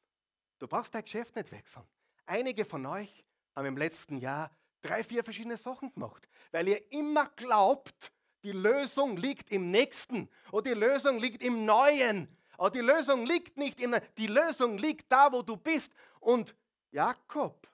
Du 0.60 0.68
brauchst 0.68 0.94
dein 0.94 1.04
Geschäft 1.04 1.36
nicht 1.36 1.52
wechseln. 1.52 1.88
Einige 2.30 2.64
von 2.64 2.86
euch 2.86 3.26
haben 3.56 3.66
im 3.66 3.76
letzten 3.76 4.20
Jahr 4.20 4.52
drei, 4.82 5.04
vier 5.04 5.24
verschiedene 5.24 5.58
Sachen 5.58 5.92
gemacht, 5.92 6.30
weil 6.52 6.68
ihr 6.68 6.92
immer 6.92 7.26
glaubt, 7.36 8.12
die 8.44 8.52
Lösung 8.52 9.18
liegt 9.18 9.50
im 9.52 9.72
Nächsten 9.72 10.30
oder 10.52 10.76
die 10.76 10.80
Lösung 10.80 11.18
liegt 11.18 11.42
im 11.42 11.66
Neuen. 11.66 12.28
Aber 12.56 12.70
die 12.70 12.82
Lösung 12.82 13.26
liegt 13.26 13.58
nicht 13.58 13.82
im 13.82 13.96
Die 14.16 14.28
Lösung 14.28 14.78
liegt 14.78 15.12
da, 15.12 15.32
wo 15.32 15.42
du 15.42 15.58
bist. 15.58 15.92
Und 16.20 16.56
Jakob, 16.92 17.68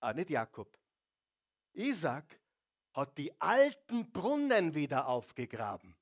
ah, 0.00 0.12
nicht 0.12 0.28
Jakob, 0.28 0.68
Isaac 1.72 2.38
hat 2.92 3.16
die 3.16 3.32
alten 3.40 4.12
Brunnen 4.12 4.74
wieder 4.74 5.06
aufgegraben. 5.06 5.96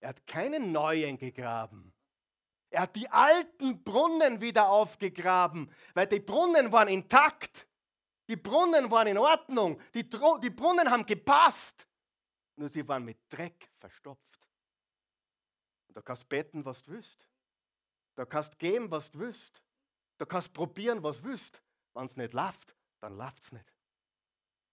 Er 0.00 0.08
hat 0.08 0.26
keinen 0.26 0.72
neuen 0.72 1.18
gegraben. 1.18 1.89
Er 2.70 2.82
hat 2.82 2.94
die 2.94 3.08
alten 3.10 3.82
Brunnen 3.82 4.40
wieder 4.40 4.68
aufgegraben, 4.68 5.70
weil 5.94 6.06
die 6.06 6.20
Brunnen 6.20 6.70
waren 6.70 6.88
intakt. 6.88 7.66
Die 8.28 8.36
Brunnen 8.36 8.90
waren 8.90 9.08
in 9.08 9.18
Ordnung. 9.18 9.80
Die, 9.92 10.08
die 10.08 10.50
Brunnen 10.50 10.88
haben 10.88 11.04
gepasst. 11.04 11.86
Nur 12.54 12.68
sie 12.68 12.86
waren 12.86 13.04
mit 13.04 13.18
Dreck 13.28 13.70
verstopft. 13.78 14.38
Und 15.88 15.96
da 15.96 16.02
kannst 16.02 16.28
beten, 16.28 16.64
was 16.64 16.82
du 16.84 16.92
willst. 16.92 17.28
Da 18.14 18.24
kannst 18.24 18.56
geben, 18.58 18.88
was 18.90 19.10
du 19.10 19.18
willst. 19.18 19.62
Du 20.18 20.26
kannst 20.26 20.52
probieren, 20.52 21.02
was 21.02 21.22
willst. 21.24 21.60
Wenn 21.94 22.06
es 22.06 22.16
nicht 22.16 22.32
läuft, 22.32 22.76
dann 23.00 23.16
läuft 23.16 23.42
es 23.42 23.52
nicht. 23.52 23.74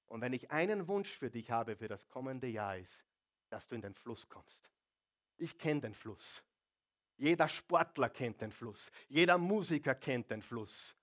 Und 0.06 0.22
wenn 0.22 0.34
ich 0.34 0.52
einen 0.52 0.88
Wunsch 0.88 1.18
für 1.18 1.32
dich 1.32 1.50
habe 1.50 1.76
für 1.76 1.88
das 1.88 2.08
kommende 2.08 2.48
Jahr 2.48 2.78
ist, 2.78 3.04
dass 3.50 3.66
du 3.66 3.76
in 3.76 3.82
den 3.82 3.96
Fluss 3.96 4.28
kommst. 4.30 4.70
Ich 5.38 5.58
kenne 5.58 5.82
den 5.82 5.94
Fluss. 5.94 6.44
Jeder 7.18 7.48
Sportler 7.48 8.10
kennt 8.10 8.42
den 8.42 8.52
Fluss. 8.52 8.92
Jeder 9.10 9.38
Musiker 9.38 9.96
kennt 9.96 10.30
den 10.30 10.42
Fluss. 10.42 10.96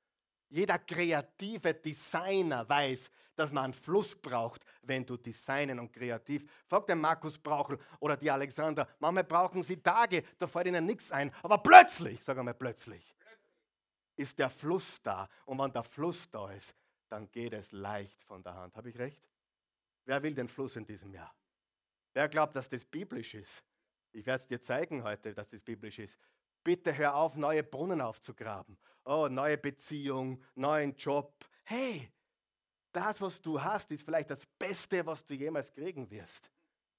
Jeder 0.48 0.78
kreative 0.78 1.74
Designer 1.74 2.68
weiß, 2.68 3.10
dass 3.34 3.52
man 3.52 3.64
einen 3.64 3.74
Fluss 3.74 4.14
braucht, 4.14 4.64
wenn 4.82 5.04
du 5.04 5.16
designen 5.16 5.80
und 5.80 5.92
kreativ. 5.92 6.48
Frag 6.68 6.86
den 6.86 7.00
Markus 7.00 7.36
Brauchel 7.36 7.78
oder 7.98 8.16
die 8.16 8.30
Alexander, 8.30 8.88
manchmal 9.00 9.24
brauchen 9.24 9.62
sie 9.64 9.76
Tage, 9.76 10.22
da 10.38 10.46
fällt 10.46 10.68
ihnen 10.68 10.86
nichts 10.86 11.10
ein. 11.10 11.32
Aber 11.42 11.58
plötzlich, 11.58 12.22
sag 12.22 12.38
einmal 12.38 12.54
plötzlich, 12.54 13.14
ist 14.14 14.38
der 14.38 14.50
Fluss 14.50 15.02
da. 15.02 15.28
Und 15.44 15.58
wenn 15.58 15.72
der 15.72 15.82
Fluss 15.82 16.30
da 16.30 16.52
ist, 16.52 16.72
dann 17.08 17.28
geht 17.32 17.52
es 17.52 17.72
leicht 17.72 18.22
von 18.22 18.42
der 18.42 18.54
Hand. 18.54 18.76
Habe 18.76 18.90
ich 18.90 18.98
recht? 18.98 19.20
Wer 20.04 20.22
will 20.22 20.34
den 20.34 20.48
Fluss 20.48 20.76
in 20.76 20.86
diesem 20.86 21.12
Jahr? 21.12 21.34
Wer 22.12 22.28
glaubt, 22.28 22.54
dass 22.54 22.68
das 22.68 22.84
biblisch 22.84 23.34
ist? 23.34 23.64
Ich 24.14 24.24
werde 24.26 24.42
es 24.42 24.46
dir 24.46 24.62
zeigen 24.62 25.02
heute, 25.02 25.34
dass 25.34 25.48
das 25.48 25.60
biblisch 25.60 25.98
ist. 25.98 26.18
Bitte 26.62 26.96
hör 26.96 27.16
auf, 27.16 27.34
neue 27.34 27.64
Brunnen 27.64 28.00
aufzugraben. 28.00 28.78
Oh, 29.04 29.26
neue 29.28 29.58
Beziehung, 29.58 30.40
neuen 30.54 30.94
Job. 30.94 31.44
Hey, 31.64 32.10
das, 32.92 33.20
was 33.20 33.42
du 33.42 33.60
hast, 33.60 33.90
ist 33.90 34.04
vielleicht 34.04 34.30
das 34.30 34.46
Beste, 34.46 35.04
was 35.04 35.26
du 35.26 35.34
jemals 35.34 35.72
kriegen 35.74 36.08
wirst. 36.10 36.50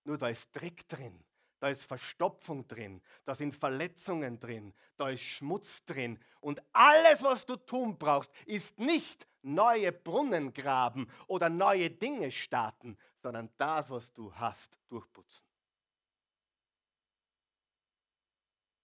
Nur 0.04 0.18
da 0.18 0.28
ist 0.28 0.52
Dreck 0.52 0.88
drin, 0.90 1.24
da 1.60 1.70
ist 1.70 1.84
Verstopfung 1.84 2.68
drin, 2.68 3.02
da 3.24 3.34
sind 3.34 3.56
Verletzungen 3.56 4.38
drin, 4.40 4.74
da 4.98 5.10
ist 5.10 5.24
Schmutz 5.24 5.86
drin. 5.86 6.20
Und 6.42 6.62
alles, 6.74 7.24
was 7.24 7.46
du 7.46 7.56
tun 7.56 7.98
brauchst, 7.98 8.32
ist 8.46 8.78
nicht 8.78 9.26
neue 9.42 9.94
Brunnen 9.94 10.54
graben 10.54 11.10
oder 11.28 11.50
neue 11.50 11.90
Dinge 11.90 12.30
starten, 12.32 12.98
sondern 13.22 13.50
das, 13.58 13.90
was 13.90 14.12
du 14.12 14.36
hast, 14.36 14.78
durchputzen. 14.90 15.46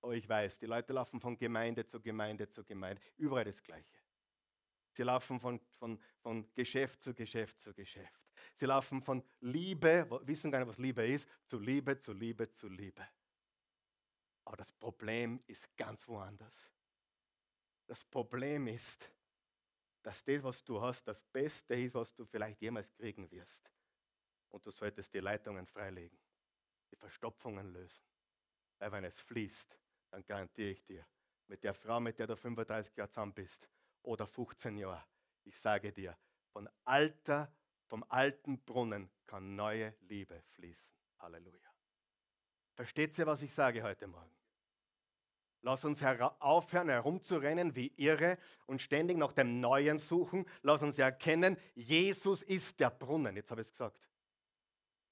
Oh, 0.02 0.12
ich 0.12 0.28
weiß, 0.28 0.58
die 0.58 0.66
Leute 0.66 0.94
laufen 0.94 1.20
von 1.20 1.38
Gemeinde 1.38 1.86
zu 1.86 2.02
Gemeinde 2.02 2.50
zu 2.50 2.64
Gemeinde. 2.64 3.02
Überall 3.18 3.46
das 3.46 3.62
Gleiche. 3.62 4.00
Sie 4.92 5.04
laufen 5.04 5.40
von, 5.40 5.60
von, 5.80 6.00
von 6.22 6.52
Geschäft 6.54 7.04
zu 7.04 7.14
Geschäft 7.14 7.62
zu 7.62 7.74
Geschäft. 7.74 8.20
Sie 8.56 8.66
laufen 8.66 9.02
von 9.02 9.24
Liebe, 9.40 10.08
wissen 10.24 10.52
gar 10.52 10.60
nicht, 10.60 10.68
was 10.68 10.78
Liebe 10.78 11.06
ist, 11.06 11.28
zu 11.46 11.60
Liebe, 11.60 12.00
zu 12.00 12.14
Liebe, 12.14 12.52
zu 12.54 12.68
Liebe. 12.68 13.08
Aber 14.44 14.58
das 14.58 14.72
Problem 14.74 15.42
ist 15.48 15.66
ganz 15.78 16.08
woanders. 16.08 16.72
Das 17.86 18.04
Problem 18.04 18.68
ist, 18.68 19.10
dass 20.02 20.24
das, 20.24 20.44
was 20.44 20.64
du 20.64 20.82
hast, 20.82 21.08
das 21.08 21.22
Beste 21.22 21.76
ist, 21.76 21.94
was 21.94 22.14
du 22.16 22.26
vielleicht 22.26 22.60
jemals 22.62 22.92
kriegen 22.96 23.30
wirst. 23.32 23.72
Und 24.50 24.66
du 24.66 24.72
solltest 24.72 25.14
die 25.14 25.20
Leitungen 25.20 25.66
freilegen, 25.68 26.20
die 26.92 26.96
Verstopfungen 26.96 27.72
lösen. 27.72 28.04
Weil 28.80 28.92
wenn 28.92 29.04
es 29.04 29.20
fließt, 29.20 29.78
dann 30.12 30.26
garantiere 30.26 30.72
ich 30.72 30.84
dir, 30.84 31.06
mit 31.48 31.64
der 31.64 31.74
Frau, 31.74 32.00
mit 32.00 32.20
der 32.20 32.28
du 32.28 32.36
35 32.36 32.96
Jahre 32.96 33.10
zusammen 33.10 33.34
bist 33.34 33.68
oder 34.04 34.28
15 34.28 34.78
Jahre, 34.78 35.04
ich 35.44 35.58
sage 35.60 35.92
dir, 35.92 36.18
von 36.52 36.70
Alter, 36.84 37.52
vom 37.88 38.06
alten 38.10 38.60
Brunnen 38.64 39.10
kann 39.26 39.56
neue 39.56 39.96
Liebe 40.02 40.42
fließen. 40.50 40.92
Halleluja. 41.20 41.70
Versteht 42.74 43.18
ihr, 43.18 43.28
was 43.28 43.42
ich 43.42 43.54
sage 43.54 43.84
heute 43.84 44.08
Morgen? 44.08 44.32
Lass 45.64 45.86
uns 45.86 46.02
aufhören, 46.04 46.90
herumzurennen 46.90 47.76
wie 47.76 47.94
Irre 47.96 48.40
und 48.66 48.82
ständig 48.82 49.18
nach 49.18 49.34
dem 49.34 49.60
Neuen 49.60 50.00
suchen. 50.00 50.48
Lass 50.64 50.82
uns 50.82 50.98
erkennen, 50.98 51.56
Jesus 51.76 52.42
ist 52.42 52.80
der 52.80 52.90
Brunnen. 52.90 53.36
Jetzt 53.36 53.52
habe 53.52 53.62
ich 53.62 53.68
es 53.68 53.72
gesagt. 53.72 54.00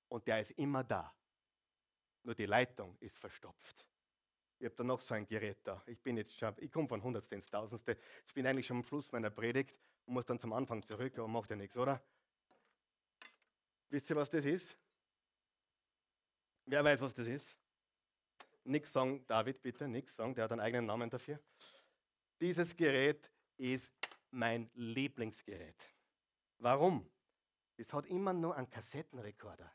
Und 0.07 0.25
der 0.25 0.41
ist 0.41 0.51
immer 0.51 0.83
da. 0.83 1.13
Nur 2.23 2.33
die 2.33 2.47
Leitung 2.47 2.97
ist 2.99 3.19
verstopft. 3.19 3.85
Ich 4.59 4.65
habe 4.65 4.75
da 4.75 4.83
noch 4.83 4.99
so 4.99 5.13
ein 5.13 5.25
Gerät 5.25 5.57
da. 5.63 5.81
Ich 5.85 5.99
bin 6.01 6.17
jetzt 6.17 6.37
schon, 6.37 6.53
ich 6.57 6.69
komme 6.69 6.87
von 6.87 7.01
Hundertste 7.01 7.35
ins 7.35 7.49
Tausendste. 7.49 7.97
Ich 8.27 8.33
bin 8.33 8.45
eigentlich 8.45 8.67
schon 8.67 8.77
am 8.77 8.83
Schluss 8.83 9.09
meiner 9.11 9.29
Predigt 9.29 9.73
und 10.05 10.13
muss 10.13 10.25
dann 10.25 10.39
zum 10.39 10.51
Anfang 10.51 10.83
zurück, 10.83 11.17
aber 11.17 11.29
macht 11.29 11.49
ja 11.49 11.55
nichts, 11.55 11.77
oder? 11.77 12.01
Wisst 13.89 14.09
ihr, 14.09 14.17
was 14.17 14.29
das 14.29 14.43
ist? 14.43 14.77
Wer 16.65 16.83
weiß, 16.83 16.99
was 16.99 17.13
das 17.13 17.25
ist? 17.25 17.47
Nix 18.65 18.91
sagen, 18.91 19.25
David, 19.27 19.61
bitte, 19.61 19.87
nix 19.87 20.13
sagen, 20.15 20.35
der 20.35 20.43
hat 20.43 20.51
einen 20.51 20.61
eigenen 20.61 20.85
Namen 20.85 21.09
dafür. 21.09 21.39
Dieses 22.41 22.75
Gerät 22.75 23.31
ist 23.57 23.89
mein 24.29 24.69
Lieblingsgerät. 24.75 25.81
Warum? 26.57 27.09
Es 27.77 27.91
hat 27.93 28.05
immer 28.07 28.33
nur 28.33 28.55
einen 28.57 28.69
Kassettenrekorder. 28.69 29.71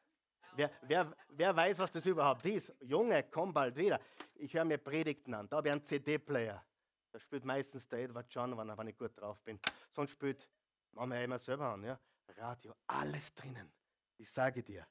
Wer, 0.56 0.70
wer, 0.82 1.16
wer 1.28 1.56
weiß, 1.56 1.78
was 1.78 1.90
das 1.90 2.06
überhaupt 2.06 2.44
ist? 2.46 2.72
Junge, 2.80 3.24
komm 3.24 3.52
bald 3.52 3.76
wieder. 3.76 4.00
Ich 4.36 4.54
höre 4.54 4.64
mir 4.64 4.78
Predigten 4.78 5.34
an. 5.34 5.48
Da 5.48 5.56
habe 5.56 5.68
ich 5.68 5.72
einen 5.72 5.84
CD-Player. 5.84 6.64
Da 7.12 7.18
spielt 7.18 7.44
meistens 7.44 7.88
der 7.88 8.00
Edward 8.00 8.32
John, 8.32 8.56
wenn, 8.56 8.88
ich 8.88 8.96
gut 8.96 9.12
drauf 9.20 9.40
bin. 9.42 9.58
Sonst 9.90 10.12
spielt, 10.12 10.48
machen 10.92 11.10
wir 11.10 11.18
ja 11.18 11.24
immer 11.24 11.38
selber 11.38 11.72
an, 11.72 11.82
ja? 11.82 11.98
Radio, 12.36 12.74
alles 12.86 13.34
drinnen. 13.34 13.72
Ich 14.18 14.30
sage 14.30 14.62
dir, 14.62 14.86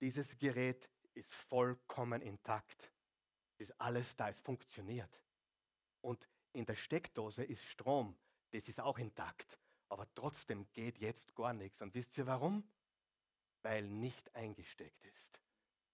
dieses 0.00 0.36
Gerät 0.38 0.88
ist 1.14 1.32
vollkommen 1.34 2.22
intakt. 2.22 2.92
Es 3.58 3.68
ist 3.68 3.80
alles 3.80 4.16
da, 4.16 4.28
es 4.28 4.38
funktioniert. 4.40 5.10
Und 6.00 6.28
in 6.52 6.64
der 6.64 6.76
Steckdose 6.76 7.42
ist 7.42 7.64
Strom, 7.64 8.16
das 8.52 8.68
ist 8.68 8.80
auch 8.80 8.98
intakt. 8.98 9.58
Aber 9.88 10.06
trotzdem 10.14 10.66
geht 10.72 10.98
jetzt 10.98 11.34
gar 11.34 11.52
nichts. 11.52 11.80
Und 11.80 11.94
wisst 11.94 12.16
ihr 12.18 12.26
warum? 12.26 12.62
Weil 13.68 13.82
nicht 13.82 14.34
eingesteckt 14.34 15.04
ist, 15.04 15.42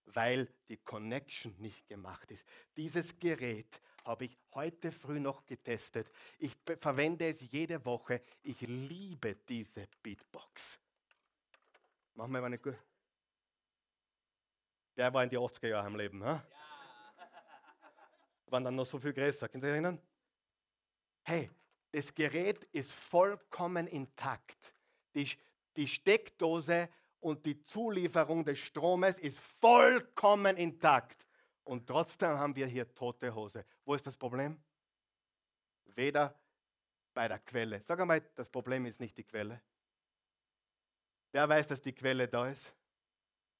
weil 0.05 0.49
die 0.69 0.77
Connection 0.77 1.53
nicht 1.59 1.89
gemacht 1.89 2.31
ist. 2.31 2.45
Dieses 2.77 3.19
Gerät 3.19 3.81
habe 4.05 4.27
ich 4.27 4.39
heute 4.55 4.93
früh 4.93 5.19
noch 5.19 5.45
getestet. 5.45 6.09
Ich 6.39 6.57
verwende 6.79 7.27
es 7.27 7.41
jede 7.41 7.85
Woche. 7.85 8.23
Ich 8.45 8.61
liebe 8.61 9.35
diese 9.49 9.89
Beatbox. 10.05 10.79
Machen 12.15 12.31
wir 12.31 12.41
mal 12.43 12.47
eine 12.47 12.59
gute. 12.59 12.79
Der 14.97 15.13
war 15.13 15.25
in 15.25 15.31
die 15.31 15.39
80er 15.39 15.67
Jahre 15.67 15.89
im 15.89 15.97
Leben. 15.97 16.23
Ha? 16.23 16.47
Ja. 16.49 17.27
Waren 18.47 18.63
dann 18.63 18.77
noch 18.77 18.87
so 18.87 19.01
viel 19.01 19.13
größer. 19.13 19.49
Können 19.49 19.61
Sie 19.61 19.67
sich 19.67 19.73
erinnern? 19.73 20.01
Hey, 21.25 21.51
das 21.91 22.15
Gerät 22.15 22.63
ist 22.71 22.93
vollkommen 22.93 23.89
intakt. 23.89 24.73
Die, 25.17 25.29
die 25.75 25.89
Steckdose 25.89 26.89
und 27.25 27.47
die 27.47 27.65
Zulieferung 27.65 28.45
des 28.45 28.59
Stromes 28.59 29.19
ist 29.19 29.39
vollkommen 29.59 30.59
intakt. 30.59 31.27
Und 31.65 31.87
trotzdem 31.87 32.39
haben 32.39 32.55
wir 32.55 32.67
hier 32.67 32.93
tote 32.95 33.35
Hose. 33.35 33.65
Wo 33.87 33.95
ist 33.95 34.07
das 34.07 34.15
Problem? 34.15 34.63
Weder 35.87 36.39
bei 37.15 37.27
der 37.27 37.39
Quelle. 37.39 37.81
Sag 37.81 37.99
einmal, 37.99 38.21
das 38.35 38.51
Problem 38.51 38.85
ist 38.85 39.01
nicht 39.01 39.17
die 39.17 39.25
Quelle. 39.25 39.63
Wer 41.33 41.49
weiß, 41.49 41.67
dass 41.67 41.81
die 41.81 41.95
Quelle 41.95 42.29
da 42.29 42.51
ist? 42.51 42.75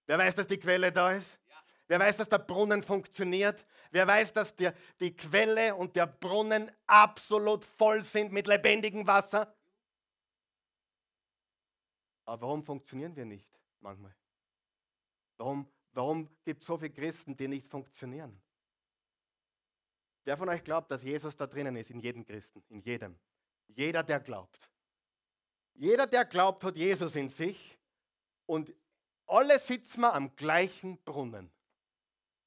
Wer 0.05 0.19
weiß, 0.19 0.35
dass 0.35 0.47
die 0.47 0.59
Quelle 0.59 0.93
da 0.93 1.13
ist? 1.13 1.39
Ja. 1.49 1.55
Wer 1.87 2.01
weiß, 2.01 2.19
dass 2.19 2.29
der 2.29 2.39
Brunnen 2.39 2.83
funktioniert? 2.83 3.65
Wer 3.91 4.07
weiß, 4.07 4.35
dass 4.35 4.55
der, 4.55 4.75
die 5.01 5.17
Quelle 5.17 5.75
und 5.75 5.97
der 5.97 6.07
Brunnen 6.07 6.71
absolut 6.87 7.65
voll 7.65 8.03
sind 8.03 8.31
mit 8.31 8.47
lebendigem 8.47 9.07
Wasser? 9.07 9.57
Aber 12.27 12.43
warum 12.43 12.63
funktionieren 12.63 13.17
wir 13.17 13.25
nicht 13.25 13.54
manchmal? 13.85 14.15
Warum, 15.37 15.69
warum 15.93 16.29
gibt 16.43 16.63
es 16.63 16.67
so 16.67 16.77
viele 16.77 16.91
Christen, 16.91 17.37
die 17.37 17.47
nicht 17.47 17.69
funktionieren? 17.69 18.41
Wer 20.25 20.37
von 20.37 20.49
euch 20.49 20.65
glaubt, 20.65 20.91
dass 20.91 21.03
Jesus 21.03 21.37
da 21.37 21.47
drinnen 21.47 21.77
ist, 21.77 21.91
in 21.91 22.01
jedem 22.01 22.25
Christen, 22.25 22.65
in 22.71 22.81
jedem? 22.81 23.17
Jeder, 23.69 24.03
der 24.03 24.21
glaubt. 24.21 24.71
Jeder, 25.75 26.07
der 26.07 26.25
glaubt, 26.25 26.65
hat 26.65 26.77
Jesus 26.77 27.15
in 27.15 27.29
sich 27.29 27.79
und 28.47 28.75
alle 29.27 29.59
sitzen 29.59 30.01
wir 30.01 30.15
am 30.15 30.35
gleichen 30.35 30.99
Brunnen. 31.05 31.51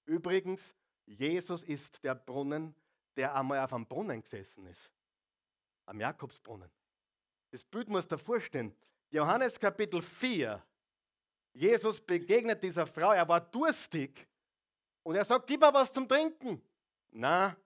Übrigens, 0.05 0.61
Jesus 1.05 1.63
ist 1.63 2.03
der 2.03 2.15
Brunnen, 2.15 2.75
der 3.15 3.35
einmal 3.35 3.59
auf 3.59 3.73
einem 3.73 3.85
Brunnen 3.85 4.21
gesessen 4.21 4.65
ist. 4.67 4.91
Am 5.85 5.99
Jakobsbrunnen. 5.99 6.69
Das 7.51 7.63
Bild 7.63 7.89
muss 7.89 8.07
dir 8.07 8.17
vorstellen. 8.17 8.75
Johannes 9.09 9.59
Kapitel 9.59 10.01
4. 10.01 10.61
Jesus 11.57 11.99
begegnet 11.99 12.61
dieser 12.61 12.85
Frau, 12.85 13.11
er 13.11 13.27
war 13.27 13.41
durstig 13.41 14.27
und 15.01 15.15
er 15.15 15.25
sagt, 15.25 15.47
gib 15.47 15.61
mir 15.61 15.73
was 15.73 15.91
zum 15.91 16.07
Trinken. 16.07 16.61
Na, 17.09 17.57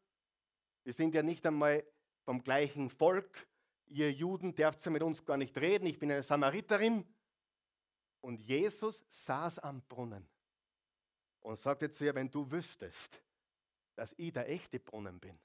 wir 0.84 0.94
sind 0.94 1.14
ja 1.14 1.22
nicht 1.22 1.46
einmal 1.46 1.84
vom 2.24 2.42
gleichen 2.42 2.90
Volk. 2.90 3.46
Ihr 3.88 4.12
Juden 4.12 4.56
dürft 4.56 4.86
ja 4.86 4.92
mit 4.92 5.04
uns 5.04 5.26
gar 5.26 5.36
nicht 5.36 5.58
reden. 5.58 5.88
Ich 5.88 6.00
bin 6.00 6.10
eine 6.10 6.24
Samariterin. 6.24 7.06
Und 8.22 8.40
Jesus 8.40 9.04
saß 9.10 9.60
am 9.60 9.82
Brunnen 9.82 10.26
und 11.42 11.60
sagte 11.60 11.92
zu 11.92 12.06
ihr, 12.06 12.16
wenn 12.16 12.32
du 12.32 12.50
wüsstest, 12.50 13.22
dass 13.96 14.14
ich 14.18 14.32
der 14.32 14.48
echte 14.48 14.80
Brunnen 14.80 15.20
bin, 15.20 15.38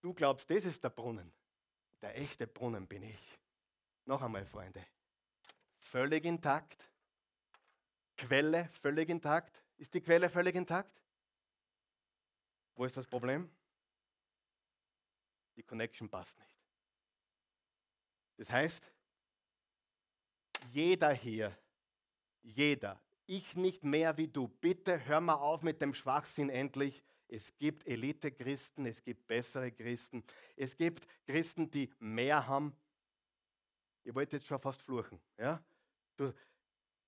Du 0.00 0.14
glaubst, 0.14 0.48
das 0.48 0.64
ist 0.64 0.82
der 0.84 0.90
Brunnen. 0.90 1.32
Der 2.02 2.16
echte 2.16 2.46
Brunnen 2.46 2.86
bin 2.86 3.02
ich. 3.02 3.38
Noch 4.04 4.22
einmal, 4.22 4.44
Freunde. 4.46 4.86
Völlig 5.90 6.24
intakt. 6.24 6.84
Quelle 8.16 8.68
völlig 8.82 9.08
intakt. 9.08 9.62
Ist 9.76 9.94
die 9.94 10.00
Quelle 10.00 10.28
völlig 10.28 10.54
intakt? 10.54 11.00
Wo 12.74 12.84
ist 12.84 12.96
das 12.96 13.06
Problem? 13.06 13.50
Die 15.56 15.62
Connection 15.62 16.08
passt 16.08 16.38
nicht. 16.38 16.56
Das 18.36 18.50
heißt, 18.50 18.92
jeder 20.72 21.12
hier, 21.12 21.56
jeder, 22.42 23.00
ich 23.26 23.56
nicht 23.56 23.82
mehr 23.82 24.16
wie 24.16 24.28
du, 24.28 24.46
bitte 24.46 25.04
hör 25.06 25.20
mal 25.20 25.34
auf 25.34 25.62
mit 25.62 25.80
dem 25.80 25.94
Schwachsinn 25.94 26.50
endlich. 26.50 27.02
Es 27.28 27.56
gibt 27.58 27.86
Elite-Christen, 27.86 28.86
es 28.86 29.02
gibt 29.02 29.26
bessere 29.26 29.72
Christen, 29.72 30.22
es 30.56 30.76
gibt 30.76 31.06
Christen, 31.26 31.70
die 31.70 31.92
mehr 31.98 32.46
haben. 32.46 32.76
Ihr 34.04 34.14
wollt 34.14 34.32
jetzt 34.32 34.46
schon 34.46 34.60
fast 34.60 34.82
fluchen, 34.82 35.20
ja? 35.36 35.62
Du, 36.18 36.34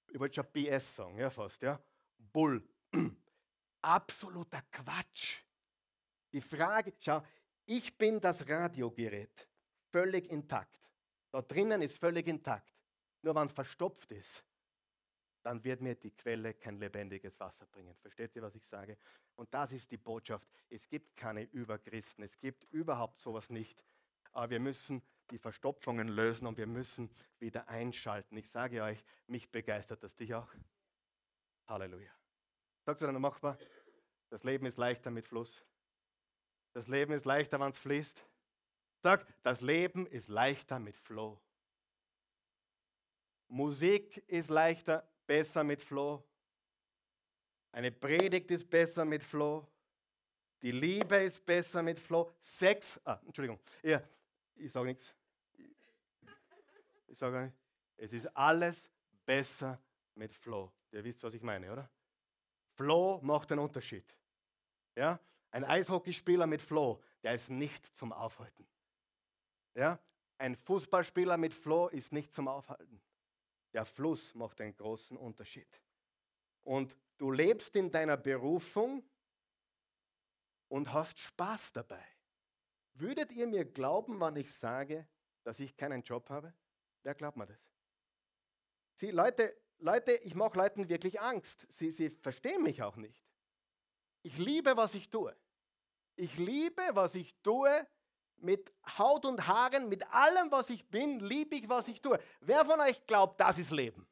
ich 0.08 0.20
wollte 0.20 0.36
schon 0.36 0.52
BS 0.52 0.94
sagen, 0.94 1.18
ja 1.18 1.28
fast, 1.30 1.60
ja? 1.62 1.82
Bull. 2.16 2.62
Absoluter 3.82 4.62
Quatsch. 4.70 5.42
Die 6.32 6.40
Frage, 6.40 6.94
schau, 7.00 7.20
ich 7.66 7.98
bin 7.98 8.20
das 8.20 8.48
Radiogerät, 8.48 9.48
völlig 9.90 10.30
intakt. 10.30 10.78
Da 11.32 11.42
drinnen 11.42 11.82
ist 11.82 11.98
völlig 11.98 12.28
intakt. 12.28 12.72
Nur 13.22 13.34
wenn 13.34 13.48
es 13.48 13.52
verstopft 13.52 14.12
ist, 14.12 14.44
dann 15.42 15.62
wird 15.64 15.80
mir 15.80 15.96
die 15.96 16.12
Quelle 16.12 16.54
kein 16.54 16.78
lebendiges 16.78 17.38
Wasser 17.40 17.66
bringen. 17.66 17.96
Versteht 17.96 18.36
ihr, 18.36 18.42
was 18.42 18.54
ich 18.54 18.66
sage? 18.66 18.96
Und 19.34 19.52
das 19.52 19.72
ist 19.72 19.90
die 19.90 19.96
Botschaft. 19.96 20.46
Es 20.68 20.88
gibt 20.88 21.16
keine 21.16 21.42
Überchristen. 21.42 22.22
Es 22.22 22.38
gibt 22.38 22.64
überhaupt 22.72 23.18
sowas 23.18 23.50
nicht. 23.50 23.82
Aber 24.32 24.50
wir 24.50 24.60
müssen 24.60 25.02
die 25.30 25.38
Verstopfungen 25.38 26.08
lösen 26.08 26.46
und 26.46 26.58
wir 26.58 26.66
müssen 26.66 27.10
wieder 27.38 27.68
einschalten. 27.68 28.36
Ich 28.36 28.48
sage 28.50 28.82
euch, 28.82 29.02
mich 29.26 29.50
begeistert 29.50 30.02
das 30.02 30.16
dich 30.16 30.34
auch. 30.34 30.48
Halleluja. 31.66 32.10
Sagst 32.84 33.02
du 33.02 33.06
dann 33.06 33.20
machbar? 33.20 33.58
Das 34.30 34.42
Leben 34.44 34.66
ist 34.66 34.78
leichter 34.78 35.10
mit 35.10 35.26
Fluss. 35.26 35.64
Das 36.72 36.86
Leben 36.86 37.12
ist 37.12 37.24
leichter, 37.24 37.58
wenn 37.60 37.70
es 37.70 37.78
fließt. 37.78 38.24
Sag, 39.02 39.26
das 39.42 39.60
Leben 39.60 40.06
ist 40.06 40.28
leichter 40.28 40.78
mit 40.78 40.96
Flow. 40.96 41.40
Musik 43.48 44.18
ist 44.28 44.50
leichter, 44.50 45.08
besser 45.26 45.64
mit 45.64 45.82
Flow. 45.82 46.22
Eine 47.72 47.90
Predigt 47.90 48.50
ist 48.50 48.68
besser 48.68 49.04
mit 49.04 49.22
Flow. 49.22 49.66
Die 50.62 50.72
Liebe 50.72 51.16
ist 51.16 51.44
besser 51.44 51.82
mit 51.82 51.98
Flow. 51.98 52.30
Sex, 52.42 53.00
ah, 53.04 53.18
Entschuldigung, 53.24 53.58
ja, 53.82 54.02
ich 54.56 54.70
sage 54.70 54.86
nichts. 54.86 55.14
Ich 57.10 57.18
sage 57.18 57.42
nicht, 57.42 57.56
es 57.96 58.12
ist 58.12 58.26
alles 58.36 58.80
besser 59.26 59.80
mit 60.14 60.32
Flow. 60.32 60.72
Ihr 60.92 61.04
wisst, 61.04 61.22
was 61.22 61.34
ich 61.34 61.42
meine, 61.42 61.70
oder? 61.70 61.90
Flow 62.76 63.20
macht 63.22 63.50
einen 63.50 63.60
Unterschied. 63.60 64.04
Ja? 64.96 65.20
Ein 65.50 65.64
Eishockeyspieler 65.64 66.46
mit 66.46 66.62
Flow, 66.62 67.02
der 67.22 67.34
ist 67.34 67.50
nicht 67.50 67.84
zum 67.96 68.12
Aufhalten. 68.12 68.66
Ja? 69.74 69.98
Ein 70.38 70.56
Fußballspieler 70.56 71.36
mit 71.36 71.52
Flow 71.52 71.88
ist 71.88 72.12
nicht 72.12 72.32
zum 72.32 72.48
Aufhalten. 72.48 73.02
Der 73.72 73.84
Fluss 73.84 74.34
macht 74.34 74.60
einen 74.60 74.76
großen 74.76 75.16
Unterschied. 75.16 75.68
Und 76.62 76.96
du 77.18 77.30
lebst 77.30 77.74
in 77.76 77.90
deiner 77.90 78.16
Berufung 78.16 79.04
und 80.68 80.92
hast 80.92 81.18
Spaß 81.18 81.72
dabei. 81.72 82.04
Würdet 82.94 83.32
ihr 83.32 83.46
mir 83.46 83.64
glauben, 83.64 84.20
wenn 84.20 84.36
ich 84.36 84.52
sage, 84.52 85.06
dass 85.42 85.60
ich 85.60 85.76
keinen 85.76 86.02
Job 86.02 86.30
habe? 86.30 86.54
Wer 87.02 87.14
glaubt 87.14 87.36
mir 87.36 87.46
das? 87.46 87.58
Sie, 88.96 89.10
Leute, 89.10 89.56
Leute, 89.78 90.12
ich 90.12 90.34
mache 90.34 90.58
Leuten 90.58 90.88
wirklich 90.88 91.20
Angst. 91.20 91.66
Sie, 91.70 91.90
sie 91.90 92.10
verstehen 92.10 92.62
mich 92.62 92.82
auch 92.82 92.96
nicht. 92.96 93.24
Ich 94.22 94.36
liebe, 94.36 94.76
was 94.76 94.94
ich 94.94 95.08
tue. 95.08 95.34
Ich 96.16 96.36
liebe, 96.36 96.82
was 96.92 97.14
ich 97.14 97.34
tue. 97.42 97.86
Mit 98.36 98.72
Haut 98.98 99.26
und 99.26 99.46
Haaren, 99.46 99.88
mit 99.88 100.06
allem, 100.12 100.50
was 100.50 100.70
ich 100.70 100.86
bin, 100.88 101.20
liebe 101.20 101.56
ich, 101.56 101.68
was 101.68 101.86
ich 101.88 102.00
tue. 102.00 102.18
Wer 102.40 102.64
von 102.64 102.80
euch 102.80 103.06
glaubt, 103.06 103.38
das 103.38 103.58
ist 103.58 103.70
Leben? 103.70 104.06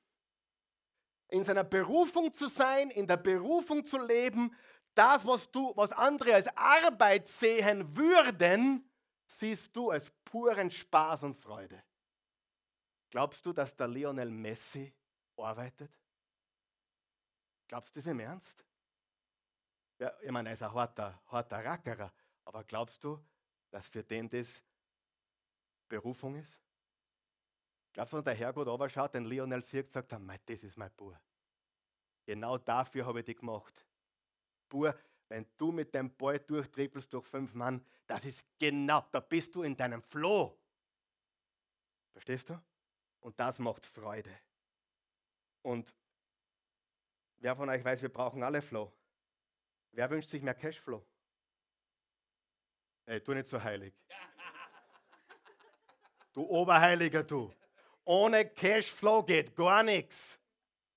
In 1.28 1.44
seiner 1.44 1.64
Berufung 1.64 2.32
zu 2.34 2.48
sein, 2.48 2.90
in 2.90 3.06
der 3.06 3.16
Berufung 3.16 3.86
zu 3.86 3.98
leben, 3.98 4.54
das, 4.94 5.26
was 5.26 5.50
du, 5.50 5.72
was 5.76 5.92
andere 5.92 6.34
als 6.34 6.48
Arbeit 6.56 7.26
sehen 7.26 7.96
würden, 7.96 8.90
siehst 9.38 9.74
du 9.74 9.90
als 9.90 10.10
puren 10.24 10.70
Spaß 10.70 11.22
und 11.22 11.34
Freude. 11.34 11.82
Glaubst 13.10 13.44
du, 13.44 13.52
dass 13.52 13.74
der 13.74 13.88
Lionel 13.88 14.30
Messi 14.30 14.92
arbeitet? 15.36 15.90
Glaubst 17.66 17.94
du 17.94 18.00
das 18.00 18.06
im 18.06 18.20
Ernst? 18.20 18.64
Ja, 19.98 20.12
ich 20.20 20.30
meine, 20.30 20.50
er 20.50 20.54
ist 20.54 20.62
ein 20.62 20.72
harter, 20.72 21.20
harter 21.26 21.64
Rackerer, 21.64 22.12
aber 22.44 22.64
glaubst 22.64 23.02
du, 23.02 23.22
dass 23.70 23.88
für 23.88 24.02
den 24.02 24.28
das 24.28 24.46
Berufung 25.88 26.36
ist? 26.36 26.56
Glaubst 27.92 28.12
du, 28.12 28.22
der 28.22 28.34
Herrgott 28.34 28.68
aber 28.68 28.88
schaut, 28.88 29.14
den 29.14 29.24
Lionel 29.24 29.62
sieht, 29.62 29.90
sagt 29.90 30.12
er, 30.12 30.20
das 30.46 30.62
ist 30.62 30.76
mein 30.76 30.90
Bub. 30.92 31.18
Genau 32.26 32.58
dafür 32.58 33.06
habe 33.06 33.20
ich 33.20 33.26
dich 33.26 33.38
gemacht. 33.38 33.86
Bub, 34.68 34.94
wenn 35.28 35.46
du 35.56 35.72
mit 35.72 35.94
dem 35.94 36.14
Ball 36.14 36.38
durchtrippelst 36.38 37.12
durch 37.12 37.26
fünf 37.26 37.54
Mann, 37.54 37.84
das 38.06 38.24
ist 38.24 38.46
genau, 38.58 39.04
da 39.10 39.20
bist 39.20 39.54
du 39.54 39.62
in 39.62 39.76
deinem 39.76 40.02
Floh. 40.02 40.56
Verstehst 42.12 42.48
du? 42.50 42.60
Und 43.28 43.38
das 43.38 43.58
macht 43.58 43.84
Freude. 43.84 44.34
Und 45.60 45.94
wer 47.36 47.54
von 47.54 47.68
euch 47.68 47.84
weiß, 47.84 48.00
wir 48.00 48.08
brauchen 48.08 48.42
alle 48.42 48.62
Flow. 48.62 48.90
Wer 49.92 50.08
wünscht 50.08 50.30
sich 50.30 50.40
mehr 50.40 50.54
Cashflow? 50.54 51.04
Ey, 53.04 53.20
tu 53.20 53.34
nicht 53.34 53.50
so 53.50 53.62
heilig. 53.62 53.92
Du 56.32 56.42
Oberheiliger, 56.44 57.22
du. 57.22 57.52
Ohne 58.06 58.48
Cashflow 58.48 59.22
geht 59.22 59.54
gar 59.54 59.82
nichts. 59.82 60.16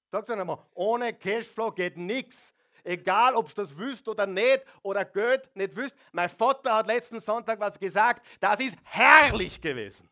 Sag's 0.09 0.29
einmal, 0.29 0.65
ohne 0.73 1.13
Cashflow 1.13 1.73
geht 1.73 1.97
nichts. 1.97 2.37
Egal, 2.85 3.35
ob 3.35 3.49
du 3.49 3.55
das 3.55 3.75
wüsst 3.75 4.07
oder 4.07 4.25
nicht 4.25 4.63
oder 4.83 5.03
Geld 5.03 5.53
nicht 5.53 5.75
wüsst. 5.75 5.97
Mein 6.13 6.29
Vater 6.29 6.75
hat 6.75 6.87
letzten 6.87 7.19
Sonntag 7.19 7.59
was 7.59 7.77
gesagt, 7.77 8.25
das 8.39 8.61
ist 8.61 8.77
herrlich 8.83 9.59
gewesen. 9.59 10.10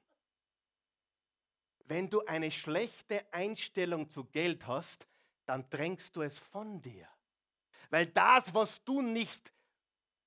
Wenn 1.89 2.08
du 2.08 2.23
eine 2.25 2.52
schlechte 2.52 3.25
Einstellung 3.34 4.08
zu 4.12 4.23
Geld 4.25 4.67
hast, 4.67 5.08
dann 5.47 5.67
drängst 5.71 6.15
du 6.15 6.21
es 6.21 6.38
von 6.38 6.80
dir. 6.80 7.08
Weil 7.89 8.06
das, 8.06 8.54
was 8.54 8.84
du 8.84 9.02
nicht, 9.02 9.52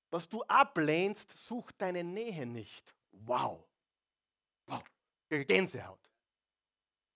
was 0.09 0.27
du 0.27 0.43
ablehnst, 0.43 1.31
sucht 1.47 1.75
deine 1.77 2.03
Nähe 2.03 2.45
nicht. 2.45 2.93
Wow. 3.13 3.65
Wow. 4.65 4.83
Gänsehaut. 5.29 6.01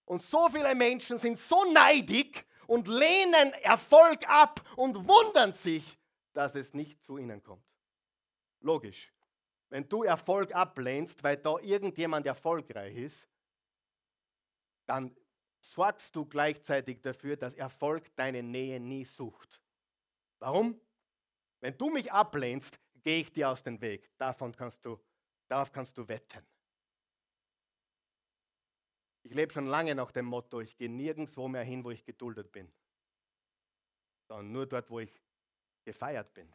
Und 0.06 0.24
so 0.24 0.48
viele 0.48 0.74
Menschen 0.76 1.18
sind 1.18 1.38
so 1.38 1.66
neidig 1.74 2.46
und 2.68 2.88
lehnen 2.88 3.52
Erfolg 3.52 4.30
ab 4.30 4.62
und 4.78 4.96
wundern 5.10 5.52
sich, 5.52 5.84
dass 6.32 6.56
es 6.56 6.74
nicht 6.74 7.04
zu 7.04 7.18
ihnen 7.18 7.44
kommt. 7.44 7.66
Logisch. 8.62 9.12
Wenn 9.68 9.90
du 9.90 10.04
Erfolg 10.04 10.56
ablehnst, 10.56 11.22
weil 11.22 11.36
da 11.36 11.58
irgendjemand 11.60 12.26
erfolgreich 12.26 12.96
ist, 12.96 13.28
dann 14.88 15.16
sorgst 15.60 16.16
du 16.16 16.26
gleichzeitig 16.26 17.02
dafür, 17.02 17.36
dass 17.38 17.54
Erfolg 17.54 18.16
deine 18.16 18.42
Nähe 18.42 18.80
nie 18.80 19.06
sucht. 19.06 19.62
Warum? 20.40 20.80
Wenn 21.60 21.78
du 21.78 21.90
mich 21.90 22.12
ablehnst, 22.12 22.80
gehe 23.04 23.22
ich 23.22 23.34
dir 23.34 23.50
aus 23.50 23.64
dem 23.64 23.82
Weg. 23.82 24.10
Davon 24.18 24.56
kannst 24.56 24.86
du, 24.86 25.00
darauf 25.48 25.72
kannst 25.72 25.98
du 25.98 26.08
wetten. 26.08 26.46
Ich 29.24 29.34
lebe 29.34 29.52
schon 29.52 29.68
lange 29.68 29.94
nach 29.94 30.12
dem 30.12 30.26
Motto, 30.26 30.62
ich 30.62 30.78
gehe 30.78 30.90
nirgendwo 30.90 31.48
mehr 31.50 31.64
hin, 31.64 31.84
wo 31.84 31.92
ich 31.92 32.06
geduldet 32.06 32.52
bin, 32.52 32.72
sondern 34.30 34.54
nur 34.54 34.66
dort, 34.66 34.90
wo 34.90 35.00
ich 35.02 35.22
gefeiert 35.84 36.34
bin. 36.34 36.54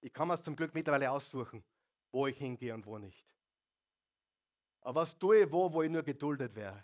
Ich 0.00 0.12
kann 0.12 0.26
mir 0.26 0.42
zum 0.42 0.56
Glück 0.56 0.74
mittlerweile 0.74 1.10
aussuchen, 1.12 1.64
wo 2.10 2.26
ich 2.26 2.38
hingehe 2.38 2.74
und 2.74 2.86
wo 2.86 2.98
nicht. 2.98 3.27
Aber 4.88 5.02
was 5.02 5.18
tue 5.18 5.42
ich 5.42 5.52
wo, 5.52 5.70
wo 5.70 5.82
ich 5.82 5.90
nur 5.90 6.02
geduldet 6.02 6.54
wäre? 6.54 6.82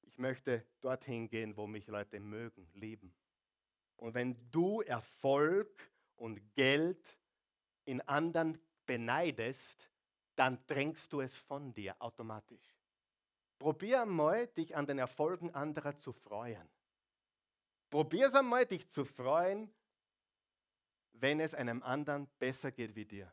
Ich 0.00 0.16
möchte 0.16 0.64
dorthin 0.80 1.28
gehen, 1.28 1.54
wo 1.54 1.66
mich 1.66 1.86
Leute 1.86 2.18
mögen, 2.18 2.66
lieben. 2.72 3.14
Und 3.96 4.14
wenn 4.14 4.34
du 4.50 4.80
Erfolg 4.80 5.68
und 6.16 6.54
Geld 6.54 7.20
in 7.84 8.00
anderen 8.08 8.58
beneidest, 8.86 9.90
dann 10.34 10.66
drängst 10.66 11.12
du 11.12 11.20
es 11.20 11.36
von 11.36 11.74
dir 11.74 11.94
automatisch. 12.00 12.74
Probier 13.58 14.00
einmal, 14.00 14.46
dich 14.46 14.74
an 14.74 14.86
den 14.86 14.96
Erfolgen 14.96 15.54
anderer 15.54 15.98
zu 15.98 16.14
freuen. 16.14 16.70
Probier 17.90 18.28
es 18.28 18.34
einmal, 18.34 18.64
dich 18.64 18.88
zu 18.88 19.04
freuen, 19.04 19.70
wenn 21.12 21.38
es 21.38 21.52
einem 21.52 21.82
anderen 21.82 22.28
besser 22.38 22.72
geht 22.72 22.94
wie 22.94 23.04
dir. 23.04 23.30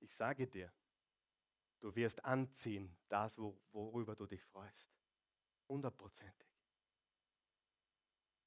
Ich 0.00 0.12
sage 0.12 0.48
dir, 0.48 0.72
du 1.80 1.94
wirst 1.94 2.24
anziehen, 2.24 2.96
das, 3.08 3.38
worüber 3.38 4.14
du 4.14 4.26
dich 4.26 4.42
freust. 4.44 4.88
Hundertprozentig. 5.68 6.48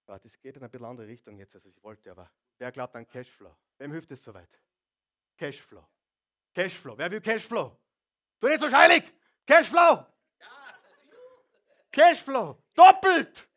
Das 0.06 0.22
geht 0.42 0.56
in 0.56 0.62
eine 0.62 0.70
bisschen 0.70 0.86
andere 0.86 1.08
Richtung 1.08 1.38
jetzt, 1.38 1.56
als 1.56 1.66
ich 1.66 1.82
wollte, 1.84 2.12
aber 2.12 2.30
wer 2.58 2.72
glaubt 2.72 2.96
an 2.96 3.08
Cashflow? 3.08 3.56
Wem 3.78 3.92
hilft 3.92 4.12
es 4.12 4.24
soweit? 4.24 4.60
Cashflow. 5.38 5.88
Cashflow. 6.54 6.98
Wer 6.98 7.12
will 7.12 7.22
Cashflow? 7.22 7.78
Du 8.40 8.48
nicht 8.48 8.60
so 8.60 8.70
scheilig! 8.70 9.04
Cashflow! 9.46 10.06
Cashflow! 11.92 12.62
Doppelt! 12.74 13.50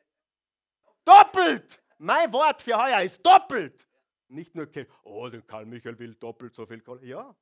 Doppelt! 1.04 1.82
Mein 1.98 2.32
Wort 2.32 2.62
für 2.62 2.76
heuer 2.76 3.02
ist 3.02 3.24
doppelt! 3.24 3.86
Nicht 4.28 4.54
nur 4.54 4.66
Cash. 4.66 4.88
Oh, 5.04 5.28
der 5.28 5.42
Karl 5.42 5.66
Michael 5.66 5.98
will 5.98 6.14
doppelt 6.14 6.54
so 6.54 6.66
viel 6.66 6.80
Kohle. 6.80 7.04
Ja. 7.04 7.34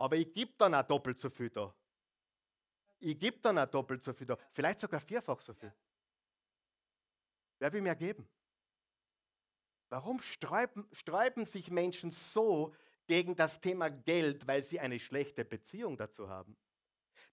Aber 0.00 0.16
ich 0.16 0.32
gebe 0.32 0.54
dann 0.56 0.74
auch 0.74 0.86
doppelt 0.86 1.18
so 1.18 1.28
viel 1.28 1.50
da. 1.50 1.74
Ich 3.00 3.18
gebe 3.18 3.38
dann 3.40 3.58
auch 3.58 3.66
doppelt 3.66 4.02
so 4.02 4.14
viel 4.14 4.26
da. 4.26 4.38
Vielleicht 4.52 4.80
sogar 4.80 4.98
vierfach 4.98 5.42
so 5.42 5.52
viel. 5.52 5.74
Wer 7.58 7.70
will 7.70 7.82
mehr 7.82 7.94
geben? 7.94 8.26
Warum 9.90 10.22
sträuben, 10.22 10.88
sträuben 10.92 11.44
sich 11.44 11.70
Menschen 11.70 12.12
so 12.12 12.74
gegen 13.06 13.36
das 13.36 13.60
Thema 13.60 13.90
Geld, 13.90 14.46
weil 14.46 14.62
sie 14.62 14.80
eine 14.80 14.98
schlechte 14.98 15.44
Beziehung 15.44 15.98
dazu 15.98 16.30
haben? 16.30 16.56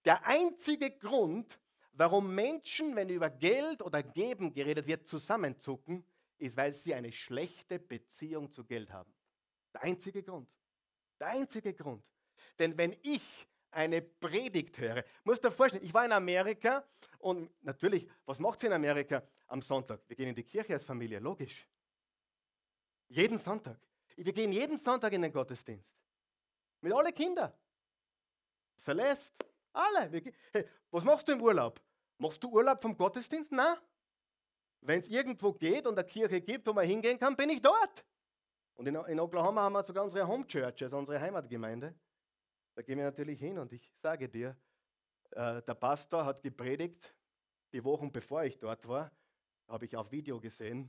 Der 0.04 0.26
einzige 0.26 0.90
Grund, 0.90 1.58
warum 1.92 2.34
Menschen, 2.34 2.94
wenn 2.96 3.08
über 3.08 3.30
Geld 3.30 3.80
oder 3.80 4.02
Geben 4.02 4.52
geredet 4.52 4.86
wird, 4.86 5.06
zusammenzucken, 5.06 6.04
ist, 6.36 6.58
weil 6.58 6.74
sie 6.74 6.92
eine 6.92 7.12
schlechte 7.12 7.78
Beziehung 7.78 8.50
zu 8.50 8.62
Geld 8.62 8.92
haben. 8.92 9.14
Der 9.72 9.84
einzige 9.84 10.22
Grund. 10.22 10.50
Der 11.18 11.28
einzige 11.28 11.72
Grund. 11.72 12.04
Denn 12.58 12.76
wenn 12.76 12.96
ich 13.02 13.22
eine 13.70 14.02
Predigt 14.02 14.78
höre, 14.78 15.04
muss 15.24 15.40
dir 15.40 15.50
vorstellen, 15.50 15.84
ich 15.84 15.92
war 15.92 16.04
in 16.04 16.12
Amerika 16.12 16.84
und 17.18 17.50
natürlich, 17.62 18.08
was 18.24 18.38
macht 18.38 18.60
sie 18.60 18.66
in 18.66 18.72
Amerika 18.72 19.22
am 19.46 19.62
Sonntag? 19.62 20.00
Wir 20.08 20.16
gehen 20.16 20.28
in 20.28 20.34
die 20.34 20.44
Kirche 20.44 20.74
als 20.74 20.84
Familie, 20.84 21.18
logisch. 21.18 21.66
Jeden 23.08 23.38
Sonntag. 23.38 23.78
Wir 24.16 24.32
gehen 24.32 24.52
jeden 24.52 24.78
Sonntag 24.78 25.12
in 25.12 25.22
den 25.22 25.32
Gottesdienst. 25.32 25.90
Mit 26.80 26.92
alle 26.92 27.12
Kinder. 27.12 27.56
Celeste, 28.76 29.46
alle. 29.72 30.10
Hey, 30.52 30.68
was 30.90 31.04
machst 31.04 31.28
du 31.28 31.32
im 31.32 31.42
Urlaub? 31.42 31.80
Machst 32.18 32.42
du 32.42 32.50
Urlaub 32.50 32.82
vom 32.82 32.96
Gottesdienst? 32.96 33.52
Nein. 33.52 33.76
Wenn 34.80 35.00
es 35.00 35.08
irgendwo 35.08 35.52
geht 35.52 35.86
und 35.86 35.98
eine 35.98 36.06
Kirche 36.06 36.40
gibt, 36.40 36.66
wo 36.66 36.72
man 36.72 36.86
hingehen 36.86 37.18
kann, 37.18 37.36
bin 37.36 37.50
ich 37.50 37.60
dort. 37.60 38.04
Und 38.74 38.86
in, 38.86 38.94
in 38.94 39.20
Oklahoma 39.20 39.62
haben 39.62 39.72
wir 39.72 39.82
sogar 39.82 40.04
unsere 40.04 40.26
Home 40.26 40.46
Church, 40.46 40.82
also 40.82 40.96
unsere 40.98 41.20
Heimatgemeinde. 41.20 41.94
Da 42.78 42.82
gehen 42.82 42.98
wir 42.98 43.06
natürlich 43.06 43.40
hin 43.40 43.58
und 43.58 43.72
ich 43.72 43.92
sage 44.00 44.28
dir, 44.28 44.56
äh, 45.32 45.60
der 45.62 45.74
Pastor 45.74 46.24
hat 46.24 46.44
gepredigt, 46.44 47.12
die 47.72 47.82
Wochen 47.82 48.12
bevor 48.12 48.44
ich 48.44 48.56
dort 48.56 48.86
war, 48.86 49.10
habe 49.66 49.84
ich 49.84 49.96
auf 49.96 50.12
Video 50.12 50.38
gesehen, 50.38 50.88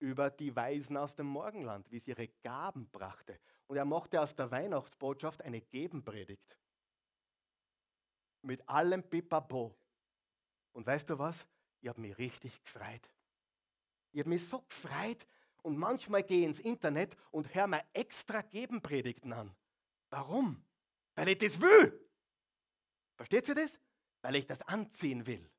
über 0.00 0.30
die 0.30 0.56
Weisen 0.56 0.96
aus 0.96 1.14
dem 1.14 1.26
Morgenland, 1.26 1.88
wie 1.92 2.00
sie 2.00 2.10
ihre 2.10 2.26
Gaben 2.42 2.90
brachte. 2.90 3.38
Und 3.68 3.76
er 3.76 3.84
machte 3.84 4.20
aus 4.20 4.34
der 4.34 4.50
Weihnachtsbotschaft 4.50 5.40
eine 5.42 5.60
Gebenpredigt. 5.60 6.58
Mit 8.42 8.68
allem 8.68 9.04
Pipapo. 9.04 9.78
Und 10.72 10.88
weißt 10.88 11.08
du 11.08 11.20
was? 11.20 11.46
Ich 11.80 11.88
habe 11.88 12.00
mich 12.00 12.18
richtig 12.18 12.60
gefreut. 12.64 13.08
Ich 14.10 14.18
habe 14.18 14.30
mich 14.30 14.44
so 14.44 14.60
gefreut 14.62 15.24
und 15.62 15.78
manchmal 15.78 16.24
gehe 16.24 16.40
ich 16.40 16.46
ins 16.46 16.58
Internet 16.58 17.16
und 17.30 17.54
höre 17.54 17.68
mir 17.68 17.84
extra 17.92 18.42
Gebenpredigten 18.42 19.32
an. 19.32 19.54
Warum? 20.10 20.64
Weil 21.18 21.30
ich 21.30 21.38
das 21.38 21.60
will. 21.60 22.08
Versteht 23.16 23.48
ihr 23.48 23.56
das? 23.56 23.72
Weil 24.22 24.36
ich 24.36 24.46
das 24.46 24.62
anziehen 24.62 25.26
will. 25.26 25.50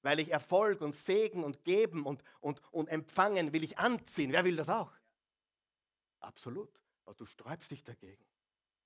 Weil 0.00 0.18
ich 0.18 0.30
Erfolg 0.30 0.80
und 0.80 0.94
Segen 0.94 1.44
und 1.44 1.62
Geben 1.62 2.06
und, 2.06 2.24
und, 2.40 2.62
und 2.72 2.88
Empfangen 2.88 3.52
will 3.52 3.64
ich 3.64 3.78
anziehen. 3.78 4.32
Wer 4.32 4.44
will 4.46 4.56
das 4.56 4.70
auch? 4.70 4.90
Absolut. 6.20 6.80
Aber 7.04 7.14
du 7.14 7.26
sträubst 7.26 7.70
dich 7.70 7.84
dagegen. 7.84 8.24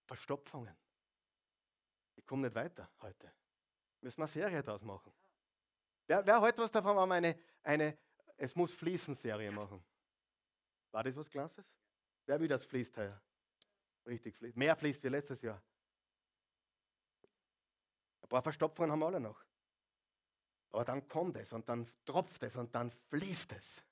Verstopfungen. 0.05 0.75
Ich 2.17 2.27
komme 2.27 2.49
nicht 2.49 2.57
weiter 2.57 2.91
heute. 3.01 3.33
Müssen 4.01 4.19
wir 4.19 4.25
eine 4.25 4.33
Serie 4.33 4.61
daraus 4.61 4.83
machen. 4.83 5.13
Wer, 6.09 6.27
wer 6.27 6.41
heute 6.41 6.63
was 6.63 6.73
davon 6.73 6.97
haben, 6.97 7.13
eine, 7.13 7.39
eine 7.63 7.97
Es 8.37 8.57
muss 8.57 8.73
fließen 8.73 9.15
Serie 9.15 9.53
machen? 9.53 9.81
War 10.91 11.05
das 11.05 11.15
was 11.15 11.31
Klasses? 11.31 11.65
Wer 12.27 12.41
will 12.41 12.49
das 12.49 12.65
fließt 12.65 12.97
heuer? 12.97 13.23
Richtig 14.05 14.35
fließt. 14.35 14.57
Mehr 14.57 14.75
fließt 14.75 15.01
wie 15.05 15.09
letztes 15.09 15.41
Jahr. 15.43 15.63
Paar 18.33 18.43
Verstopfungen 18.43 18.91
haben 18.91 19.01
wir 19.01 19.09
alle 19.09 19.21
noch. 19.21 19.45
Aber 20.71 20.87
dann 20.87 21.07
kommt 21.07 21.37
es 21.37 21.53
und 21.53 21.69
dann 21.69 21.87
tropft 22.07 22.43
es 22.43 22.57
und 22.57 22.75
dann 22.75 22.91
fließt 23.11 23.53
es. 23.53 23.85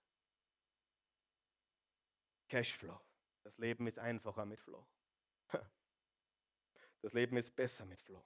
Cashflow. 2.49 2.99
Das 3.43 3.59
Leben 3.59 3.87
ist 3.87 3.99
einfacher 3.99 4.47
mit 4.47 4.59
Flow. 4.59 4.87
Das 7.03 7.15
Leben 7.15 7.39
ist 7.39 7.55
besser 7.57 7.87
mit 7.87 8.01
Flow. 8.03 8.23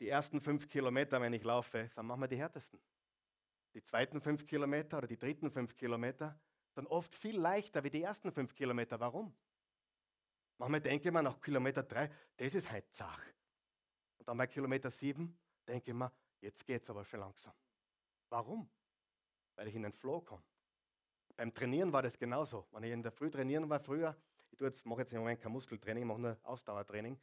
Die 0.00 0.08
ersten 0.08 0.40
fünf 0.40 0.68
Kilometer, 0.68 1.20
wenn 1.20 1.32
ich 1.32 1.44
laufe, 1.44 1.88
sind 1.88 2.06
manchmal 2.06 2.28
die 2.28 2.38
härtesten. 2.38 2.80
Die 3.74 3.82
zweiten 3.82 4.20
fünf 4.20 4.44
Kilometer 4.44 4.98
oder 4.98 5.06
die 5.06 5.18
dritten 5.18 5.52
fünf 5.52 5.76
Kilometer 5.76 6.40
sind 6.74 6.86
oft 6.88 7.14
viel 7.14 7.38
leichter 7.38 7.82
wie 7.84 7.90
die 7.90 8.02
ersten 8.02 8.32
fünf 8.32 8.54
Kilometer. 8.54 8.98
Warum? 8.98 9.36
Manchmal 10.56 10.80
denke 10.80 11.12
man 11.12 11.24
nach 11.24 11.40
Kilometer 11.40 11.84
drei, 11.84 12.12
das 12.36 12.54
ist 12.54 12.70
halt 12.70 12.90
zach. 12.92 13.24
Und 14.18 14.28
dann 14.28 14.36
bei 14.36 14.46
Kilometer 14.46 14.90
sieben 14.90 15.38
denke 15.66 15.90
ich 15.90 15.96
mir, 15.96 16.12
Jetzt 16.40 16.64
geht 16.64 16.82
es 16.82 16.90
aber 16.90 17.04
schon 17.04 17.20
langsam. 17.20 17.52
Warum? 18.28 18.68
Weil 19.56 19.68
ich 19.68 19.74
in 19.74 19.82
den 19.82 19.92
Flow 19.92 20.20
komme. 20.20 20.42
Beim 21.36 21.52
Trainieren 21.52 21.92
war 21.92 22.02
das 22.02 22.18
genauso. 22.18 22.66
Wenn 22.72 22.84
ich 22.84 22.92
in 22.92 23.02
der 23.02 23.12
Früh 23.12 23.30
trainieren 23.30 23.68
war 23.68 23.80
früher, 23.80 24.16
ich 24.50 24.60
jetzt, 24.60 24.84
mache 24.84 25.00
jetzt 25.00 25.12
im 25.12 25.20
Moment 25.20 25.40
kein 25.40 25.52
Muskeltraining, 25.52 26.02
ich 26.02 26.08
mache 26.08 26.20
nur 26.20 26.38
Ausdauertraining, 26.42 27.18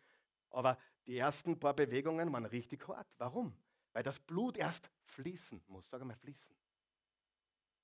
aber 0.52 0.78
die 1.06 1.18
ersten 1.18 1.60
paar 1.60 1.74
Bewegungen 1.74 2.32
waren 2.32 2.46
richtig 2.46 2.88
hart. 2.88 3.08
Warum? 3.18 3.58
Weil 3.94 4.04
das 4.04 4.20
Blut 4.20 4.58
erst 4.58 4.90
fließen 5.04 5.64
muss. 5.68 5.90
Sag 5.90 6.04
mal, 6.04 6.16
fließen. 6.16 6.56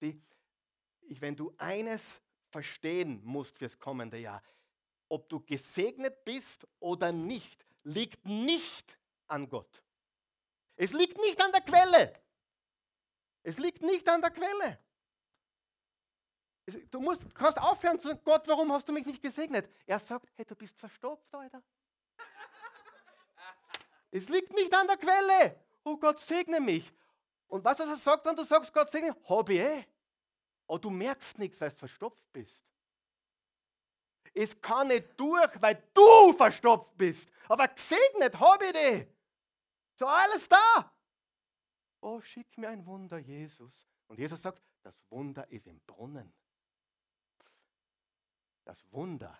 Die, 0.01 0.21
ich, 1.01 1.19
wenn 1.21 1.35
du 1.35 1.53
eines 1.57 2.21
verstehen 2.49 3.21
musst 3.23 3.57
fürs 3.57 3.77
kommende 3.77 4.17
Jahr, 4.17 4.41
ob 5.09 5.27
du 5.29 5.41
gesegnet 5.41 6.23
bist 6.23 6.67
oder 6.79 7.11
nicht, 7.11 7.65
liegt 7.83 8.25
nicht 8.25 8.97
an 9.31 9.49
Gott. 9.49 9.81
Es 10.75 10.91
liegt 10.91 11.17
nicht 11.17 11.41
an 11.41 11.51
der 11.51 11.61
Quelle. 11.61 12.13
Es 13.43 13.57
liegt 13.57 13.81
nicht 13.81 14.07
an 14.09 14.21
der 14.21 14.31
Quelle. 14.31 14.79
Du 16.89 16.99
musst, 16.99 17.33
kannst 17.33 17.59
aufhören 17.59 17.99
zu 17.99 18.07
sagen, 18.09 18.21
Gott, 18.23 18.47
warum 18.47 18.71
hast 18.71 18.87
du 18.87 18.93
mich 18.93 19.05
nicht 19.05 19.21
gesegnet? 19.21 19.69
Er 19.85 19.99
sagt, 19.99 20.27
hey, 20.35 20.45
du 20.45 20.55
bist 20.55 20.77
verstopft, 20.77 21.33
Alter. 21.33 21.61
es 24.11 24.27
liegt 24.29 24.53
nicht 24.53 24.73
an 24.73 24.87
der 24.87 24.97
Quelle. 24.97 25.59
Oh 25.83 25.97
Gott, 25.97 26.19
segne 26.19 26.59
mich. 26.59 26.91
Und 27.47 27.63
was 27.65 27.79
er 27.79 27.97
sagt, 27.97 28.25
wenn 28.25 28.35
du 28.35 28.43
sagst, 28.43 28.71
Gott 28.73 28.91
segne, 28.91 29.15
ich 29.17 29.49
eh. 29.49 29.85
Aber 30.67 30.79
du 30.79 30.89
merkst 30.89 31.37
nichts, 31.37 31.59
weil 31.59 31.71
du 31.71 31.77
verstopft 31.77 32.31
bist. 32.31 32.61
Es 34.33 34.59
kann 34.61 34.87
nicht 34.87 35.19
durch, 35.19 35.61
weil 35.61 35.83
du 35.93 36.33
verstopft 36.33 36.97
bist. 36.97 37.29
Aber 37.49 37.67
gesegnet 37.67 38.39
habe 38.39 38.65
ich 38.67 38.71
dich. 38.71 39.07
So 40.01 40.07
alles 40.07 40.49
da. 40.49 40.91
Oh, 41.99 42.19
schick 42.21 42.57
mir 42.57 42.69
ein 42.69 42.83
Wunder, 42.87 43.19
Jesus. 43.19 43.87
Und 44.07 44.17
Jesus 44.17 44.41
sagt, 44.41 44.59
das 44.81 44.95
Wunder 45.11 45.47
ist 45.51 45.67
im 45.67 45.79
Brunnen. 45.81 46.33
Das 48.63 48.83
Wunder 48.91 49.39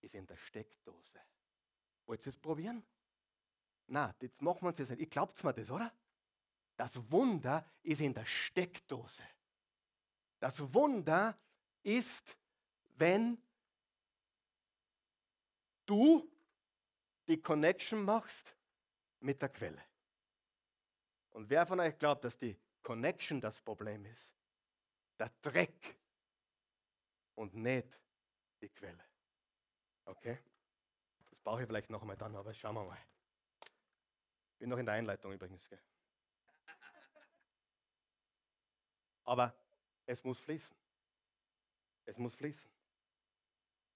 ist 0.00 0.16
in 0.16 0.26
der 0.26 0.38
Steckdose. 0.38 1.20
Wollt 2.06 2.26
ihr 2.26 2.30
es 2.30 2.36
probieren? 2.36 2.84
Na, 3.86 4.12
jetzt 4.18 4.42
machen 4.42 4.62
wir 4.62 4.70
uns 4.70 4.78
das 4.78 4.88
nicht. 4.88 5.02
Ihr 5.02 5.06
glaubt 5.06 5.44
mir 5.44 5.54
das, 5.54 5.70
oder? 5.70 5.92
Das 6.76 6.90
Wunder 7.12 7.64
ist 7.84 8.00
in 8.00 8.12
der 8.12 8.26
Steckdose. 8.26 9.22
Das 10.40 10.58
Wunder 10.74 11.38
ist, 11.84 12.36
wenn 12.96 13.40
du 15.86 16.28
die 17.28 17.40
Connection 17.40 18.02
machst 18.02 18.55
mit 19.20 19.40
der 19.42 19.48
Quelle. 19.48 19.82
Und 21.30 21.50
wer 21.50 21.66
von 21.66 21.80
euch 21.80 21.98
glaubt, 21.98 22.24
dass 22.24 22.38
die 22.38 22.58
Connection 22.82 23.40
das 23.40 23.60
Problem 23.60 24.06
ist? 24.06 24.34
Der 25.18 25.30
Dreck 25.42 25.98
und 27.34 27.54
nicht 27.54 27.98
die 28.60 28.68
Quelle. 28.68 29.04
Okay? 30.04 30.38
Das 31.24 31.38
brauche 31.40 31.62
ich 31.62 31.66
vielleicht 31.66 31.90
noch 31.90 32.00
einmal 32.00 32.16
dann, 32.16 32.34
aber 32.36 32.54
schauen 32.54 32.74
wir 32.74 32.84
mal. 32.84 32.98
Bin 34.58 34.70
noch 34.70 34.78
in 34.78 34.86
der 34.86 34.94
Einleitung 34.94 35.32
übrigens. 35.32 35.68
Gell? 35.68 35.80
Aber 39.24 39.54
es 40.06 40.22
muss 40.24 40.38
fließen. 40.38 40.74
Es 42.06 42.16
muss 42.16 42.34
fließen. 42.34 42.70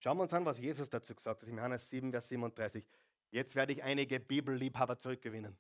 Schauen 0.01 0.17
wir 0.19 0.23
uns 0.23 0.33
an, 0.33 0.45
was 0.45 0.59
Jesus 0.59 0.91
dazu 0.91 1.15
gesagt 1.15 1.43
hat, 1.43 1.49
in 1.49 1.57
Johannes 1.57 1.89
7, 1.89 2.11
Vers 2.11 2.29
37. 2.29 2.85
Jetzt 3.31 3.55
werde 3.55 3.73
ich 3.73 3.83
einige 3.83 4.19
Bibelliebhaber 4.19 4.99
zurückgewinnen. 4.99 5.57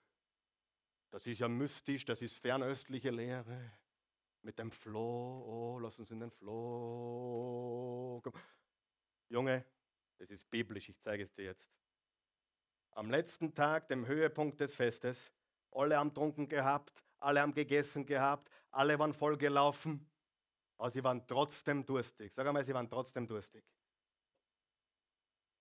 Das 1.10 1.26
ist 1.26 1.38
ja 1.38 1.48
mystisch, 1.48 2.04
das 2.04 2.22
ist 2.22 2.36
fernöstliche 2.38 3.10
Lehre. 3.10 3.72
Mit 4.42 4.58
dem 4.58 4.70
Floh, 4.70 5.74
oh, 5.74 5.78
lass 5.80 5.98
uns 5.98 6.10
in 6.10 6.20
den 6.20 6.30
Floh. 6.30 8.22
Junge, 9.28 9.64
das 10.18 10.30
ist 10.30 10.48
biblisch, 10.50 10.88
ich 10.88 10.98
zeige 11.00 11.24
es 11.24 11.34
dir 11.34 11.44
jetzt. 11.44 11.68
Am 12.92 13.10
letzten 13.10 13.54
Tag, 13.54 13.88
dem 13.88 14.06
Höhepunkt 14.06 14.60
des 14.60 14.74
Festes, 14.74 15.32
alle 15.70 15.98
haben 15.98 16.12
trunken 16.12 16.48
gehabt, 16.48 17.04
alle 17.18 17.40
haben 17.40 17.54
gegessen 17.54 18.06
gehabt, 18.06 18.50
alle 18.70 18.98
waren 18.98 19.12
vollgelaufen, 19.12 20.10
aber 20.76 20.90
sie 20.90 21.04
waren 21.04 21.26
trotzdem 21.26 21.84
durstig. 21.84 22.32
Sag 22.32 22.46
einmal, 22.46 22.64
sie 22.64 22.74
waren 22.74 22.88
trotzdem 22.88 23.26
durstig. 23.26 23.64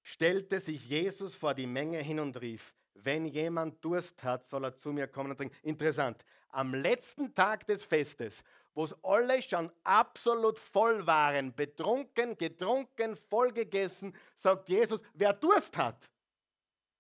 Stellte 0.02 0.60
sich 0.60 0.88
Jesus 0.88 1.36
vor 1.36 1.54
die 1.54 1.68
Menge 1.68 2.00
hin 2.00 2.20
und 2.20 2.40
rief, 2.42 2.74
wenn 2.94 3.26
jemand 3.26 3.84
Durst 3.84 4.24
hat, 4.24 4.48
soll 4.48 4.66
er 4.66 4.76
zu 4.76 4.92
mir 4.92 5.08
kommen 5.08 5.32
und 5.32 5.38
trinken. 5.38 5.56
Interessant, 5.64 6.24
am 6.50 6.74
letzten 6.74 7.34
Tag 7.34 7.66
des 7.68 7.84
Festes, 7.84 8.44
wo 8.74 8.86
es 8.86 8.96
alle 9.04 9.42
schon 9.42 9.72
absolut 9.84 10.58
voll 10.58 11.06
waren, 11.06 11.54
betrunken, 11.54 12.38
getrunken, 12.38 13.16
vollgegessen, 13.16 14.16
sagt 14.38 14.70
Jesus, 14.70 15.02
wer 15.14 15.34
Durst 15.34 15.76
hat, 15.78 16.10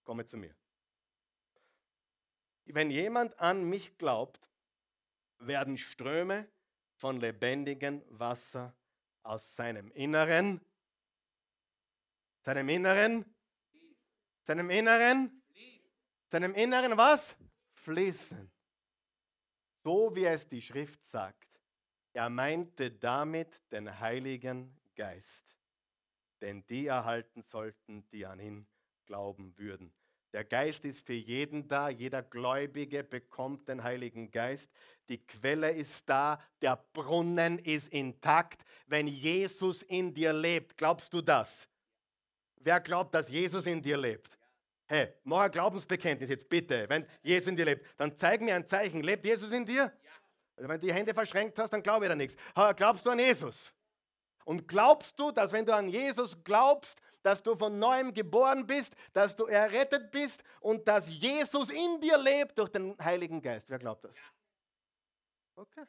komme 0.04 0.26
zu 0.26 0.38
mir. 0.38 0.54
Wenn 2.66 2.92
jemand 2.92 3.40
an 3.40 3.64
mich 3.64 3.98
glaubt, 3.98 4.48
werden 5.40 5.78
Ströme 5.78 6.48
von 6.98 7.20
lebendigem 7.20 8.04
Wasser 8.10 8.74
aus 9.24 9.56
seinem 9.56 9.92
Inneren, 9.92 10.62
seinem 12.42 12.70
Inneren, 12.70 13.26
seinem 14.44 14.70
Inneren, 14.70 15.42
seinem 16.32 16.54
Inneren 16.54 16.98
was? 16.98 17.36
Fließen. 17.74 18.52
So 19.84 20.16
wie 20.16 20.26
es 20.26 20.48
die 20.48 20.62
Schrift 20.62 21.04
sagt. 21.06 21.48
Er 22.14 22.30
meinte 22.30 22.92
damit 22.92 23.62
den 23.72 24.00
Heiligen 24.00 24.78
Geist, 24.96 25.58
den 26.42 26.66
die 26.68 26.88
erhalten 26.88 27.44
sollten, 27.44 28.08
die 28.12 28.26
an 28.26 28.40
ihn 28.40 28.68
glauben 29.06 29.58
würden. 29.58 29.94
Der 30.34 30.44
Geist 30.44 30.86
ist 30.86 31.04
für 31.06 31.14
jeden 31.14 31.68
da, 31.68 31.90
jeder 31.90 32.22
Gläubige 32.22 33.04
bekommt 33.04 33.68
den 33.68 33.82
Heiligen 33.82 34.30
Geist. 34.30 34.70
Die 35.08 35.18
Quelle 35.18 35.72
ist 35.72 36.08
da, 36.08 36.40
der 36.62 36.76
Brunnen 36.94 37.58
ist 37.58 37.88
intakt, 37.88 38.64
wenn 38.86 39.08
Jesus 39.08 39.82
in 39.84 40.14
dir 40.14 40.34
lebt. 40.34 40.78
Glaubst 40.78 41.12
du 41.14 41.22
das? 41.22 41.68
Wer 42.60 42.80
glaubt, 42.82 43.16
dass 43.16 43.30
Jesus 43.30 43.66
in 43.66 43.82
dir 43.82 43.98
lebt? 43.98 44.38
Hey, 44.86 45.14
mach 45.24 45.42
ein 45.42 45.52
Glaubensbekenntnis 45.52 46.30
jetzt 46.30 46.50
bitte. 46.50 46.88
Wenn 46.90 47.08
Jesus 47.22 47.48
in 47.48 47.56
dir 47.56 47.66
lebt, 47.66 47.86
dann 47.98 48.18
zeig 48.18 48.42
mir 48.42 48.56
ein 48.56 48.68
Zeichen. 48.68 49.02
Lebt 49.02 49.26
Jesus 49.26 49.52
in 49.52 49.66
dir? 49.66 49.94
Also 50.56 50.68
wenn 50.68 50.82
du 50.82 50.88
die 50.88 50.94
Hände 50.94 51.14
verschränkt 51.14 51.58
hast, 51.60 51.72
dann 51.72 51.84
glaube 51.84 52.06
ich 52.06 52.10
da 52.10 52.16
nichts. 52.16 52.36
Glaubst 52.76 53.06
du 53.06 53.12
an 53.12 53.20
Jesus? 53.20 53.74
Und 54.46 54.68
glaubst 54.68 55.18
du, 55.20 55.32
dass 55.32 55.52
wenn 55.52 55.66
du 55.66 55.76
an 55.76 55.90
Jesus 55.90 56.44
glaubst, 56.44 57.00
dass 57.22 57.44
du 57.44 57.56
von 57.56 57.78
neuem 57.78 58.14
geboren 58.14 58.66
bist, 58.66 58.94
dass 59.14 59.36
du 59.36 59.46
errettet 59.46 60.10
bist 60.12 60.44
und 60.60 60.88
dass 60.88 61.08
Jesus 61.08 61.70
in 61.70 62.00
dir 62.02 62.18
lebt 62.18 62.58
durch 62.58 62.70
den 62.70 62.98
Heiligen 62.98 63.42
Geist? 63.42 63.70
Wer 63.70 63.78
glaubt 63.78 64.06
das? 64.06 64.16
Okay. 65.56 65.84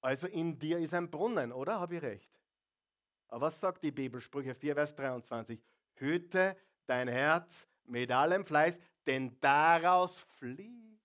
Also 0.00 0.26
in 0.28 0.58
dir 0.58 0.78
ist 0.78 0.94
ein 0.94 1.10
Brunnen, 1.10 1.52
oder? 1.52 1.78
Habe 1.78 1.96
ich 1.96 2.02
recht? 2.02 2.30
Aber 3.34 3.46
was 3.46 3.58
sagt 3.58 3.82
die 3.82 3.90
Bibel? 3.90 4.20
Sprüche 4.20 4.54
4, 4.54 4.76
Vers 4.76 4.94
23. 4.94 5.60
Hüte 5.96 6.56
dein 6.86 7.08
Herz 7.08 7.66
mit 7.82 8.12
allem 8.12 8.46
Fleiß, 8.46 8.78
denn 9.06 9.40
daraus 9.40 10.16
fließt, 10.38 11.02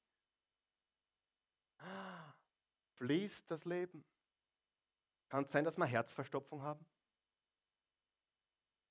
fließt 2.97 3.49
das 3.49 3.65
Leben. 3.65 4.05
Kann 5.29 5.45
es 5.45 5.51
sein, 5.51 5.65
dass 5.65 5.75
wir 5.75 5.87
Herzverstopfung 5.87 6.61
haben? 6.61 6.85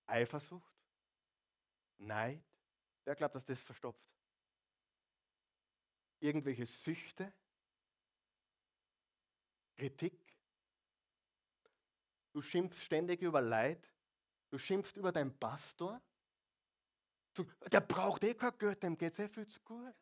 Eifersucht? 0.09 0.75
Neid? 1.99 2.43
Wer 3.05 3.15
glaubt, 3.15 3.37
dass 3.37 3.45
das 3.45 3.61
verstopft? 3.61 4.03
Irgendwelche 6.19 6.67
Süchte? 6.67 7.33
Kritik? 9.77 10.28
Du 12.39 12.43
schimpfst 12.43 12.85
ständig 12.85 13.21
über 13.21 13.41
Leid. 13.41 13.85
Du 14.51 14.59
schimpfst 14.59 14.97
über 14.97 15.11
deinen 15.11 15.37
Pastor. 15.37 16.01
Du, 17.35 17.43
der 17.67 17.81
braucht 17.81 18.23
eh 18.23 18.33
kein 18.33 18.57
Geld, 18.57 18.81
dem 18.81 18.97
geht 18.97 19.13
es 19.15 19.19
eh 19.19 19.29
viel 19.29 19.49
zu 19.49 19.59
gut. 19.65 19.97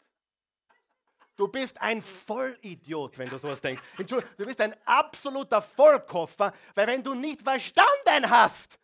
Du 1.35 1.49
bist 1.49 1.81
ein 1.81 2.03
Vollidiot, 2.03 3.17
wenn 3.17 3.31
du 3.31 3.39
sowas 3.39 3.63
denkst. 3.63 3.83
Entschuldigung, 3.97 4.37
du 4.37 4.45
bist 4.45 4.61
ein 4.61 4.77
absoluter 4.85 5.63
Vollkoffer, 5.63 6.53
weil 6.75 6.87
wenn 6.87 7.03
du 7.03 7.15
nicht 7.15 7.41
verstanden 7.41 8.29
hast, 8.29 8.79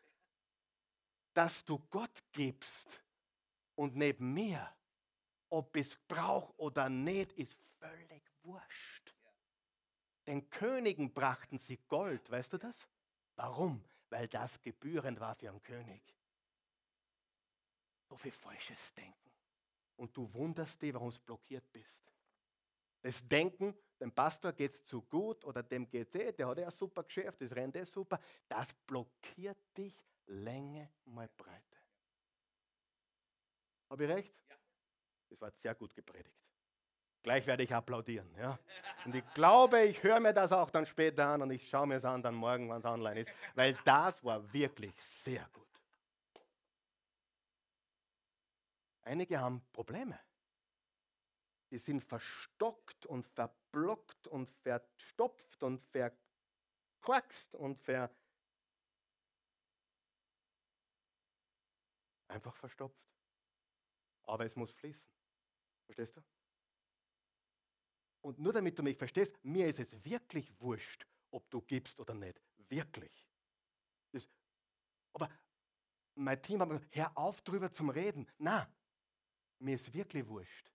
dass 1.34 1.62
du 1.66 1.78
Gott 1.90 2.22
gibst 2.32 3.02
und 3.74 3.96
neben 3.96 4.32
mir, 4.32 4.66
ob 5.50 5.76
es 5.76 5.94
braucht 6.08 6.54
oder 6.56 6.88
nicht, 6.88 7.34
ist 7.34 7.58
völlig 7.78 8.22
wurscht. 8.44 9.14
Den 10.26 10.48
Königen 10.48 11.12
brachten 11.12 11.58
sie 11.58 11.76
Gold, 11.86 12.30
weißt 12.30 12.54
du 12.54 12.56
das? 12.56 12.91
Warum? 13.36 13.82
Weil 14.10 14.28
das 14.28 14.60
gebührend 14.62 15.20
war 15.20 15.34
für 15.34 15.48
einen 15.48 15.62
König. 15.62 16.02
So 18.08 18.16
viel 18.16 18.32
falsches 18.32 18.94
Denken. 18.94 19.30
Und 19.96 20.16
du 20.16 20.32
wunderst 20.34 20.80
dich, 20.82 20.92
warum 20.92 21.10
du 21.10 21.20
blockiert 21.20 21.70
bist. 21.72 21.98
Das 23.00 23.26
Denken, 23.26 23.74
dem 24.00 24.12
Pastor 24.12 24.52
geht 24.52 24.74
es 24.74 24.84
zu 24.84 25.02
gut 25.02 25.44
oder 25.44 25.62
dem 25.62 25.88
geht 25.88 26.08
es 26.08 26.14
eh, 26.14 26.32
der 26.32 26.46
hat 26.46 26.58
ja 26.58 26.66
ein 26.66 26.70
super 26.70 27.02
Geschäft, 27.02 27.40
das 27.40 27.52
rennt 27.52 27.74
eh 27.76 27.84
super, 27.84 28.20
das 28.48 28.68
blockiert 28.86 29.58
dich 29.76 29.96
Länge 30.26 30.92
mal 31.04 31.28
Breite. 31.36 31.78
Habe 33.90 34.04
ich 34.04 34.10
recht? 34.10 34.34
Ja. 34.48 34.56
Das 35.30 35.40
war 35.40 35.50
sehr 35.50 35.74
gut 35.74 35.94
gepredigt. 35.94 36.41
Gleich 37.22 37.46
werde 37.46 37.62
ich 37.62 37.72
applaudieren. 37.72 38.28
Ja? 38.36 38.58
Und 39.04 39.14
ich 39.14 39.24
glaube, 39.34 39.82
ich 39.82 40.02
höre 40.02 40.18
mir 40.18 40.32
das 40.32 40.50
auch 40.50 40.70
dann 40.70 40.86
später 40.86 41.26
an 41.28 41.42
und 41.42 41.50
ich 41.52 41.68
schaue 41.68 41.86
mir 41.86 41.96
es 41.96 42.04
an, 42.04 42.22
dann 42.22 42.34
morgen, 42.34 42.68
wenn 42.68 42.78
es 42.78 42.84
online 42.84 43.20
ist, 43.20 43.32
weil 43.54 43.78
das 43.84 44.22
war 44.24 44.52
wirklich 44.52 44.94
sehr 45.22 45.48
gut. 45.52 45.62
Einige 49.02 49.40
haben 49.40 49.64
Probleme. 49.72 50.18
Die 51.70 51.78
sind 51.78 52.02
verstockt 52.02 53.06
und 53.06 53.26
verblockt 53.26 54.26
und 54.26 54.50
verstopft 54.62 55.62
und 55.62 55.80
verkorkst 55.90 57.54
und 57.54 57.80
ver... 57.80 58.10
Einfach 62.28 62.54
verstopft. 62.56 62.96
Aber 64.24 64.44
es 64.44 64.56
muss 64.56 64.72
fließen. 64.72 65.02
Verstehst 65.86 66.16
du? 66.16 66.22
Und 68.22 68.38
nur 68.38 68.52
damit 68.52 68.78
du 68.78 68.82
mich 68.82 68.96
verstehst, 68.96 69.36
mir 69.42 69.66
ist 69.66 69.80
es 69.80 70.04
wirklich 70.04 70.52
wurscht, 70.60 71.06
ob 71.32 71.50
du 71.50 71.60
gibst 71.60 71.98
oder 71.98 72.14
nicht. 72.14 72.40
Wirklich. 72.68 73.26
Das, 74.12 74.28
aber 75.12 75.28
mein 76.14 76.40
Team 76.40 76.60
hat 76.60 76.68
gesagt, 76.68 76.94
hör 76.94 77.18
auf 77.18 77.42
drüber 77.42 77.72
zum 77.72 77.90
Reden. 77.90 78.28
Na, 78.38 78.72
mir 79.58 79.74
ist 79.74 79.92
wirklich 79.92 80.26
wurscht. 80.28 80.70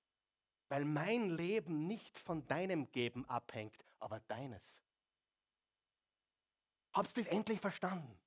Weil 0.70 0.84
mein 0.84 1.30
Leben 1.30 1.88
nicht 1.88 2.18
von 2.20 2.46
deinem 2.48 2.92
Geben 2.92 3.26
abhängt, 3.26 3.86
aber 4.00 4.20
deines. 4.22 4.82
Habt 6.92 7.16
ihr 7.16 7.24
das 7.24 7.32
endlich 7.32 7.62
verstanden? 7.62 8.20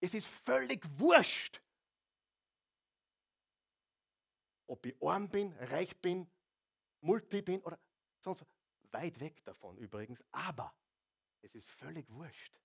Es 0.00 0.14
ist 0.14 0.28
völlig 0.28 0.86
wurscht, 1.00 1.60
ob 4.68 4.86
ich 4.86 5.02
arm 5.02 5.28
bin, 5.28 5.52
reich 5.54 5.96
bin, 6.00 6.30
multi 7.00 7.42
bin 7.42 7.60
oder 7.62 7.78
sonst 8.34 8.46
weit 8.92 9.18
weg 9.20 9.44
davon 9.44 9.76
übrigens, 9.78 10.22
aber 10.32 10.74
es 11.42 11.54
ist 11.54 11.68
völlig 11.68 12.08
wurscht, 12.10 12.60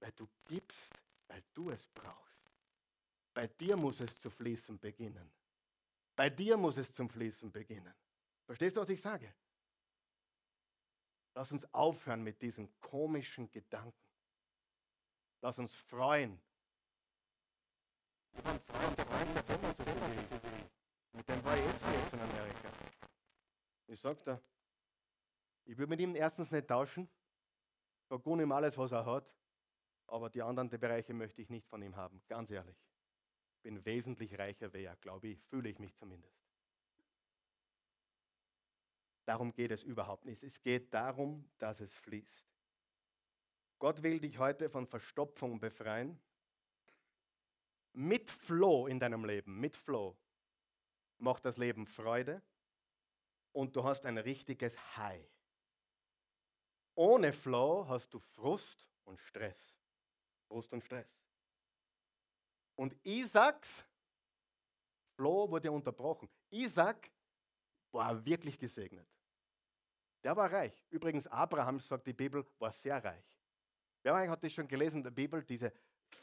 weil 0.00 0.12
du 0.12 0.28
gibst, 0.44 1.00
weil 1.28 1.42
du 1.54 1.70
es 1.70 1.86
brauchst. 1.88 2.52
Bei 3.34 3.46
dir 3.46 3.76
muss 3.76 4.00
es 4.00 4.18
zu 4.20 4.30
fließen 4.30 4.78
beginnen. 4.78 5.30
Bei 6.14 6.30
dir 6.30 6.56
muss 6.56 6.78
es 6.78 6.92
zum 6.94 7.10
Fließen 7.10 7.52
beginnen. 7.52 7.94
Verstehst 8.46 8.76
du, 8.76 8.80
was 8.80 8.88
ich 8.88 9.02
sage? 9.02 9.34
Lass 11.34 11.52
uns 11.52 11.62
aufhören 11.74 12.22
mit 12.22 12.40
diesen 12.40 12.68
komischen 12.80 13.50
Gedanken. 13.50 13.92
Lass 15.42 15.58
uns 15.58 15.74
freuen. 15.74 16.40
Mit 18.32 18.44
dem 18.46 19.08
war 19.10 19.22
ich 19.22 19.34
jetzt 19.34 19.50
in 19.50 20.02
Amerika. 20.02 20.35
Ich 23.88 24.00
sagte, 24.00 24.40
Ich 25.64 25.76
würde 25.76 25.90
mit 25.90 26.00
ihm 26.00 26.14
erstens 26.14 26.50
nicht 26.50 26.68
tauschen, 26.68 27.08
vergun 28.06 28.40
ihm 28.40 28.52
alles, 28.52 28.78
was 28.78 28.92
er 28.92 29.04
hat, 29.04 29.34
aber 30.06 30.30
die 30.30 30.42
anderen 30.42 30.68
die 30.68 30.78
Bereiche 30.78 31.12
möchte 31.12 31.42
ich 31.42 31.50
nicht 31.50 31.66
von 31.68 31.82
ihm 31.82 31.96
haben, 31.96 32.22
ganz 32.28 32.50
ehrlich. 32.50 32.76
Ich 33.56 33.62
bin 33.62 33.84
wesentlich 33.84 34.38
reicher 34.38 34.72
wie 34.72 34.84
er, 34.84 34.96
glaube 34.96 35.28
ich, 35.28 35.42
fühle 35.44 35.68
ich 35.68 35.78
mich 35.78 35.94
zumindest. 35.96 36.36
Darum 39.24 39.52
geht 39.52 39.72
es 39.72 39.82
überhaupt 39.82 40.24
nicht. 40.24 40.44
Es 40.44 40.62
geht 40.62 40.94
darum, 40.94 41.48
dass 41.58 41.80
es 41.80 41.92
fließt. 41.92 42.46
Gott 43.80 44.02
will 44.04 44.20
dich 44.20 44.38
heute 44.38 44.70
von 44.70 44.86
Verstopfung 44.86 45.58
befreien. 45.58 46.18
Mit 47.92 48.30
Flow 48.30 48.86
in 48.86 49.00
deinem 49.00 49.24
Leben, 49.24 49.58
mit 49.58 49.76
Flow, 49.76 50.16
macht 51.18 51.44
das 51.44 51.56
Leben 51.56 51.86
Freude 51.86 52.40
und 53.56 53.74
du 53.74 53.82
hast 53.82 54.04
ein 54.04 54.18
richtiges 54.18 54.76
High. 54.98 55.26
Ohne 56.94 57.32
Flow 57.32 57.88
hast 57.88 58.12
du 58.12 58.18
Frust 58.18 58.86
und 59.04 59.18
Stress. 59.18 59.56
Frust 60.46 60.74
und 60.74 60.84
Stress. 60.84 61.08
Und 62.74 62.94
Isaacs 63.02 63.70
Flow 65.14 65.50
wurde 65.50 65.72
unterbrochen. 65.72 66.28
Isaac 66.50 67.10
war 67.92 68.22
wirklich 68.26 68.58
gesegnet. 68.58 69.08
Der 70.22 70.36
war 70.36 70.52
reich. 70.52 70.84
Übrigens, 70.90 71.26
Abraham, 71.26 71.80
sagt 71.80 72.06
die 72.06 72.12
Bibel, 72.12 72.46
war 72.58 72.72
sehr 72.72 73.02
reich. 73.02 73.24
Wer 74.02 74.30
hat 74.30 74.44
das 74.44 74.52
schon 74.52 74.68
gelesen 74.68 74.98
in 74.98 75.04
der 75.04 75.10
Bibel? 75.12 75.42
Diese 75.42 75.72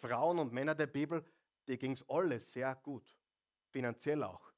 Frauen 0.01 0.37
und 0.37 0.53
Männer 0.53 0.75
der 0.75 0.85
Bibel, 0.85 1.25
die 1.67 1.79
ging 1.79 1.93
es 1.93 2.07
alle 2.07 2.39
sehr 2.39 2.75
gut. 2.75 3.17
Finanziell 3.71 4.21
auch. 4.21 4.53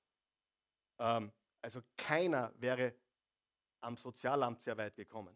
Ähm, 1.00 1.32
also 1.66 1.82
keiner 1.98 2.54
wäre 2.60 2.94
am 3.82 3.98
Sozialamt 3.98 4.62
sehr 4.62 4.78
weit 4.78 4.96
gekommen. 4.96 5.36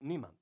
Niemand. 0.00 0.36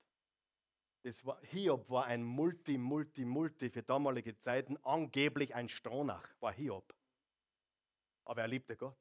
Das 1.03 1.24
war, 1.26 1.38
Hiob 1.42 1.88
war 1.90 2.07
ein 2.07 2.22
Multi, 2.22 2.78
Multi, 2.78 3.26
Multi 3.26 3.68
für 3.68 3.82
damalige 3.82 4.34
Zeiten, 4.38 4.78
angeblich 4.84 5.55
ein 5.55 5.68
Stronach, 5.68 6.26
war 6.40 6.53
Hiob. 6.53 6.94
Aber 8.24 8.40
er 8.40 8.48
liebte 8.48 8.74
Gott. 8.74 8.96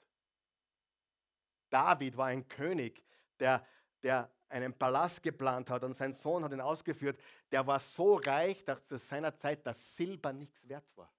David 1.69 2.17
war 2.17 2.27
ein 2.27 2.45
König, 2.49 3.01
der, 3.39 3.65
der 4.03 4.29
einen 4.49 4.77
Palast 4.77 5.23
geplant 5.23 5.69
hat 5.69 5.83
und 5.85 5.95
sein 5.95 6.11
Sohn 6.11 6.43
hat 6.43 6.51
ihn 6.51 6.61
ausgeführt. 6.61 7.17
Der 7.51 7.65
war 7.65 7.79
so 7.79 8.15
reich, 8.15 8.65
dass 8.65 8.85
zu 8.85 8.97
seiner 8.97 9.33
Zeit 9.37 9.65
das 9.65 9.95
Silber 9.95 10.33
nichts 10.33 10.67
wert 10.67 10.89
war. 10.97 11.13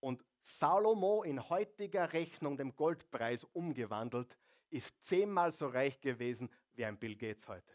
Und 0.00 0.22
Salomo 0.44 1.22
in 1.22 1.48
heutiger 1.48 2.12
Rechnung 2.12 2.56
dem 2.56 2.76
Goldpreis 2.76 3.44
umgewandelt, 3.44 4.36
ist 4.70 5.02
zehnmal 5.02 5.52
so 5.52 5.68
reich 5.68 6.00
gewesen 6.00 6.50
wie 6.74 6.84
ein 6.84 6.98
Bill 6.98 7.16
Gates 7.16 7.46
heute. 7.48 7.74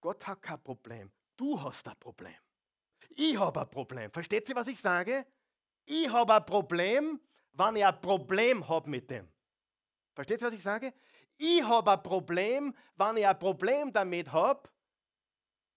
Gott 0.00 0.26
hat 0.26 0.42
kein 0.42 0.62
Problem. 0.62 1.10
Du 1.36 1.60
hast 1.60 1.86
ein 1.88 1.96
Problem. 1.98 2.34
Ich 3.10 3.36
habe 3.38 3.60
ein 3.60 3.70
Problem. 3.70 4.10
Versteht 4.10 4.48
ihr, 4.48 4.56
was 4.56 4.68
ich 4.68 4.80
sage? 4.80 5.26
Ich 5.84 6.08
habe 6.08 6.34
ein 6.34 6.44
Problem, 6.44 7.20
wenn 7.52 7.76
ich 7.76 7.86
ein 7.86 8.00
Problem 8.00 8.68
habe 8.68 8.90
mit 8.90 9.10
dem. 9.10 9.28
Versteht 10.14 10.40
ihr, 10.40 10.48
was 10.48 10.54
ich 10.54 10.62
sage? 10.62 10.92
Ich 11.36 11.62
habe 11.62 11.92
ein 11.92 12.02
Problem, 12.02 12.74
wenn 12.96 13.16
ich 13.16 13.26
ein 13.26 13.38
Problem 13.38 13.92
damit 13.92 14.30
habe, 14.30 14.68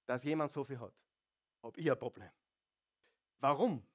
dass 0.05 0.23
jemand 0.23 0.51
so 0.51 0.63
viel 0.63 0.79
hat. 0.79 0.93
Habe 1.63 1.79
ich 1.79 1.89
ein 1.89 1.97
Problem. 1.97 2.29
Warum? 3.47 3.85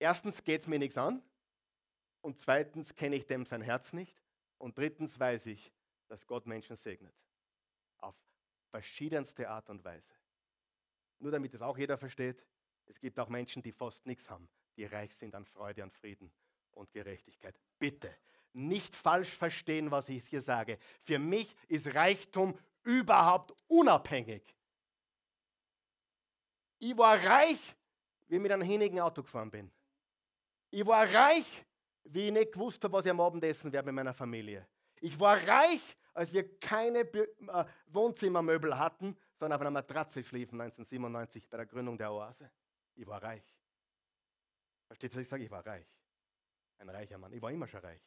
Erstens 0.00 0.42
geht 0.42 0.62
es 0.62 0.66
mir 0.66 0.80
nichts 0.80 0.98
an 0.98 1.22
und 2.20 2.40
zweitens 2.40 2.92
kenne 2.96 3.14
ich 3.14 3.28
dem 3.28 3.46
sein 3.46 3.62
Herz 3.62 3.92
nicht 3.92 4.20
und 4.58 4.76
drittens 4.76 5.20
weiß 5.20 5.46
ich, 5.46 5.72
dass 6.08 6.26
Gott 6.26 6.46
Menschen 6.46 6.74
segnet. 6.74 7.14
Auf 7.98 8.16
verschiedenste 8.70 9.48
Art 9.48 9.70
und 9.70 9.84
Weise. 9.84 10.12
Nur 11.20 11.30
damit 11.30 11.54
es 11.54 11.62
auch 11.62 11.78
jeder 11.78 11.96
versteht, 11.96 12.44
es 12.86 12.98
gibt 12.98 13.20
auch 13.20 13.28
Menschen, 13.28 13.62
die 13.62 13.70
fast 13.70 14.04
nichts 14.04 14.28
haben, 14.28 14.48
die 14.76 14.84
reich 14.86 15.14
sind 15.14 15.36
an 15.36 15.44
Freude, 15.44 15.84
an 15.84 15.92
Frieden 15.92 16.32
und 16.72 16.90
Gerechtigkeit. 16.90 17.54
Bitte 17.78 18.12
nicht 18.52 18.96
falsch 18.96 19.30
verstehen, 19.30 19.92
was 19.92 20.08
ich 20.08 20.26
hier 20.26 20.42
sage. 20.42 20.76
Für 21.04 21.20
mich 21.20 21.54
ist 21.68 21.94
Reichtum 21.94 22.52
überhaupt 22.82 23.54
unabhängig. 23.68 24.42
Ich 26.80 26.98
war 26.98 27.16
reich, 27.24 27.76
wie 28.32 28.36
ich 28.36 28.42
mit 28.42 28.50
einem 28.50 28.62
hinigen 28.62 28.98
Auto 28.98 29.22
gefahren 29.22 29.50
bin. 29.50 29.70
Ich 30.70 30.86
war 30.86 31.06
reich, 31.06 31.66
wie 32.04 32.28
ich 32.28 32.32
nicht 32.32 32.52
gewusst 32.52 32.82
habe, 32.82 32.94
was 32.94 33.04
ich 33.04 33.10
am 33.10 33.20
Abend 33.20 33.44
essen 33.44 33.70
werde 33.70 33.84
mit 33.84 33.94
meiner 33.94 34.14
Familie. 34.14 34.66
Ich 35.02 35.20
war 35.20 35.36
reich, 35.46 35.98
als 36.14 36.32
wir 36.32 36.58
keine 36.58 37.00
äh, 37.00 37.64
Wohnzimmermöbel 37.88 38.78
hatten, 38.78 39.14
sondern 39.38 39.56
auf 39.56 39.60
einer 39.60 39.70
Matratze 39.70 40.24
schliefen 40.24 40.58
1997 40.58 41.46
bei 41.46 41.58
der 41.58 41.66
Gründung 41.66 41.98
der 41.98 42.10
Oase. 42.10 42.50
Ich 42.94 43.06
war 43.06 43.22
reich. 43.22 43.44
Versteht 44.86 45.14
ihr, 45.14 45.20
ich 45.20 45.28
sage? 45.28 45.44
Ich 45.44 45.50
war 45.50 45.66
reich. 45.66 45.86
Ein 46.78 46.88
reicher 46.88 47.18
Mann. 47.18 47.34
Ich 47.34 47.42
war 47.42 47.50
immer 47.50 47.66
schon 47.66 47.80
reich. 47.80 48.00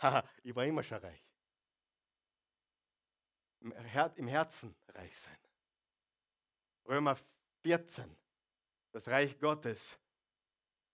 Haha, 0.00 0.22
ich 0.42 0.54
war 0.54 0.66
immer 0.66 0.82
schon 0.82 0.98
reich. 0.98 1.24
Im 3.60 4.26
Herzen 4.28 4.76
reich 4.88 5.18
sein. 5.18 5.38
Römer 6.84 7.16
14. 7.62 8.19
Das 8.92 9.06
Reich 9.08 9.38
Gottes 9.38 9.80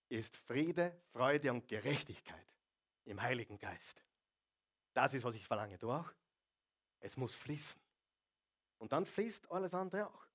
ist 0.09 0.35
Friede, 0.37 0.99
Freude 1.11 1.51
und 1.51 1.67
Gerechtigkeit 1.67 2.47
im 3.05 3.21
Heiligen 3.21 3.57
Geist. 3.57 4.03
Das 4.93 5.13
ist, 5.13 5.23
was 5.23 5.35
ich 5.35 5.45
verlange. 5.45 5.77
Du 5.77 5.91
auch? 5.91 6.11
Es 6.99 7.17
muss 7.17 7.33
fließen. 7.33 7.81
Und 8.79 8.91
dann 8.91 9.05
fließt 9.05 9.51
alles 9.51 9.73
andere 9.73 10.07
auch. 10.07 10.27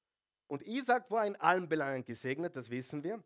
Und 0.48 0.62
Isaac 0.62 1.10
war 1.10 1.26
in 1.26 1.36
allen 1.36 1.68
Belangen 1.68 2.04
gesegnet, 2.04 2.56
das 2.56 2.68
wissen 2.68 3.02
wir. 3.02 3.22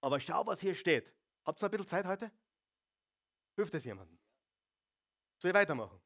Aber 0.00 0.18
schau, 0.18 0.46
was 0.46 0.60
hier 0.60 0.74
steht. 0.74 1.12
Habt 1.44 1.60
ihr 1.60 1.66
noch 1.66 1.68
ein 1.68 1.70
bisschen 1.70 1.86
Zeit 1.86 2.06
heute? 2.06 2.30
Hilft 3.56 3.74
es 3.74 3.84
jemandem? 3.84 4.18
Soll 5.38 5.50
ich 5.50 5.54
weitermachen? 5.54 6.00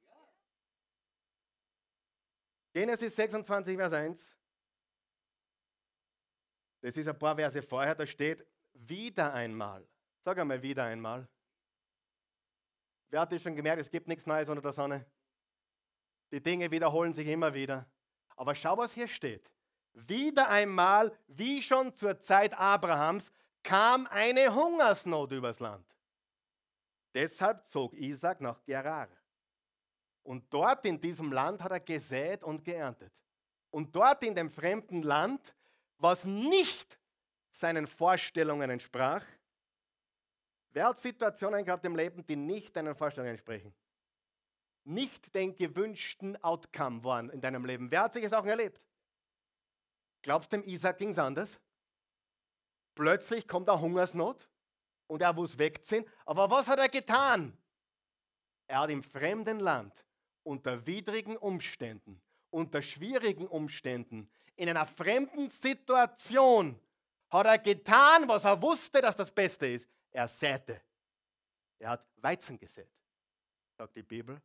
Genesis 2.73 3.15
26, 3.15 3.77
Vers 3.77 3.93
1. 3.93 4.34
Das 6.85 6.95
ist 6.99 7.09
ein 7.09 7.19
paar 7.19 7.35
Verse 7.35 7.63
vorher, 7.63 7.95
da 7.95 8.07
steht 8.07 8.47
wieder 8.75 9.33
einmal. 9.33 9.89
Sag 10.23 10.39
einmal 10.39 10.61
wieder 10.61 10.85
einmal. 10.85 11.27
Wer 13.09 13.23
hat 13.23 13.33
das 13.33 13.41
schon 13.41 13.57
gemerkt? 13.57 13.81
Es 13.81 13.91
gibt 13.91 14.07
nichts 14.07 14.27
Neues 14.27 14.51
unter 14.51 14.61
der 14.61 14.75
Sonne. 14.75 15.07
Die 16.31 16.43
Dinge 16.43 16.71
wiederholen 16.71 17.15
sich 17.15 17.27
immer 17.27 17.55
wieder. 17.55 17.87
Aber 18.37 18.55
schau, 18.55 18.77
was 18.77 18.93
hier 18.93 19.09
steht. 19.09 19.51
Wieder 19.95 20.51
einmal, 20.51 21.11
wie 21.27 21.63
schon 21.63 21.95
zur 21.95 22.19
Zeit 22.19 22.53
Abrahams, 22.53 23.33
kam 23.63 24.07
eine 24.09 24.55
Hungersnot 24.55 25.33
übers 25.33 25.61
Land. 25.61 25.87
Deshalb 27.15 27.65
zog 27.65 27.95
Isaac 27.95 28.43
nach 28.43 28.63
Gerar. 28.63 29.09
Und 30.23 30.53
dort 30.53 30.85
in 30.85 31.01
diesem 31.01 31.33
Land 31.33 31.63
hat 31.63 31.73
er 31.73 31.81
gesät 31.81 32.45
und 32.45 32.63
geerntet. 32.63 33.15
Und 33.71 33.97
dort 33.97 34.23
in 34.23 34.35
dem 34.35 34.51
fremden 34.51 35.03
Land, 35.03 35.55
was 36.05 36.23
nicht 36.23 37.01
seinen 37.49 37.87
Vorstellungen 37.87 38.69
entsprach, 38.69 39.25
wer 40.69 40.89
hat 40.89 41.01
Situationen 41.01 41.65
gehabt 41.65 41.83
im 41.87 41.97
Leben, 41.97 42.27
die 42.27 42.37
nicht 42.37 42.77
deinen 42.77 42.95
Vorstellungen 42.95 43.31
entsprechen? 43.31 43.75
Nicht 44.85 45.35
den 45.35 45.57
gewünschten 45.57 46.37
Outcome 46.45 47.03
waren 47.05 47.31
in 47.31 47.41
deinem 47.41 47.65
Leben. 47.65 47.91
Wer 47.91 48.03
hat 48.03 48.13
solche 48.13 48.29
Sachen 48.29 48.51
erlebt? 48.51 48.83
Glaubst 50.21 50.53
du, 50.53 50.59
dem 50.59 50.69
Isaac 50.69 50.99
ging 50.99 51.13
es 51.13 51.19
anders? 51.19 51.59
Plötzlich 52.95 53.49
kommt 53.49 53.71
eine 53.71 53.81
Hungersnot 53.81 54.51
und 55.07 55.23
er 55.23 55.33
muss 55.33 55.57
wegziehen. 55.57 56.05
Aber 56.27 56.51
was 56.51 56.69
hat 56.69 56.81
er 56.81 56.91
getan? 56.91 57.57
Er 58.67 58.81
hat 58.81 58.91
im 58.91 59.03
fremden 59.03 59.59
Land 59.59 60.05
unter 60.43 60.87
widrigen 60.87 61.39
Umständen, 61.39 62.21
unter 62.51 62.83
schwierigen 62.83 63.47
Umständen, 63.47 64.31
in 64.57 64.69
einer 64.69 64.87
fremden 64.87 65.49
Situation 65.49 66.79
hat 67.29 67.47
er 67.47 67.59
getan, 67.59 68.29
was 68.29 68.45
er 68.45 68.61
wusste, 68.61 69.01
dass 69.01 69.17
das 69.17 69.31
Beste 69.31 69.67
ist. 69.67 69.89
Er 70.11 70.29
säte. 70.29 70.81
Er 71.79 71.91
hat 71.91 72.07
Weizen 72.17 72.59
gesät, 72.59 72.91
sagt 73.77 73.97
die 73.97 74.03
Bibel, 74.03 74.41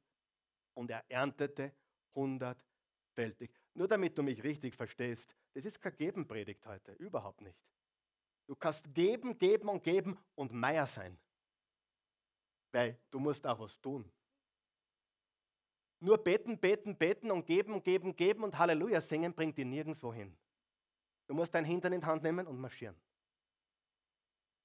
und 0.74 0.89
er 0.89 1.03
erntete 1.10 1.72
hundertfältig. 2.16 3.51
Nur 3.74 3.88
damit 3.88 4.18
du 4.18 4.24
mich 4.24 4.43
richtig 4.43 4.76
verstehst, 4.76 5.36
das 5.53 5.66
ist 5.66 5.80
keine 5.80 5.95
Gebenpredigt 5.95 6.66
heute, 6.66 6.93
überhaupt 6.93 7.41
nicht. 7.41 7.60
Du 8.47 8.55
kannst 8.55 8.91
geben, 8.93 9.38
geben 9.38 9.70
und 9.70 9.84
geben 9.84 10.18
und 10.36 10.51
Meier 10.51 10.88
sein. 10.88 11.20
Weil 12.72 12.99
du 13.12 13.20
musst 13.20 13.45
auch 13.45 13.60
was 13.60 13.80
tun. 13.80 14.12
Nur 16.00 16.18
beten, 16.18 16.58
beten, 16.58 16.95
beten 16.95 17.30
und 17.32 17.45
geben, 17.45 17.84
geben, 17.84 18.16
geben 18.16 18.43
und 18.43 18.58
Halleluja 18.58 19.02
singen 19.02 19.34
bringt 19.34 19.58
dich 19.58 19.66
nirgendwo 19.66 20.14
hin. 20.14 20.36
Du 21.28 21.34
musst 21.34 21.54
dein 21.54 21.66
Hintern 21.66 21.93
in 21.93 22.02
die 22.02 22.08
Hand 22.08 22.24
nehmen 22.24 22.47
und 22.47 22.58
marschieren. 22.58 22.95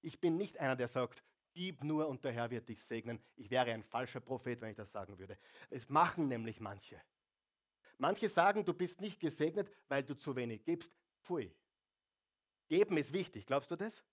Ich 0.00 0.20
bin 0.20 0.36
nicht 0.36 0.58
einer, 0.58 0.76
der 0.76 0.88
sagt, 0.88 1.24
gib 1.54 1.82
nur 1.82 2.08
und 2.08 2.24
der 2.24 2.32
Herr 2.32 2.50
wird 2.50 2.68
dich 2.68 2.82
segnen. 2.84 3.22
Ich 3.36 3.50
wäre 3.50 3.72
ein 3.72 3.82
falscher 3.82 4.20
Prophet, 4.20 4.60
wenn 4.60 4.70
ich 4.70 4.76
das 4.76 4.92
sagen 4.92 5.18
würde. 5.18 5.38
Es 5.70 5.88
machen 5.88 6.28
nämlich 6.28 6.60
manche. 6.60 7.00
Manche 7.98 8.28
sagen, 8.28 8.64
du 8.64 8.74
bist 8.74 9.00
nicht 9.00 9.20
gesegnet, 9.20 9.70
weil 9.88 10.02
du 10.02 10.14
zu 10.14 10.36
wenig 10.36 10.64
gibst. 10.64 10.92
Pfui. 11.22 11.54
Geben 12.68 12.96
ist 12.96 13.12
wichtig, 13.12 13.46
glaubst 13.46 13.70
du 13.70 13.76
das? 13.76 14.04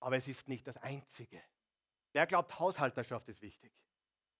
Aber 0.00 0.16
es 0.16 0.28
ist 0.28 0.48
nicht 0.48 0.66
das 0.66 0.76
Einzige. 0.78 1.42
Wer 2.12 2.26
glaubt, 2.26 2.58
Haushalterschaft 2.58 3.28
ist 3.28 3.42
wichtig? 3.42 3.72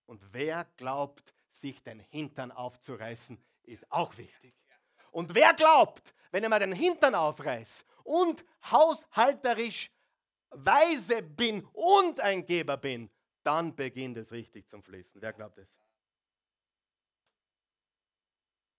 Und 0.07 0.33
wer 0.33 0.65
glaubt, 0.77 1.35
sich 1.61 1.83
den 1.83 2.01
Hintern 2.01 2.53
aufzureißen, 2.53 3.39
ist 3.65 3.91
auch 3.91 4.17
wichtig. 4.17 4.55
Und 5.11 5.35
wer 5.35 5.55
glaubt, 5.55 6.15
wenn 6.31 6.43
er 6.43 6.49
mal 6.49 6.59
den 6.59 6.73
Hintern 6.73 7.15
aufreißt 7.15 7.85
und 8.03 8.45
haushalterisch 8.71 9.91
weise 10.51 11.23
bin 11.23 11.65
und 11.73 12.21
ein 12.21 12.45
Geber 12.45 12.77
bin, 12.77 13.11
dann 13.43 13.75
beginnt 13.75 14.17
es 14.17 14.33
richtig 14.33 14.69
zum 14.69 14.83
Fließen. 14.83 15.21
Wer 15.21 15.33
glaubt 15.33 15.59
es? 15.59 15.69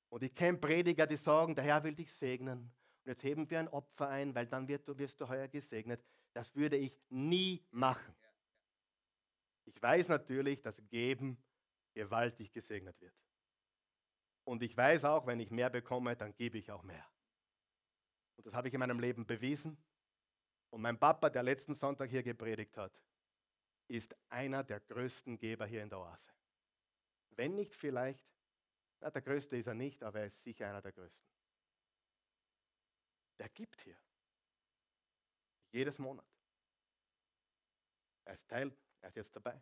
Und 0.09 0.23
ich 0.23 0.34
kenne 0.34 0.57
Prediger, 0.57 1.07
die 1.07 1.17
sagen, 1.17 1.55
der 1.55 1.63
Herr 1.63 1.84
will 1.84 1.95
dich 1.95 2.11
segnen. 2.13 2.71
Und 3.03 3.09
jetzt 3.09 3.23
heben 3.23 3.49
wir 3.49 3.59
ein 3.59 3.67
Opfer 3.67 4.09
ein, 4.09 4.34
weil 4.34 4.47
dann 4.47 4.67
wirst 4.67 4.88
du, 4.88 4.97
wirst 4.97 5.19
du 5.19 5.28
heuer 5.28 5.47
gesegnet. 5.47 6.03
Das 6.34 6.55
würde 6.55 6.78
ich 6.78 6.97
nie 7.09 7.65
machen. 7.71 8.15
Ich 9.65 9.82
weiß 9.82 10.07
natürlich, 10.09 10.61
dass 10.61 10.82
Geben 10.88 11.38
gewaltig 11.96 12.52
gesegnet 12.52 13.00
wird. 13.02 13.16
Und 14.43 14.62
ich 14.62 14.78
weiß 14.78 15.06
auch, 15.06 15.26
wenn 15.26 15.39
ich 15.39 15.50
mehr 15.50 15.72
bekomme, 15.72 16.16
dann 16.16 16.36
gebe 16.36 16.60
ich 16.60 16.72
auch 16.72 16.84
mehr. 16.84 17.10
Und 18.36 18.46
das 18.46 18.54
habe 18.54 18.68
ich 18.68 18.74
in 18.74 18.80
meinem 18.80 19.00
Leben 19.00 19.26
bewiesen. 19.26 19.76
Und 20.70 20.82
mein 20.82 21.00
Papa, 21.00 21.30
der 21.30 21.41
letzten 21.41 21.74
Sonntag 21.74 22.10
hier 22.10 22.22
gepredigt 22.22 22.78
hat, 22.78 22.91
ist 23.88 24.16
einer 24.30 24.64
der 24.64 24.82
größten 24.82 25.38
Geber 25.38 25.66
hier 25.66 25.82
in 25.82 25.89
der 25.89 26.00
Oase. 26.00 26.32
Wenn 27.32 27.56
nicht 27.56 27.76
vielleicht, 27.76 28.28
na, 29.00 29.10
der 29.10 29.22
größte 29.22 29.58
ist 29.58 29.68
er 29.68 29.74
nicht, 29.74 30.04
aber 30.04 30.20
er 30.20 30.26
ist 30.28 30.43
sicher 30.43 30.68
einer 30.68 30.82
der 30.82 30.91
größten. 30.91 31.26
Der 33.39 33.50
gibt 33.50 33.82
hier. 33.82 33.98
Jedes 35.72 35.98
Monat. 36.00 36.26
Er 38.26 38.34
ist 38.34 38.48
Teil, 38.48 38.76
er 39.02 39.10
ist 39.10 39.16
jetzt 39.16 39.36
dabei. 39.36 39.62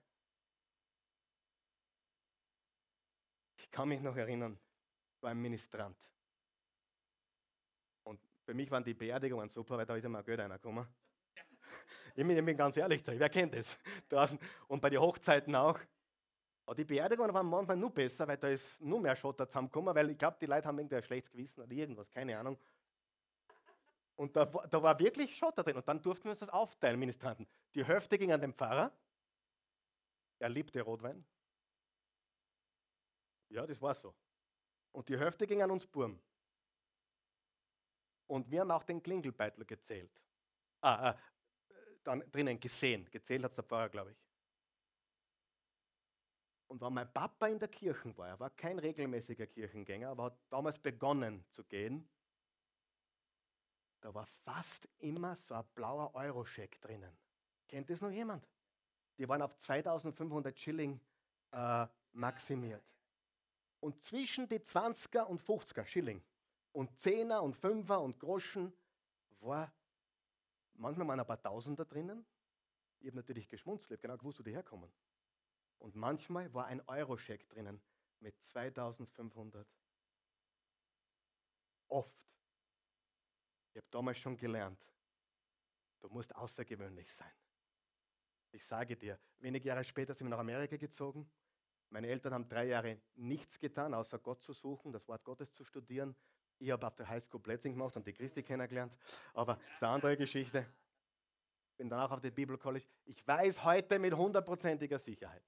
Kann 3.74 3.90
mich 3.90 4.02
noch 4.02 4.16
erinnern, 4.16 4.58
war 5.20 5.32
ein 5.32 5.42
Ministrant. 5.42 5.98
Und 8.04 8.22
für 8.46 8.54
mich 8.54 8.70
waren 8.72 8.84
die 8.84 8.94
Beerdigungen 8.94 9.50
super, 9.50 9.78
weil 9.78 9.86
da 9.86 9.96
ist 9.96 10.06
immer 10.06 10.24
Geld 10.24 10.40
reingekommen. 10.40 10.88
Ich 12.16 12.24
bin, 12.28 12.38
ich 12.38 12.46
bin 12.46 12.56
ganz 12.56 12.78
ehrlich, 12.78 13.02
wer 13.08 13.28
kennt 13.28 13.56
das? 13.56 13.76
Draußen. 14.10 14.38
Und 14.68 14.80
bei 14.80 14.92
den 14.92 15.02
Hochzeiten 15.02 15.56
auch. 15.56 15.80
Aber 16.64 16.76
die 16.76 16.84
Beerdigungen 16.84 17.34
waren 17.34 17.48
manchmal 17.48 17.76
nur 17.76 17.90
besser, 17.90 18.28
weil 18.28 18.38
da 18.38 18.50
ist 18.50 18.80
nur 18.80 19.02
mehr 19.02 19.16
Schotter 19.16 19.48
zusammengekommen, 19.48 19.96
weil 19.96 20.12
ich 20.12 20.18
glaube, 20.20 20.38
die 20.40 20.46
Leute 20.46 20.68
haben 20.68 20.78
irgendwie 20.78 20.98
ein 20.98 21.02
schlechtes 21.02 21.32
Gewissen 21.32 21.62
oder 21.62 21.72
irgendwas, 21.72 22.12
keine 22.12 22.38
Ahnung. 22.38 22.60
Und 24.16 24.36
da, 24.36 24.46
da 24.46 24.84
war 24.84 25.00
wirklich 25.00 25.36
Schotter 25.36 25.64
drin. 25.64 25.78
Und 25.78 25.88
dann 25.88 26.04
durften 26.04 26.26
wir 26.26 26.32
uns 26.32 26.40
das 26.40 26.50
aufteilen, 26.50 27.00
Ministranten. 27.00 27.48
Die 27.74 27.84
Hälfte 27.84 28.20
ging 28.20 28.32
an 28.32 28.42
den 28.42 28.54
Pfarrer. 28.54 28.92
Er 30.38 30.50
liebte 30.50 30.80
Rotwein. 30.82 31.26
Ja, 33.54 33.68
das 33.68 33.80
war 33.80 33.94
so. 33.94 34.16
Und 34.92 35.08
die 35.08 35.18
Hälfte 35.18 35.46
ging 35.46 35.62
an 35.62 35.70
uns 35.70 35.86
Burm. 35.86 36.20
Und 38.26 38.50
wir 38.50 38.62
haben 38.62 38.72
auch 38.72 38.84
den 38.84 39.02
Klingelbeitel 39.02 39.64
gezählt. 39.64 40.12
Ah, 40.82 41.12
ah, 41.12 41.20
dann 42.04 42.24
drinnen 42.32 42.60
gesehen. 42.60 43.08
Gezählt 43.12 43.44
hat 43.44 43.52
es 43.52 43.56
der 43.56 43.64
Pfarrer, 43.64 43.90
glaube 43.90 44.12
ich. 44.12 44.18
Und 46.68 46.82
wenn 46.82 46.94
mein 46.94 47.14
Papa 47.14 47.46
in 47.46 47.60
der 47.60 47.68
Kirche 47.68 48.18
war, 48.18 48.30
er 48.30 48.40
war 48.40 48.50
kein 48.50 48.80
regelmäßiger 48.80 49.46
Kirchengänger, 49.46 50.10
aber 50.10 50.24
hat 50.26 50.40
damals 50.50 50.80
begonnen 50.80 51.46
zu 51.52 51.64
gehen, 51.64 52.10
da 54.02 54.12
war 54.16 54.26
fast 54.44 54.90
immer 54.98 55.36
so 55.36 55.54
ein 55.54 55.66
blauer 55.76 56.16
Euro-Scheck 56.16 56.82
drinnen. 56.82 57.16
Kennt 57.68 57.92
das 57.92 58.02
noch 58.02 58.10
jemand? 58.10 58.44
Die 59.20 59.30
waren 59.30 59.44
auf 59.44 59.56
2500 59.60 60.60
Schilling 60.60 61.00
äh, 61.52 61.86
maximiert. 62.14 62.84
Und 63.84 64.02
zwischen 64.02 64.48
die 64.48 64.60
20er 64.60 65.24
und 65.24 65.42
50er 65.42 65.86
Schilling 65.86 66.24
und 66.72 66.90
10er 67.02 67.40
und 67.40 67.58
5er 67.58 67.98
und 67.98 68.18
Groschen 68.18 68.72
war 69.42 69.74
manchmal 70.76 71.06
waren 71.06 71.20
ein 71.20 71.28
paar 71.28 71.42
Tausender 71.42 71.84
drinnen. 71.84 72.26
Ich 73.02 73.08
habe 73.08 73.18
natürlich 73.18 73.50
geschmunzelt, 73.50 73.92
ich 73.92 73.98
habe 73.98 74.02
genau 74.04 74.18
gewusst, 74.18 74.40
wo 74.40 74.44
die 74.44 74.54
herkommen. 74.54 74.90
Und 75.80 75.98
manchmal 75.98 76.54
war 76.54 76.68
ein 76.68 76.80
Euro-Scheck 76.88 77.50
drinnen 77.50 77.82
mit 78.22 78.42
2500. 78.46 79.68
Oft. 81.90 82.24
Ich 83.72 83.76
habe 83.76 83.88
damals 83.92 84.18
schon 84.18 84.38
gelernt, 84.38 84.82
du 86.00 86.08
musst 86.08 86.34
außergewöhnlich 86.34 87.12
sein. 87.12 87.34
Ich 88.54 88.64
sage 88.64 88.96
dir, 88.96 89.20
wenige 89.40 89.68
Jahre 89.68 89.84
später 89.84 90.14
sind 90.14 90.28
wir 90.28 90.30
nach 90.30 90.40
Amerika 90.40 90.78
gezogen 90.78 91.30
meine 91.94 92.08
Eltern 92.08 92.34
haben 92.34 92.50
drei 92.50 92.66
Jahre 92.66 93.00
nichts 93.14 93.60
getan, 93.60 93.94
außer 93.94 94.18
Gott 94.18 94.42
zu 94.42 94.52
suchen, 94.52 94.92
das 94.92 95.08
Wort 95.08 95.24
Gottes 95.24 95.54
zu 95.54 95.64
studieren. 95.64 96.16
Ich 96.58 96.72
habe 96.72 96.88
auf 96.88 96.96
der 96.96 97.08
Highschool 97.08 97.40
Plätzing 97.40 97.74
gemacht 97.74 97.96
und 97.96 98.08
die 98.08 98.14
Christi 98.14 98.42
kennengelernt. 98.42 98.98
Aber 99.36 99.54
das 99.54 99.74
ist 99.76 99.84
eine 99.84 99.92
andere 99.92 100.18
Geschichte. 100.18 100.66
Bin 101.78 101.90
dann 101.90 102.00
auch 102.00 102.10
auf 102.10 102.20
der 102.20 102.32
Bible 102.32 102.58
College. 102.58 102.88
Ich 103.06 103.26
weiß 103.28 103.64
heute 103.64 104.00
mit 104.00 104.16
hundertprozentiger 104.16 104.98
Sicherheit, 104.98 105.44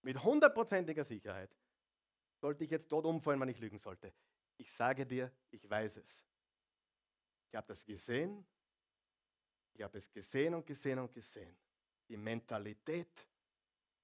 mit 0.00 0.22
hundertprozentiger 0.22 1.04
Sicherheit, 1.04 1.54
sollte 2.40 2.64
ich 2.64 2.70
jetzt 2.70 2.90
dort 2.90 3.04
umfallen, 3.04 3.38
wenn 3.38 3.50
ich 3.50 3.58
lügen 3.58 3.78
sollte. 3.78 4.14
Ich 4.56 4.72
sage 4.72 5.04
dir, 5.04 5.30
ich 5.50 5.68
weiß 5.68 5.98
es. 5.98 6.24
Ich 7.50 7.54
habe 7.54 7.66
das 7.66 7.84
gesehen. 7.84 8.42
Ich 9.74 9.82
habe 9.82 9.98
es 9.98 10.10
gesehen 10.10 10.54
und 10.54 10.66
gesehen 10.66 10.98
und 10.98 11.12
gesehen. 11.12 11.54
Die 12.08 12.16
Mentalität. 12.16 13.28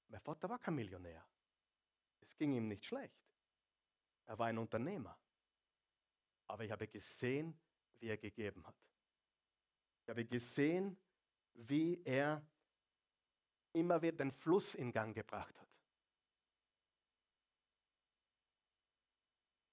Mein 0.09 0.21
Vater 0.21 0.47
war 0.51 0.59
kein 0.59 0.75
Millionär. 0.75 1.25
Es 2.35 2.39
ging 2.39 2.53
ihm 2.53 2.67
nicht 2.67 2.85
schlecht. 2.85 3.15
Er 4.27 4.37
war 4.37 4.49
ein 4.49 4.59
Unternehmer. 4.59 5.17
Aber 6.49 6.65
ich 6.65 6.73
habe 6.73 6.89
gesehen, 6.89 7.57
wie 8.01 8.09
er 8.09 8.17
gegeben 8.17 8.67
hat. 8.67 8.75
Ich 10.03 10.09
habe 10.09 10.25
gesehen, 10.25 10.99
wie 11.53 12.03
er 12.05 12.45
immer 13.73 14.03
wieder 14.03 14.17
den 14.17 14.33
Fluss 14.33 14.75
in 14.75 14.91
Gang 14.91 15.15
gebracht 15.15 15.57
hat. 15.61 15.69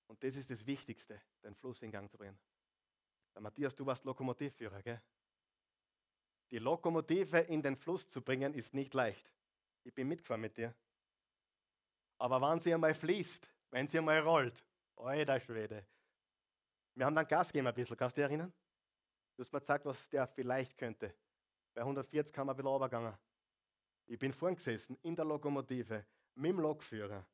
Und 0.05 0.23
das 0.23 0.35
ist 0.35 0.51
das 0.51 0.63
Wichtigste, 0.67 1.19
den 1.43 1.55
Fluss 1.55 1.81
in 1.81 1.89
Gang 1.89 2.11
zu 2.11 2.17
bringen. 2.19 2.39
Der 3.33 3.41
Matthias, 3.41 3.75
du 3.75 3.87
warst 3.87 4.03
Lokomotivführer, 4.03 4.83
gell? 4.83 5.01
Die 6.51 6.59
Lokomotive 6.59 7.39
in 7.39 7.63
den 7.63 7.75
Fluss 7.75 8.07
zu 8.07 8.21
bringen, 8.21 8.53
ist 8.53 8.75
nicht 8.75 8.93
leicht. 8.93 9.33
Ich 9.83 9.95
bin 9.95 10.07
mitgefahren 10.07 10.41
mit 10.41 10.57
dir. 10.57 10.75
Aber 12.21 12.39
wenn 12.39 12.59
sie 12.59 12.71
einmal 12.71 12.93
fließt, 12.93 13.51
wenn 13.71 13.87
sie 13.87 13.97
einmal 13.97 14.19
rollt, 14.19 14.63
alter 14.95 15.39
Schwede. 15.39 15.83
Wir 16.93 17.07
haben 17.07 17.15
dann 17.15 17.27
Gas 17.27 17.47
gegeben 17.47 17.65
ein 17.65 17.73
bisschen, 17.73 17.97
kannst 17.97 18.15
du 18.15 18.21
dich 18.21 18.29
erinnern? 18.29 18.53
Du 19.35 19.43
hast 19.43 19.51
mir 19.51 19.59
gesagt, 19.59 19.85
was 19.85 20.07
der 20.09 20.27
vielleicht 20.27 20.77
könnte. 20.77 21.15
Bei 21.73 21.81
140 21.81 22.37
haben 22.37 22.45
wir 22.45 22.53
ein 22.53 22.57
bisschen 22.57 22.67
runtergegangen. 22.67 23.17
Ich 24.05 24.19
bin 24.19 24.33
vorn 24.33 24.53
gesessen, 24.53 24.99
in 25.01 25.15
der 25.15 25.25
Lokomotive, 25.25 26.05
mit 26.35 26.51
dem 26.51 26.59
Lokführer. 26.59 27.25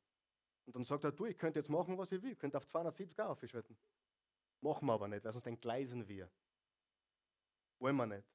Und 0.64 0.74
dann 0.74 0.84
sagt 0.84 1.04
er, 1.04 1.12
du, 1.12 1.26
ich 1.26 1.36
könnte 1.36 1.58
jetzt 1.58 1.68
machen, 1.68 1.98
was 1.98 2.10
ich 2.10 2.22
will. 2.22 2.32
Ich 2.32 2.38
könnte 2.38 2.56
auf 2.56 2.66
270 2.66 3.14
Grad 3.14 3.28
aufschalten. 3.28 3.76
Machen 4.62 4.86
wir 4.86 4.94
aber 4.94 5.08
nicht, 5.08 5.22
weil 5.22 5.32
sonst 5.34 5.46
entgleisen 5.46 6.08
wir. 6.08 6.30
Wollen 7.78 7.96
wir 7.96 8.06
nicht. 8.06 8.26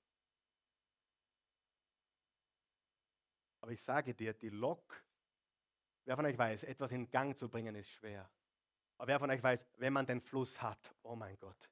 Aber 3.59 3.71
ich 3.71 3.81
sage 3.81 4.13
dir, 4.13 4.35
die 4.35 4.49
Lok 4.49 5.03
Wer 6.05 6.15
von 6.15 6.25
euch 6.25 6.37
weiß, 6.37 6.63
etwas 6.63 6.91
in 6.91 7.09
Gang 7.09 7.37
zu 7.37 7.49
bringen 7.49 7.75
ist 7.75 7.89
schwer. 7.89 8.29
Aber 8.97 9.07
wer 9.07 9.19
von 9.19 9.29
euch 9.29 9.41
weiß, 9.41 9.65
wenn 9.77 9.93
man 9.93 10.05
den 10.05 10.21
Fluss 10.21 10.61
hat, 10.61 10.93
oh 11.03 11.15
mein 11.15 11.37
Gott, 11.37 11.69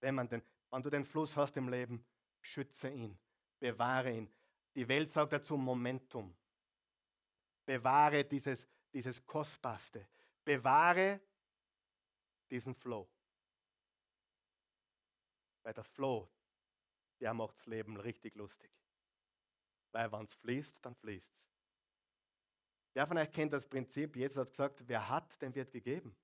wenn, 0.00 0.14
man 0.14 0.28
den, 0.28 0.42
wenn 0.70 0.82
du 0.82 0.90
den 0.90 1.04
Fluss 1.04 1.36
hast 1.36 1.56
im 1.56 1.68
Leben, 1.68 2.04
schütze 2.40 2.88
ihn, 2.88 3.18
bewahre 3.58 4.12
ihn. 4.12 4.32
Die 4.74 4.86
Welt 4.86 5.10
sagt 5.10 5.32
dazu 5.32 5.56
Momentum. 5.56 6.36
Bewahre 7.64 8.24
dieses, 8.24 8.68
dieses 8.92 9.24
Kostbarste. 9.24 10.06
Bewahre 10.44 11.20
diesen 12.50 12.74
Flow. 12.74 13.08
Weil 15.62 15.72
der 15.72 15.84
Flow, 15.84 16.30
der 17.20 17.34
macht 17.34 17.56
das 17.58 17.66
Leben 17.66 17.96
richtig 17.96 18.34
lustig. 18.36 18.70
Weil 19.90 20.12
wenn 20.12 20.24
es 20.24 20.34
fließt, 20.34 20.78
dann 20.84 20.94
fließt 20.94 21.34
es. 21.34 21.55
Wer 22.96 23.06
von 23.06 23.18
euch 23.18 23.30
kennt 23.30 23.52
das 23.52 23.66
Prinzip? 23.66 24.16
Jesus 24.16 24.38
hat 24.38 24.48
gesagt, 24.48 24.82
wer 24.86 25.06
hat, 25.06 25.42
dem 25.42 25.54
wird 25.54 25.70
gegeben. 25.70 26.16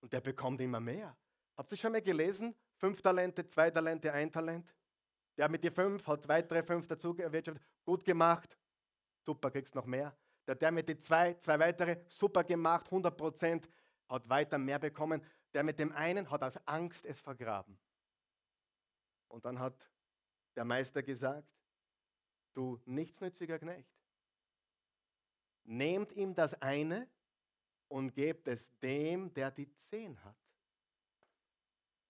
Und 0.00 0.12
der 0.12 0.20
bekommt 0.20 0.60
immer 0.60 0.80
mehr. 0.80 1.16
Habt 1.56 1.70
ihr 1.70 1.76
schon 1.76 1.92
mal 1.92 2.02
gelesen? 2.02 2.56
Fünf 2.74 3.00
Talente, 3.00 3.48
zwei 3.48 3.70
Talente, 3.70 4.12
ein 4.12 4.32
Talent? 4.32 4.74
Der 5.36 5.48
mit 5.48 5.62
die 5.62 5.70
fünf 5.70 6.04
hat 6.08 6.26
weitere 6.26 6.64
fünf 6.64 6.88
dazu 6.88 7.16
erwirtschaftet. 7.16 7.64
Gut 7.84 8.04
gemacht. 8.04 8.58
Super, 9.20 9.52
kriegst 9.52 9.76
noch 9.76 9.86
mehr. 9.86 10.12
Der, 10.44 10.56
der 10.56 10.72
mit 10.72 10.88
die 10.88 10.98
zwei, 10.98 11.34
zwei 11.34 11.56
weitere, 11.60 12.02
super 12.08 12.42
gemacht, 12.42 12.86
100 12.86 13.16
Prozent, 13.16 13.70
hat 14.08 14.28
weiter 14.28 14.58
mehr 14.58 14.80
bekommen. 14.80 15.24
Der 15.54 15.62
mit 15.62 15.78
dem 15.78 15.92
einen 15.92 16.28
hat 16.28 16.42
aus 16.42 16.56
Angst 16.66 17.04
es 17.04 17.20
vergraben. 17.20 17.78
Und 19.28 19.44
dann 19.44 19.60
hat 19.60 19.88
der 20.56 20.64
Meister 20.64 21.04
gesagt, 21.04 21.46
du 22.54 22.80
nichtsnütziger 22.86 23.60
Knecht, 23.60 23.95
nehmt 25.68 26.12
ihm 26.12 26.34
das 26.34 26.54
eine 26.60 27.08
und 27.88 28.14
gebt 28.14 28.48
es 28.48 28.68
dem, 28.80 29.32
der 29.34 29.50
die 29.50 29.70
zehn 29.72 30.22
hat. 30.24 30.36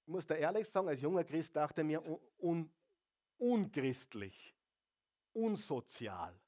Ich 0.02 0.09
muss 0.09 0.26
da 0.26 0.34
ehrlich 0.34 0.68
sagen, 0.68 0.88
als 0.88 1.00
junger 1.00 1.24
Christ 1.24 1.54
dachte 1.57 1.82
mir, 1.82 2.02
un, 2.38 2.70
unchristlich, 3.38 4.54
unsozial. 5.32 6.38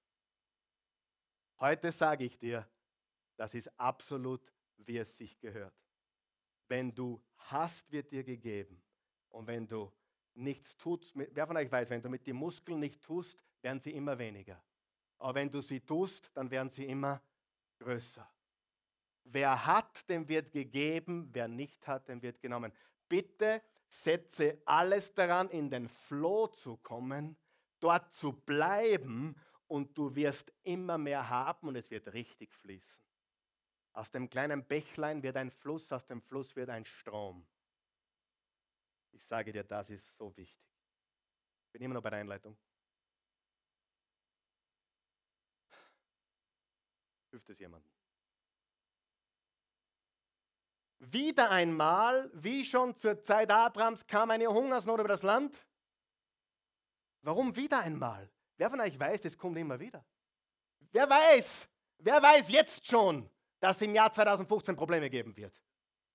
Heute 1.59 1.91
sage 1.91 2.25
ich 2.25 2.39
dir, 2.39 2.69
das 3.37 3.55
ist 3.55 3.69
absolut, 3.79 4.41
wie 4.77 4.99
es 4.99 5.17
sich 5.17 5.39
gehört. 5.41 5.75
Wenn 6.69 6.95
du 6.95 7.21
hast, 7.37 7.91
wird 7.91 8.13
dir 8.13 8.23
gegeben. 8.23 8.81
Und 9.31 9.47
wenn 9.47 9.67
du 9.67 9.93
nichts 10.35 10.77
tust, 10.77 11.13
wer 11.15 11.47
von 11.47 11.57
euch 11.57 11.71
weiß, 11.71 11.91
wenn 11.91 12.03
du 12.03 12.09
mit 12.09 12.27
den 12.27 12.37
Muskeln 12.37 12.79
nicht 12.79 13.03
tust, 13.03 13.37
werden 13.61 13.81
sie 13.81 13.93
immer 13.93 14.19
weniger. 14.19 14.63
Aber 15.19 15.35
wenn 15.35 15.51
du 15.51 15.61
sie 15.61 15.81
tust, 15.81 16.31
dann 16.35 16.51
werden 16.51 16.71
sie 16.71 16.87
immer 16.87 17.21
größer. 17.79 18.29
Wer 19.25 19.67
hat, 19.67 20.09
dem 20.09 20.29
wird 20.29 20.53
gegeben, 20.53 21.29
wer 21.33 21.49
nicht 21.49 21.87
hat, 21.87 22.09
dem 22.09 22.23
wird 22.23 22.41
genommen. 22.41 22.73
Bitte 23.09 23.63
setze 23.89 24.61
alles 24.65 25.13
daran, 25.15 25.51
in 25.51 25.71
den 25.71 25.89
Flow 25.89 26.47
zu 26.47 26.77
kommen, 26.79 27.37
dort 27.81 28.13
zu 28.13 28.33
bleiben 28.33 29.35
und 29.67 29.97
du 29.97 30.15
wirst 30.15 30.53
immer 30.63 30.99
mehr 30.99 31.29
haben 31.29 31.69
und 31.69 31.77
es 31.77 31.91
wird 31.91 32.13
richtig 32.13 32.53
fließen. 32.55 33.03
Aus 33.93 34.11
dem 34.11 34.31
kleinen 34.31 34.65
Bächlein 34.65 35.23
wird 35.23 35.37
ein 35.37 35.51
Fluss, 35.51 35.91
aus 35.93 36.07
dem 36.07 36.23
Fluss 36.23 36.55
wird 36.55 36.71
ein 36.71 36.85
Strom. 36.85 37.47
Ich 39.13 39.25
sage 39.25 39.53
dir, 39.53 39.65
das 39.65 39.91
ist 39.91 40.17
so 40.17 40.35
wichtig. 40.37 40.73
Ich 41.67 41.73
bin 41.73 41.83
immer 41.83 41.95
noch 41.95 42.03
bei 42.03 42.11
der 42.11 42.21
Einleitung. 42.21 42.57
Hilft 47.31 47.49
es 47.51 47.59
jemandem? 47.59 47.91
Wieder 51.01 51.51
einmal, 51.51 52.31
wie 52.35 52.65
schon 52.65 52.97
zur 52.97 53.23
Zeit 53.23 53.51
Abrahams, 53.51 54.07
kam 54.07 54.31
eine 54.31 54.49
Hungersnot 54.49 54.99
über 54.99 55.09
das 55.09 55.23
Land. 55.23 55.55
Warum 57.23 57.55
wieder 57.55 57.81
einmal? 57.81 58.29
Wer 58.57 58.71
von 58.71 58.81
euch 58.81 58.99
weiß, 58.99 59.25
es 59.27 59.39
kommt 59.39 59.57
immer 59.59 59.79
wieder? 59.79 60.05
Wer 60.91 61.09
weiß, 61.09 61.69
wer 61.99 62.21
weiß 62.21 62.49
jetzt 62.49 62.87
schon, 62.87 63.31
dass 63.61 63.77
es 63.77 63.83
im 63.83 63.95
Jahr 63.95 64.13
2015 64.13 64.75
Probleme 64.75 65.09
geben 65.09 65.37
wird? 65.37 65.63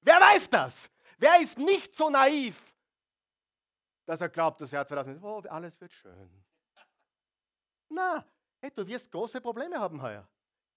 Wer 0.02 0.20
weiß 0.20 0.50
das? 0.50 0.90
Wer 1.18 1.40
ist 1.40 1.58
nicht 1.58 1.96
so 1.96 2.10
naiv, 2.10 2.62
dass 4.06 4.20
er 4.20 4.30
glaubt, 4.30 4.60
das 4.60 4.72
Jahr 4.72 4.86
2015, 4.86 5.24
oh, 5.24 5.42
alles 5.50 5.80
wird 5.80 5.94
schön? 5.94 6.44
Na, 7.88 8.26
hey, 8.60 8.72
du 8.72 8.86
wirst 8.86 9.10
große 9.10 9.40
Probleme 9.40 9.80
haben 9.80 10.02
heuer. 10.02 10.28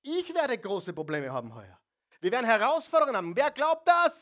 Ich 0.08 0.32
werde 0.32 0.56
große 0.56 0.92
Probleme 0.92 1.32
haben 1.32 1.52
heuer. 1.52 1.80
Wir 2.20 2.30
werden 2.30 2.46
Herausforderungen 2.46 3.16
haben. 3.16 3.34
Wer 3.34 3.50
glaubt 3.50 3.88
das? 3.88 4.12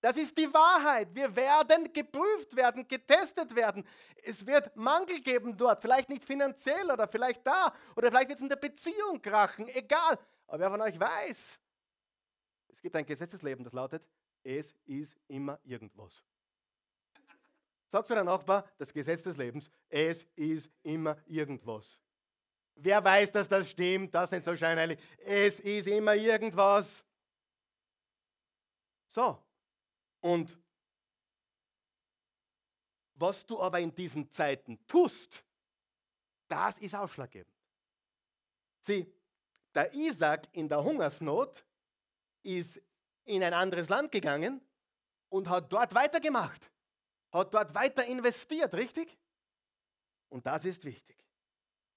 Das 0.00 0.16
ist 0.16 0.34
die 0.38 0.50
Wahrheit. 0.54 1.14
Wir 1.14 1.36
werden 1.36 1.92
geprüft 1.92 2.56
werden, 2.56 2.88
getestet 2.88 3.54
werden. 3.54 3.86
Es 4.22 4.46
wird 4.46 4.74
Mangel 4.76 5.20
geben 5.20 5.54
dort, 5.58 5.82
vielleicht 5.82 6.08
nicht 6.08 6.24
finanziell 6.24 6.90
oder 6.90 7.06
vielleicht 7.06 7.46
da 7.46 7.74
oder 7.96 8.08
vielleicht 8.08 8.28
wird 8.30 8.38
es 8.38 8.42
in 8.42 8.48
der 8.48 8.56
Beziehung 8.56 9.20
krachen, 9.20 9.68
egal. 9.68 10.18
Aber 10.46 10.58
wer 10.58 10.70
von 10.70 10.80
euch 10.80 10.98
weiß, 10.98 11.36
es 12.68 12.80
gibt 12.80 12.96
ein 12.96 13.04
Gesetzesleben, 13.04 13.64
das 13.64 13.74
lautet, 13.74 14.02
es 14.42 14.74
ist 14.86 15.14
immer 15.26 15.58
irgendwas. 15.64 16.24
Sag 17.90 18.06
zu 18.06 18.14
deinem 18.14 18.26
Nachbar, 18.26 18.64
das 18.78 18.90
Gesetz 18.90 19.22
des 19.22 19.36
Lebens, 19.36 19.70
es 19.90 20.24
ist 20.34 20.70
immer 20.82 21.18
irgendwas. 21.26 22.00
Wer 22.80 23.02
weiß, 23.02 23.32
dass 23.32 23.48
das 23.48 23.68
stimmt? 23.68 24.14
Das 24.14 24.30
sind 24.30 24.44
so 24.44 24.56
scheinheilig. 24.56 25.00
Es 25.18 25.58
ist 25.58 25.88
immer 25.88 26.14
irgendwas. 26.14 26.86
So. 29.08 29.36
Und 30.20 30.56
was 33.14 33.44
du 33.44 33.60
aber 33.60 33.80
in 33.80 33.92
diesen 33.92 34.30
Zeiten 34.30 34.78
tust, 34.86 35.44
das 36.46 36.78
ist 36.78 36.94
ausschlaggebend. 36.94 37.52
Sieh, 38.86 39.12
der 39.74 39.92
Isaac 39.94 40.46
in 40.52 40.68
der 40.68 40.82
Hungersnot 40.82 41.64
ist 42.44 42.80
in 43.24 43.42
ein 43.42 43.54
anderes 43.54 43.88
Land 43.88 44.12
gegangen 44.12 44.60
und 45.30 45.48
hat 45.48 45.72
dort 45.72 45.92
weitergemacht, 45.94 46.70
hat 47.32 47.52
dort 47.52 47.74
weiter 47.74 48.06
investiert, 48.06 48.72
richtig? 48.74 49.18
Und 50.28 50.46
das 50.46 50.64
ist 50.64 50.84
wichtig 50.84 51.17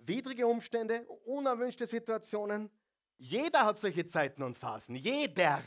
widrige 0.08 0.48
Umstände, 0.48 1.06
unerwünschte 1.26 1.86
Situationen. 1.88 2.70
Jeder 3.18 3.66
hat 3.66 3.80
solche 3.80 4.08
Zeiten 4.08 4.44
und 4.44 4.58
Phasen. 4.58 4.96
Jeder. 4.96 5.64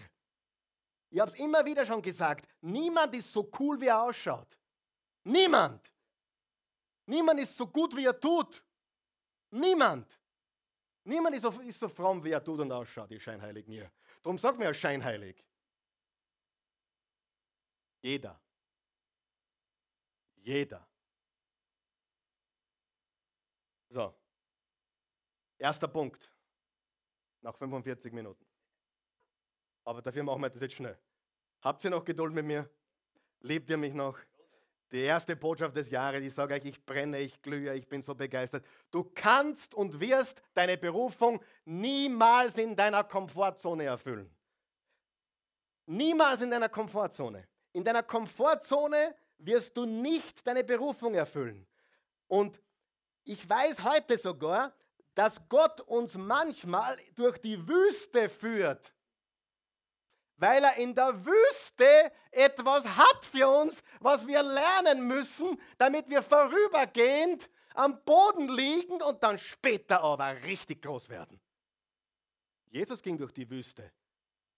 Ich 1.11 1.21
habe 1.21 1.31
es 1.31 1.39
immer 1.39 1.65
wieder 1.65 1.87
schon 1.87 2.03
gesagt. 2.03 2.49
Niemand 2.61 3.15
ist 3.15 3.33
so 3.33 3.51
cool, 3.59 3.81
wie 3.81 3.87
er 3.87 4.03
ausschaut. 4.03 4.59
Niemand. 5.25 5.93
Niemand 7.07 7.41
ist 7.41 7.57
so 7.57 7.67
gut, 7.67 7.95
wie 7.97 8.05
er 8.05 8.19
tut. 8.19 8.65
Niemand. 9.51 10.09
Niemand 11.05 11.37
ist 11.37 11.43
so, 11.43 11.51
ist 11.61 11.79
so 11.79 11.89
fromm, 11.89 12.25
wie 12.25 12.31
er 12.31 12.43
tut 12.43 12.61
und 12.61 12.73
ausschaut, 12.73 13.11
die 13.11 13.21
Scheinheiligen 13.21 13.73
hier. 13.73 13.93
Darum 14.23 14.39
sagt 14.39 14.59
mir 14.59 14.73
scheinheilig. 14.73 15.45
Jeder. 18.01 18.41
Jeder. 20.43 20.87
So. 23.89 24.15
Erster 25.59 25.89
Punkt. 25.89 26.31
Nach 27.41 27.55
45 27.57 28.13
Minuten. 28.13 28.45
Aber 29.85 30.01
dafür 30.01 30.23
machen 30.23 30.41
wir 30.41 30.51
das 30.51 30.61
jetzt 30.61 30.75
schnell. 30.75 30.99
Habt 31.61 31.85
ihr 31.85 31.91
noch 31.91 32.05
Geduld 32.05 32.33
mit 32.33 32.47
mir? 32.47 32.69
Liebt 33.41 33.69
ihr 33.71 33.77
mich 33.77 33.93
noch? 33.93 34.19
Die 34.93 35.01
erste 35.01 35.35
Botschaft 35.35 35.77
des 35.77 35.91
Jahres, 35.91 36.23
ich 36.23 36.33
sage 36.33 36.55
euch, 36.55 36.65
ich 36.65 36.85
brenne, 36.85 37.19
ich 37.21 37.43
glühe, 37.43 37.75
ich 37.75 37.89
bin 37.89 38.01
so 38.01 38.15
begeistert. 38.15 38.65
Du 38.91 39.05
kannst 39.15 39.75
und 39.75 39.99
wirst 39.99 40.41
deine 40.55 40.79
Berufung 40.79 41.43
niemals 41.65 42.57
in 42.59 42.77
deiner 42.77 43.03
Komfortzone 43.03 43.85
erfüllen. 43.85 44.31
Niemals 45.87 46.43
in 46.43 46.51
deiner 46.51 46.69
Komfortzone. 46.69 47.47
In 47.73 47.85
deiner 47.85 48.03
Komfortzone 48.03 49.15
wirst 49.39 49.77
du 49.77 49.85
nicht 49.85 50.47
deine 50.47 50.65
Berufung 50.65 51.15
erfüllen. 51.15 51.67
Und 52.29 52.61
ich 53.25 53.49
weiß 53.49 53.83
heute 53.83 54.17
sogar, 54.17 54.73
dass 55.15 55.41
Gott 55.49 55.81
uns 55.83 56.15
manchmal 56.15 56.99
durch 57.15 57.39
die 57.39 57.69
Wüste 57.69 58.29
führt, 58.29 58.93
weil 60.37 60.65
er 60.65 60.77
in 60.77 60.95
der 60.95 61.25
Wüste 61.25 62.13
etwas 62.33 62.85
hat 62.85 63.25
für 63.25 63.49
uns, 63.49 63.83
was 64.01 64.27
wir 64.27 64.43
lernen 64.43 65.07
müssen, 65.07 65.61
damit 65.79 66.09
wir 66.09 66.23
vorübergehend 66.23 67.49
am 67.75 68.03
Boden 68.05 68.49
liegen 68.49 69.03
und 69.03 69.23
dann 69.23 69.39
später 69.39 70.03
aber 70.03 70.43
richtig 70.43 70.83
groß 70.83 71.09
werden. 71.09 71.41
Jesus 72.67 73.01
ging 73.03 73.17
durch 73.17 73.33
die 73.33 73.49
Wüste, 73.49 73.93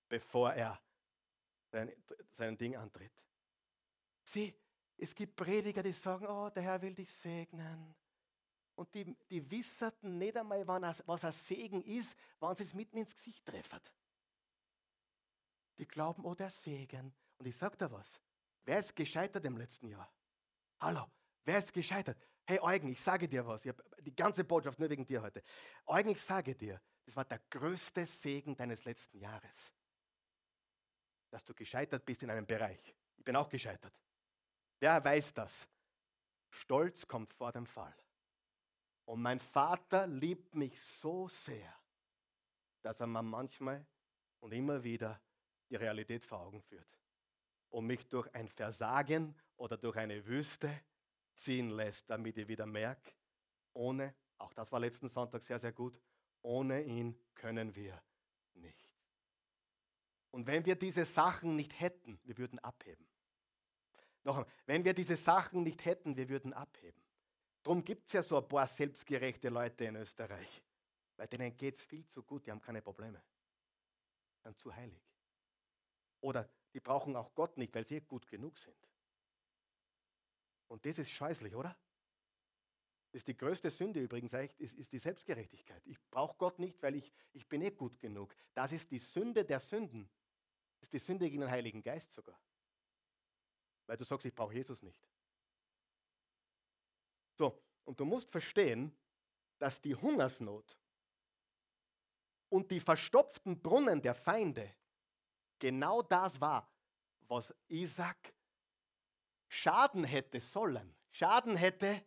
bevor 0.09 0.53
er 0.53 0.81
sein, 1.71 1.93
sein 2.33 2.57
Ding 2.57 2.77
antritt. 2.77 3.13
Sieh, 4.25 4.55
es 4.97 5.15
gibt 5.15 5.37
Prediger, 5.37 5.83
die 5.83 5.93
sagen, 5.93 6.27
oh, 6.27 6.49
der 6.49 6.63
Herr 6.63 6.81
will 6.81 6.95
dich 6.95 7.13
segnen. 7.13 7.95
Und 8.77 8.95
die, 8.95 9.17
die 9.31 9.51
wisserten 9.51 10.19
nicht 10.19 10.37
einmal, 10.37 10.67
was 11.07 11.25
ein 11.25 11.33
Segen 11.33 11.83
ist, 11.83 12.15
wenn 12.41 12.55
sie 12.55 12.65
es 12.65 12.75
mitten 12.75 12.99
ins 12.99 13.15
Gesicht 13.17 13.45
treffen. 13.45 13.81
Die 15.79 15.87
glauben, 15.87 16.25
oh, 16.25 16.35
der 16.35 16.51
Segen. 16.51 17.15
Und 17.39 17.47
ich 17.47 17.57
sage 17.57 17.77
dir 17.77 17.91
was. 17.91 18.07
Wer 18.65 18.81
ist 18.81 18.95
gescheitert 18.95 19.45
im 19.45 19.57
letzten 19.57 19.89
Jahr? 19.89 20.13
Hallo, 20.81 21.07
wer 21.45 21.59
ist 21.59 21.73
gescheitert? 21.73 22.19
Hey 22.45 22.61
Eugen, 22.61 22.89
ich 22.89 23.01
sage 23.01 23.29
dir 23.29 23.47
was. 23.47 23.65
Ich 23.65 23.73
die 24.01 24.15
ganze 24.15 24.45
Botschaft 24.45 24.79
nur 24.79 24.91
wegen 24.91 25.07
dir 25.07 25.23
heute. 25.23 25.43
Eugen, 25.87 26.11
ich 26.11 26.21
sage 26.21 26.55
dir, 26.55 26.81
das 27.05 27.17
war 27.17 27.25
der 27.25 27.41
größte 27.51 28.05
Segen 28.07 28.57
deines 28.57 28.85
letzten 28.85 29.19
Jahres. 29.19 29.73
Dass 31.31 31.45
du 31.45 31.55
gescheitert 31.55 32.05
bist 32.05 32.23
in 32.23 32.31
einem 32.31 32.47
Bereich. 32.47 32.95
Ich 33.17 33.25
bin 33.25 33.37
auch 33.37 33.49
gescheitert. 33.49 33.99
Wer 34.81 35.03
weiß 35.03 35.33
das? 35.33 35.69
Stolz 36.51 37.07
kommt 37.07 37.33
vor 37.33 37.53
dem 37.53 37.67
Fall. 37.67 37.95
Und 39.07 39.23
mein 39.23 39.39
Vater 39.39 40.07
liebt 40.09 40.55
mich 40.55 40.79
so 41.01 41.29
sehr, 41.29 41.73
dass 42.83 43.01
er 43.01 43.07
mir 43.07 43.23
manchmal 43.23 43.87
und 44.41 44.53
immer 44.53 44.83
wieder 44.83 45.21
die 45.71 45.77
Realität 45.77 46.25
vor 46.25 46.41
Augen 46.41 46.61
führt. 46.61 46.89
Und 47.71 47.87
mich 47.87 48.07
durch 48.09 48.33
ein 48.35 48.49
Versagen 48.49 49.35
oder 49.57 49.77
durch 49.77 49.97
eine 49.97 50.27
Wüste 50.27 50.71
ziehen 51.33 51.71
lässt, 51.71 52.11
damit 52.11 52.37
ich 52.37 52.49
wieder 52.49 52.67
merke, 52.67 53.13
ohne, 53.75 54.15
auch 54.39 54.53
das 54.53 54.71
war 54.73 54.81
letzten 54.81 55.09
Sonntag 55.09 55.43
sehr, 55.43 55.61
sehr 55.61 55.73
gut, 55.73 56.01
ohne 56.43 56.83
ihn 56.83 57.17
können 57.35 57.75
wir 57.77 58.03
nicht. 58.55 58.91
Und 60.31 60.47
wenn 60.47 60.65
wir 60.65 60.75
diese 60.75 61.05
Sachen 61.05 61.55
nicht 61.55 61.79
hätten, 61.79 62.19
wir 62.25 62.37
würden 62.39 62.59
abheben. 62.59 63.07
Noch 64.25 64.37
einmal, 64.39 64.53
wenn 64.67 64.85
wir 64.85 64.95
diese 64.95 65.17
Sachen 65.17 65.63
nicht 65.63 65.85
hätten, 65.85 66.17
wir 66.17 66.29
würden 66.29 66.53
abheben. 66.53 67.06
Darum 67.67 67.83
gibt 67.83 68.07
es 68.07 68.13
ja 68.13 68.23
so 68.23 68.37
ein 68.39 68.47
paar 68.47 68.69
selbstgerechte 68.69 69.49
Leute 69.49 69.87
in 69.87 69.97
Österreich. 69.97 70.63
Weil 71.17 71.27
denen 71.27 71.57
geht 71.57 71.75
es 71.75 71.81
viel 71.81 72.07
zu 72.07 72.23
gut, 72.23 72.47
die 72.47 72.53
haben 72.53 72.61
keine 72.61 72.81
Probleme. 72.81 73.21
Die 74.37 74.43
sind 74.45 74.57
zu 74.57 74.73
heilig. 74.73 75.03
Oder 76.21 76.49
die 76.73 76.79
brauchen 76.79 77.17
auch 77.17 77.35
Gott 77.35 77.57
nicht, 77.57 77.75
weil 77.75 77.85
sie 77.85 78.01
gut 78.03 78.29
genug 78.29 78.57
sind. 78.57 78.77
Und 80.69 80.87
das 80.87 80.99
ist 80.99 81.11
scheußlich, 81.11 81.57
oder? 81.57 81.77
Das 83.11 83.23
ist 83.23 83.27
die 83.27 83.37
größte 83.37 83.71
Sünde 83.71 84.01
übrigens, 84.01 84.33
ist 84.33 84.93
die 84.93 85.01
Selbstgerechtigkeit. 85.01 85.85
Ich 85.87 85.99
brauche 86.13 86.37
Gott 86.37 86.61
nicht, 86.61 86.81
weil 86.85 86.95
ich, 86.95 87.13
ich 87.33 87.49
bin 87.49 87.63
eh 87.63 87.73
gut 87.73 87.99
genug. 87.99 88.33
Das 88.55 88.71
ist 88.71 88.93
die 88.93 89.01
Sünde 89.01 89.45
der 89.45 89.59
Sünden. 89.59 90.09
Das 90.79 90.87
ist 90.87 90.93
die 90.93 91.05
Sünde 91.05 91.29
gegen 91.29 91.41
den 91.41 91.51
Heiligen 91.51 91.83
Geist 91.83 92.15
sogar. 92.15 92.41
Weil 93.87 93.97
du 93.97 94.05
sagst, 94.05 94.25
ich 94.25 94.35
brauche 94.37 94.55
Jesus 94.55 94.81
nicht. 94.83 95.06
So, 97.37 97.63
und 97.85 98.01
du 98.01 98.05
musst 98.05 98.31
verstehen, 98.31 98.97
dass 99.59 99.81
die 99.81 99.95
Hungersnot 99.95 100.79
und 102.49 102.71
die 102.71 102.81
verstopften 102.81 103.61
Brunnen 103.61 104.01
der 104.01 104.15
Feinde 104.15 104.75
genau 105.59 106.03
das 106.03 106.41
war, 106.41 106.71
was 107.29 107.55
Isaac 107.69 108.35
schaden 109.49 110.05
hätte 110.05 110.41
sollen. 110.41 110.95
Schaden 111.11 111.57
hätte 111.57 112.05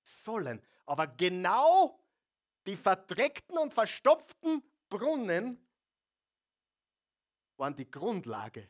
sollen. 0.00 0.62
Aber 0.86 1.06
genau 1.06 2.00
die 2.66 2.76
verdreckten 2.76 3.58
und 3.58 3.74
verstopften 3.74 4.62
Brunnen 4.88 5.58
waren 7.56 7.74
die 7.74 7.90
Grundlage 7.90 8.68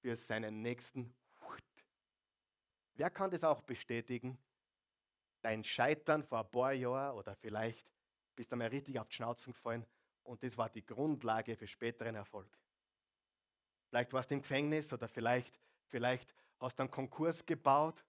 für 0.00 0.16
seinen 0.16 0.62
nächsten. 0.62 1.14
Wer 2.94 3.10
kann 3.10 3.30
das 3.30 3.44
auch 3.44 3.60
bestätigen? 3.62 4.38
Dein 5.46 5.62
Scheitern 5.62 6.24
vor 6.24 6.40
ein 6.40 6.50
paar 6.50 6.72
Jahren 6.72 7.16
oder 7.16 7.36
vielleicht 7.36 7.88
bist 8.34 8.50
du 8.50 8.54
einmal 8.54 8.66
richtig 8.66 8.98
auf 8.98 9.06
die 9.06 9.14
Schnauze 9.14 9.52
gefallen 9.52 9.86
und 10.24 10.42
das 10.42 10.58
war 10.58 10.68
die 10.68 10.84
Grundlage 10.84 11.54
für 11.54 11.68
späteren 11.68 12.16
Erfolg. 12.16 12.48
Vielleicht 13.88 14.12
warst 14.12 14.28
du 14.28 14.34
im 14.34 14.42
Gefängnis 14.42 14.92
oder 14.92 15.06
vielleicht, 15.06 15.60
vielleicht 15.86 16.34
hast 16.58 16.76
du 16.76 16.82
einen 16.82 16.90
Konkurs 16.90 17.46
gebaut. 17.46 18.04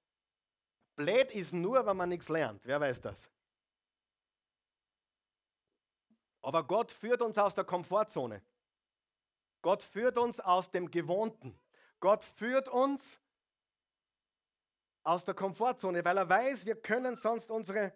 Blöd 0.95 1.29
ist 1.29 1.53
nur, 1.53 1.85
wenn 1.85 1.95
man 1.95 2.09
nichts 2.09 2.27
lernt. 2.27 2.65
Wer 2.65 2.81
weiß 2.81 3.01
das? 3.01 3.29
Aber 6.41 6.63
Gott 6.63 6.91
führt 6.91 7.21
uns 7.21 7.37
aus 7.37 7.53
der 7.53 7.65
Komfortzone. 7.65 8.41
Gott 9.61 9.83
führt 9.83 10.17
uns 10.17 10.39
aus 10.39 10.71
dem 10.71 10.89
Gewohnten. 10.89 11.55
Gott 11.99 12.23
führt 12.23 12.67
uns 12.67 13.03
aus 15.07 15.23
der 15.23 15.33
Komfortzone, 15.33 16.03
weil 16.03 16.17
er 16.17 16.27
weiß, 16.27 16.65
wir 16.65 16.75
können 16.75 17.15
sonst 17.15 17.49
unsere, 17.49 17.93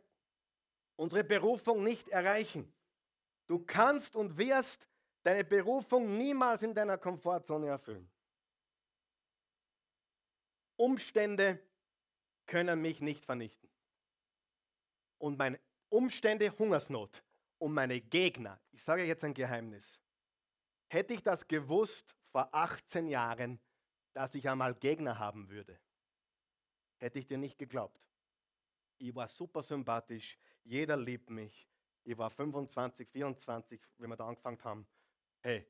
unsere 0.96 1.26
Berufung 1.26 1.84
nicht 1.84 2.08
erreichen. 2.08 2.74
Du 3.48 3.60
kannst 3.60 4.16
und 4.16 4.38
wirst 4.38 4.88
deine 5.24 5.44
Berufung 5.44 6.18
niemals 6.18 6.62
in 6.64 6.74
deiner 6.74 6.98
Komfortzone 6.98 7.68
erfüllen. 7.68 8.10
Umstände 10.78 11.60
können 12.46 12.82
mich 12.82 13.02
nicht 13.02 13.26
vernichten. 13.26 13.70
Und 15.18 15.38
meine 15.38 15.60
Umstände 15.90 16.58
Hungersnot 16.58 17.22
und 17.58 17.74
meine 17.74 18.00
Gegner, 18.00 18.58
ich 18.72 18.82
sage 18.82 19.04
jetzt 19.04 19.26
ein 19.26 19.34
Geheimnis, 19.34 20.00
hätte 20.90 21.14
ich 21.14 21.22
das 21.22 21.46
gewusst 21.46 22.16
vor 22.32 22.48
18 22.54 23.10
Jahren, 23.10 23.60
dass 24.14 24.34
ich 24.34 24.48
einmal 24.48 24.74
Gegner 24.76 25.20
haben 25.20 25.50
würde, 25.50 25.78
hätte 27.02 27.20
ich 27.20 27.28
dir 27.28 27.38
nicht 27.38 27.58
geglaubt. 27.58 28.00
Ich 28.98 29.14
war 29.14 29.28
super 29.28 29.62
sympathisch, 29.62 30.38
jeder 30.64 30.96
liebt 30.96 31.30
mich. 31.30 31.68
Ich 32.04 32.18
war 32.18 32.30
25, 32.30 33.10
24, 33.10 33.82
wenn 33.98 34.10
wir 34.10 34.16
da 34.16 34.28
angefangen 34.28 34.64
haben 34.64 34.88
hey, 35.42 35.68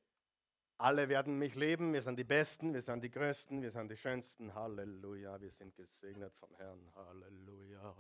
alle 0.78 1.08
werden 1.10 1.38
mich 1.38 1.56
lieben, 1.56 1.94
wir 1.94 2.02
sind 2.02 2.18
die 2.18 2.24
Besten, 2.24 2.74
wir 2.74 2.82
sind 2.82 3.02
die 3.04 3.12
Größten, 3.12 3.62
wir 3.62 3.72
sind 3.72 3.90
die 3.90 3.98
Schönsten. 3.98 4.54
Halleluja, 4.54 5.40
wir 5.40 5.52
sind 5.52 5.76
gesegnet 5.76 6.36
vom 6.36 6.54
Herrn. 6.56 6.92
Halleluja. 6.96 7.96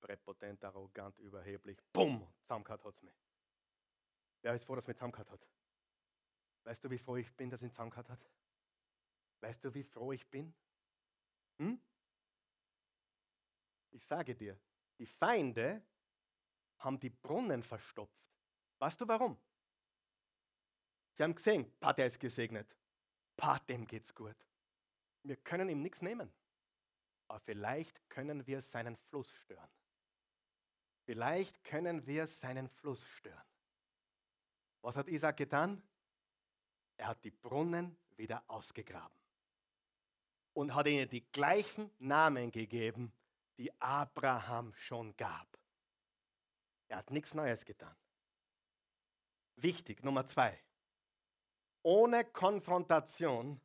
Präpotent, 0.00 0.62
arrogant, 0.64 1.18
überheblich. 1.18 1.78
Bumm, 1.92 2.26
zusammengehauen 2.42 2.84
hat 2.84 2.94
es 2.94 3.02
mich. 3.02 3.14
Wer 4.42 4.54
ist 4.54 4.64
froh, 4.64 4.74
dass 4.74 4.86
mich 4.86 4.96
zusammengehauen 4.96 5.30
hat? 5.30 5.48
Weißt 6.64 6.84
du, 6.84 6.90
wie 6.90 6.98
froh 6.98 7.16
ich 7.16 7.34
bin, 7.34 7.50
dass 7.50 7.62
ihn 7.62 7.70
zusammengehauen 7.70 8.08
hat? 8.08 8.30
Weißt 9.40 9.64
du, 9.64 9.74
wie 9.74 9.82
froh 9.82 10.12
ich 10.12 10.28
bin? 10.30 10.54
Hm? 11.58 11.80
Ich 13.92 14.04
sage 14.04 14.34
dir, 14.34 14.58
die 14.98 15.06
Feinde 15.06 15.82
haben 16.78 16.98
die 16.98 17.10
Brunnen 17.10 17.62
verstopft. 17.62 18.12
Weißt 18.78 19.00
du 19.00 19.08
warum? 19.08 19.38
Sie 21.12 21.22
haben 21.22 21.34
gesehen, 21.34 21.72
pa, 21.78 21.92
der 21.92 22.06
ist 22.06 22.18
gesegnet. 22.18 22.76
Pa, 23.36 23.58
dem 23.60 23.86
geht's 23.86 24.14
gut. 24.14 24.36
Wir 25.22 25.36
können 25.36 25.68
ihm 25.68 25.80
nichts 25.80 26.02
nehmen. 26.02 26.32
Aber 27.28 27.40
vielleicht 27.40 28.08
können 28.10 28.46
wir 28.46 28.60
seinen 28.60 28.96
Fluss 28.96 29.30
stören. 29.32 29.70
Vielleicht 31.04 31.62
können 31.64 32.06
wir 32.06 32.26
seinen 32.26 32.68
Fluss 32.68 33.06
stören. 33.06 33.44
Was 34.82 34.96
hat 34.96 35.08
Isaac 35.08 35.36
getan? 35.36 35.82
Er 36.96 37.08
hat 37.08 37.24
die 37.24 37.30
Brunnen 37.30 37.96
wieder 38.16 38.42
ausgegraben 38.48 39.23
und 40.54 40.74
hat 40.74 40.86
ihnen 40.86 41.08
die 41.08 41.24
gleichen 41.32 41.90
Namen 41.98 42.50
gegeben, 42.50 43.12
die 43.58 43.70
Abraham 43.80 44.72
schon 44.74 45.16
gab. 45.16 45.58
Er 46.88 46.98
hat 46.98 47.10
nichts 47.10 47.34
Neues 47.34 47.64
getan. 47.64 47.94
Wichtig, 49.56 50.02
Nummer 50.02 50.26
zwei. 50.26 50.58
Ohne 51.82 52.24
Konfrontation, 52.24 53.60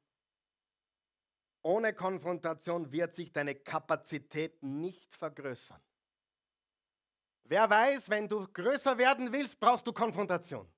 ohne 1.62 1.94
Konfrontation 1.94 2.92
wird 2.92 3.16
sich 3.16 3.32
deine 3.32 3.56
Kapazität 3.56 4.62
nicht 4.62 5.16
vergrößern. 5.16 5.82
Wer 7.46 7.70
weiß, 7.70 8.10
wenn 8.10 8.28
du 8.28 8.48
größer 8.48 8.98
werden 8.98 9.32
willst, 9.32 9.60
brauchst 9.60 9.88
du 9.88 9.94
Konfrontation. 9.94 10.72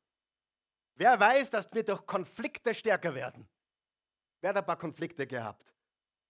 Wer 0.96 1.20
weiß, 1.20 1.50
dass 1.50 1.72
wir 1.74 1.84
durch 1.84 2.06
Konflikte 2.06 2.74
stärker 2.74 3.14
werden? 3.14 3.48
Wer 4.40 4.52
hat 4.52 4.58
ein 4.58 4.66
paar 4.66 4.78
Konflikte 4.78 5.28
gehabt? 5.28 5.71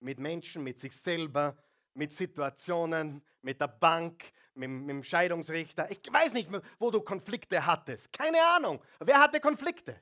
Mit 0.02 0.18
Menschen, 0.18 0.62
mit 0.62 0.78
sich 0.78 0.94
selber, 0.96 1.56
mit 1.94 2.12
Situationen, 2.12 3.22
mit 3.42 3.60
der 3.60 3.68
Bank, 3.68 4.32
mit, 4.54 4.68
mit, 4.68 4.88
dem 4.88 5.04
Scheidungsrichter. 5.04 5.90
Ich 5.90 6.00
weiß 6.10 6.32
nicht, 6.32 6.50
wo 6.78 6.90
du 6.90 7.00
Konflikte 7.00 7.64
hattest. 7.64 8.12
Keine 8.12 8.42
Ahnung. 8.42 8.82
Wer 9.00 9.20
hatte 9.20 9.40
Konflikte? 9.40 10.00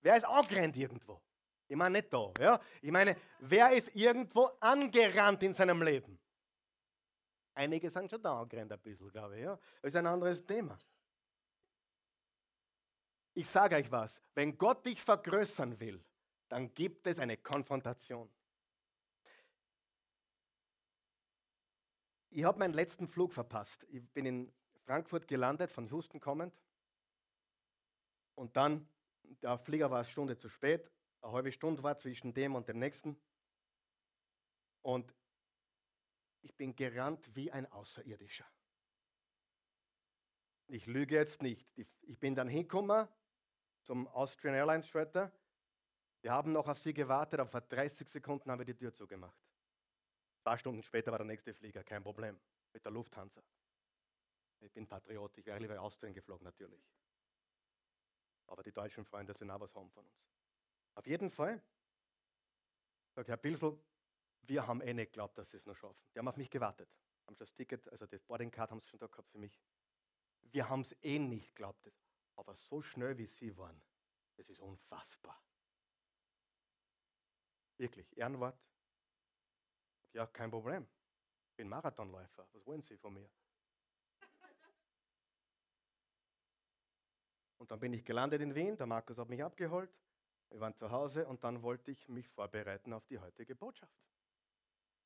Wer 0.00 0.16
ist 0.16 0.24
angerannt 0.24 0.76
irgendwo? 0.76 1.20
Ich 1.66 1.76
meine 1.76 1.98
nicht 1.98 2.12
da. 2.12 2.32
Ja? 2.38 2.60
Ich 2.82 2.90
meine, 2.90 3.16
wer 3.38 3.72
ist 3.72 3.94
irgendwo 3.94 4.50
angerannt 4.60 5.42
in 5.42 5.54
seinem 5.54 5.82
Leben? 5.82 6.18
Einige 7.54 7.90
sind 7.90 8.10
schon 8.10 8.20
da 8.20 8.40
angerannt 8.40 8.72
ein 8.72 8.80
bisschen, 8.80 9.08
glaube 9.10 9.36
ich. 9.36 9.44
Ja? 9.44 9.58
Das 9.80 9.90
ist 9.90 9.96
ein 9.96 10.06
anderes 10.06 10.44
Thema. 10.44 10.78
Ich 13.32 13.48
sage 13.48 13.76
euch 13.76 13.90
was, 13.90 14.20
wenn 14.34 14.56
Gott 14.56 14.84
dich 14.84 15.02
vergrößern 15.02 15.78
will, 15.80 16.04
dann 16.54 16.72
gibt 16.72 17.08
es 17.08 17.18
eine 17.18 17.36
Konfrontation. 17.36 18.30
Ich 22.30 22.44
habe 22.44 22.60
meinen 22.60 22.74
letzten 22.74 23.08
Flug 23.08 23.32
verpasst. 23.32 23.84
Ich 23.88 24.08
bin 24.12 24.24
in 24.24 24.52
Frankfurt 24.84 25.26
gelandet, 25.26 25.72
von 25.72 25.88
Houston 25.88 26.20
kommend. 26.20 26.54
Und 28.36 28.56
dann 28.56 28.88
der 29.42 29.58
Flieger 29.58 29.90
war 29.90 29.98
eine 29.98 30.06
Stunde 30.06 30.38
zu 30.38 30.48
spät, 30.48 30.92
eine 31.22 31.32
halbe 31.32 31.50
Stunde 31.50 31.82
war 31.82 31.98
zwischen 31.98 32.32
dem 32.32 32.54
und 32.54 32.68
dem 32.68 32.78
nächsten. 32.78 33.20
Und 34.82 35.12
ich 36.40 36.54
bin 36.54 36.76
gerannt 36.76 37.34
wie 37.34 37.50
ein 37.50 37.66
Außerirdischer. 37.72 38.46
Ich 40.68 40.86
lüge 40.86 41.16
jetzt 41.16 41.42
nicht. 41.42 41.68
Ich 42.02 42.20
bin 42.20 42.36
dann 42.36 42.46
hingekommen 42.46 43.08
zum 43.82 44.06
Austrian 44.06 44.54
Airlines 44.54 44.86
Schwetter. 44.86 45.32
Wir 46.24 46.32
haben 46.32 46.52
noch 46.52 46.68
auf 46.68 46.78
sie 46.78 46.94
gewartet, 46.94 47.38
aber 47.38 47.50
vor 47.50 47.60
30 47.60 48.08
Sekunden 48.08 48.50
haben 48.50 48.58
wir 48.58 48.64
die 48.64 48.74
Tür 48.74 48.94
zugemacht. 48.94 49.38
Ein 50.38 50.42
paar 50.42 50.56
Stunden 50.56 50.82
später 50.82 51.10
war 51.10 51.18
der 51.18 51.26
nächste 51.26 51.52
Flieger, 51.52 51.84
kein 51.84 52.02
Problem, 52.02 52.40
mit 52.72 52.82
der 52.82 52.92
Lufthansa. 52.92 53.42
Ich 54.60 54.72
bin 54.72 54.86
Patriot, 54.86 55.36
ich 55.36 55.44
wäre 55.44 55.58
lieber 55.58 55.78
Austrian 55.78 56.14
geflogen 56.14 56.44
natürlich. 56.44 56.82
Aber 58.46 58.62
die 58.62 58.72
deutschen 58.72 59.04
Freunde 59.04 59.34
sind 59.34 59.50
auch 59.50 59.60
was 59.60 59.74
haben 59.74 59.90
von 59.90 60.06
uns. 60.06 60.24
Auf 60.94 61.06
jeden 61.06 61.30
Fall, 61.30 61.62
sagt 63.14 63.28
Herr 63.28 63.36
Pilsel, 63.36 63.78
wir 64.46 64.66
haben 64.66 64.80
eh 64.80 64.94
nicht 64.94 65.12
geglaubt, 65.12 65.36
dass 65.36 65.50
sie 65.50 65.58
es 65.58 65.66
noch 65.66 65.76
schaffen. 65.76 66.02
Die 66.14 66.18
haben 66.18 66.28
auf 66.28 66.38
mich 66.38 66.48
gewartet. 66.48 66.88
Haben 67.26 67.36
schon 67.36 67.44
das 67.44 67.52
Ticket, 67.52 67.86
also 67.92 68.06
das 68.06 68.24
Boarding 68.24 68.50
Card 68.50 68.70
haben 68.70 68.80
sie 68.80 68.88
schon 68.88 68.98
da 68.98 69.08
gehabt 69.08 69.28
für 69.28 69.38
mich. 69.38 69.60
Wir 70.40 70.70
haben 70.70 70.80
es 70.80 70.96
eh 71.02 71.18
nicht 71.18 71.54
geglaubt. 71.54 71.92
Aber 72.36 72.54
so 72.54 72.80
schnell 72.80 73.18
wie 73.18 73.26
sie 73.26 73.54
waren, 73.58 73.78
das 74.36 74.48
ist 74.48 74.60
unfassbar. 74.60 75.38
Wirklich, 77.76 78.16
Ehrenwort. 78.16 78.58
Ja, 80.12 80.26
kein 80.26 80.50
Problem. 80.50 80.86
Ich 81.50 81.56
bin 81.56 81.68
Marathonläufer. 81.68 82.46
Was 82.52 82.66
wollen 82.66 82.82
Sie 82.82 82.96
von 82.96 83.14
mir? 83.14 83.28
Und 87.58 87.70
dann 87.70 87.80
bin 87.80 87.92
ich 87.92 88.04
gelandet 88.04 88.42
in 88.42 88.54
Wien. 88.54 88.76
Der 88.76 88.86
Markus 88.86 89.18
hat 89.18 89.28
mich 89.28 89.42
abgeholt. 89.42 89.90
Wir 90.50 90.60
waren 90.60 90.74
zu 90.74 90.90
Hause 90.90 91.26
und 91.26 91.42
dann 91.42 91.62
wollte 91.62 91.90
ich 91.90 92.08
mich 92.08 92.28
vorbereiten 92.28 92.92
auf 92.92 93.06
die 93.06 93.18
heutige 93.18 93.56
Botschaft. 93.56 93.98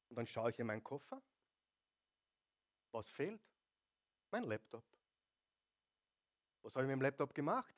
Und 0.09 0.17
dann 0.17 0.27
schaue 0.27 0.51
ich 0.51 0.59
in 0.59 0.67
meinen 0.67 0.83
Koffer. 0.83 1.23
Was 2.93 3.09
fehlt? 3.11 3.41
Mein 4.31 4.45
Laptop. 4.45 4.85
Was 6.63 6.75
habe 6.75 6.85
ich 6.85 6.89
mit 6.89 6.97
dem 6.97 7.03
Laptop 7.03 7.35
gemacht? 7.35 7.75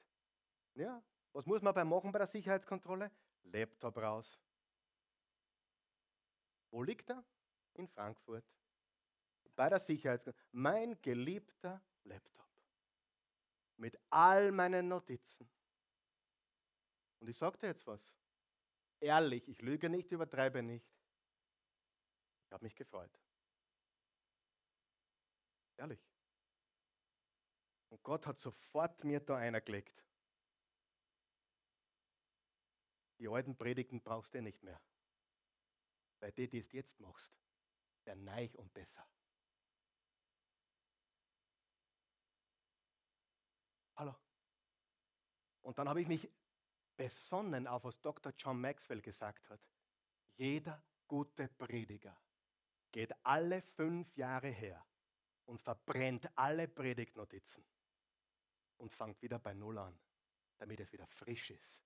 Ja, 0.74 1.02
was 1.32 1.46
muss 1.46 1.62
man 1.62 1.74
beim 1.74 1.88
Machen 1.88 2.10
bei 2.10 2.18
der 2.18 2.26
Sicherheitskontrolle? 2.26 3.10
Laptop 3.44 3.96
raus. 3.98 4.38
Wo 6.70 6.82
liegt 6.82 7.10
er? 7.10 7.24
In 7.74 7.88
Frankfurt. 7.88 8.44
Bei 9.56 9.68
der 9.68 9.80
Sicherheitskontrolle. 9.80 10.46
Mein 10.52 11.02
geliebter 11.02 11.82
Laptop. 12.04 12.48
Mit 13.76 13.98
all 14.10 14.52
meinen 14.52 14.88
Notizen. 14.88 15.50
Und 17.20 17.28
ich 17.28 17.36
sagte 17.36 17.66
jetzt 17.66 17.86
was. 17.86 18.00
Ehrlich, 19.00 19.48
ich 19.48 19.60
lüge 19.62 19.88
nicht, 19.88 20.12
übertreibe 20.12 20.62
nicht. 20.62 20.86
Ich 22.46 22.52
habe 22.52 22.64
mich 22.64 22.74
gefreut. 22.74 23.10
Ehrlich. 25.76 26.00
Und 27.88 28.02
Gott 28.02 28.26
hat 28.26 28.38
sofort 28.38 29.02
mir 29.04 29.20
da 29.20 29.36
einer 29.36 29.60
gelegt. 29.60 30.04
Die 33.18 33.28
alten 33.28 33.56
Predigten 33.56 34.00
brauchst 34.00 34.34
du 34.34 34.40
nicht 34.40 34.62
mehr. 34.62 34.80
Weil 36.20 36.32
die, 36.32 36.48
die 36.48 36.62
du 36.62 36.76
jetzt 36.76 36.98
machst, 37.00 37.34
werden 38.04 38.24
neu 38.24 38.48
und 38.54 38.72
besser. 38.72 39.06
Hallo. 43.96 44.14
Und 45.62 45.78
dann 45.78 45.88
habe 45.88 46.00
ich 46.00 46.08
mich 46.08 46.30
besonnen 46.96 47.66
auf, 47.66 47.84
was 47.84 48.00
Dr. 48.00 48.32
John 48.36 48.60
Maxwell 48.60 49.00
gesagt 49.00 49.48
hat. 49.48 49.60
Jeder 50.36 50.82
gute 51.06 51.48
Prediger 51.48 52.16
geht 52.92 53.12
alle 53.24 53.62
fünf 53.62 54.14
Jahre 54.16 54.48
her 54.48 54.84
und 55.46 55.60
verbrennt 55.60 56.28
alle 56.36 56.68
Predigtnotizen 56.68 57.64
und 58.78 58.92
fängt 58.92 59.20
wieder 59.22 59.38
bei 59.38 59.54
Null 59.54 59.78
an, 59.78 59.98
damit 60.58 60.80
es 60.80 60.92
wieder 60.92 61.06
frisch 61.06 61.50
ist. 61.50 61.80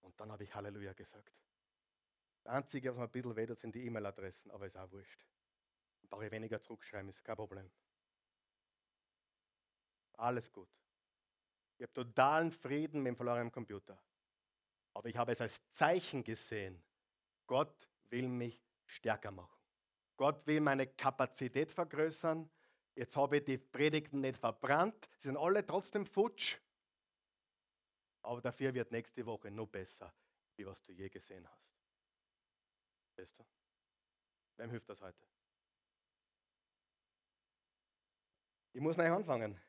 Und 0.00 0.18
dann 0.20 0.30
habe 0.30 0.44
ich 0.44 0.54
Halleluja 0.54 0.92
gesagt. 0.92 1.32
Einzige, 2.46 2.90
was 2.90 2.96
mir 2.96 3.04
ein 3.04 3.10
bisschen 3.10 3.36
weh 3.36 3.46
tut, 3.46 3.60
sind 3.60 3.74
die 3.74 3.84
E-Mail-Adressen, 3.86 4.50
aber 4.50 4.66
ist 4.66 4.76
auch 4.76 4.90
wurscht. 4.90 5.20
Dann 6.00 6.10
brauche 6.10 6.26
ich 6.26 6.32
weniger 6.32 6.60
zurückschreiben, 6.60 7.08
ist 7.08 7.24
kein 7.24 7.36
Problem. 7.36 7.70
Alles 10.14 10.52
gut. 10.52 10.68
Ich 11.76 11.82
habe 11.82 11.92
totalen 11.92 12.52
Frieden 12.52 13.02
mit 13.02 13.10
dem 13.10 13.16
verlorenen 13.16 13.50
Computer. 13.50 13.98
Aber 14.92 15.08
ich 15.08 15.16
habe 15.16 15.32
es 15.32 15.40
als 15.40 15.60
Zeichen 15.72 16.22
gesehen. 16.22 16.82
Gott 17.46 17.88
will 18.10 18.28
mich 18.28 18.62
stärker 18.86 19.30
machen. 19.30 19.58
Gott 20.16 20.46
will 20.46 20.60
meine 20.60 20.86
Kapazität 20.86 21.72
vergrößern. 21.72 22.48
Jetzt 22.94 23.16
habe 23.16 23.38
ich 23.38 23.44
die 23.44 23.58
Predigten 23.58 24.20
nicht 24.20 24.38
verbrannt. 24.38 25.08
Sie 25.18 25.28
sind 25.28 25.36
alle 25.36 25.66
trotzdem 25.66 26.06
futsch. 26.06 26.58
Aber 28.22 28.40
dafür 28.40 28.72
wird 28.72 28.92
nächste 28.92 29.26
Woche 29.26 29.50
noch 29.50 29.66
besser, 29.66 30.14
wie 30.56 30.64
was 30.64 30.80
du 30.82 30.92
je 30.92 31.08
gesehen 31.08 31.46
hast. 31.48 31.73
Weißt 33.16 33.38
du? 33.38 33.44
Wem 34.56 34.70
hilft 34.70 34.88
das 34.88 35.00
heute? 35.00 35.26
Ich 38.72 38.80
muss 38.80 38.96
neu 38.96 39.10
anfangen. 39.10 39.60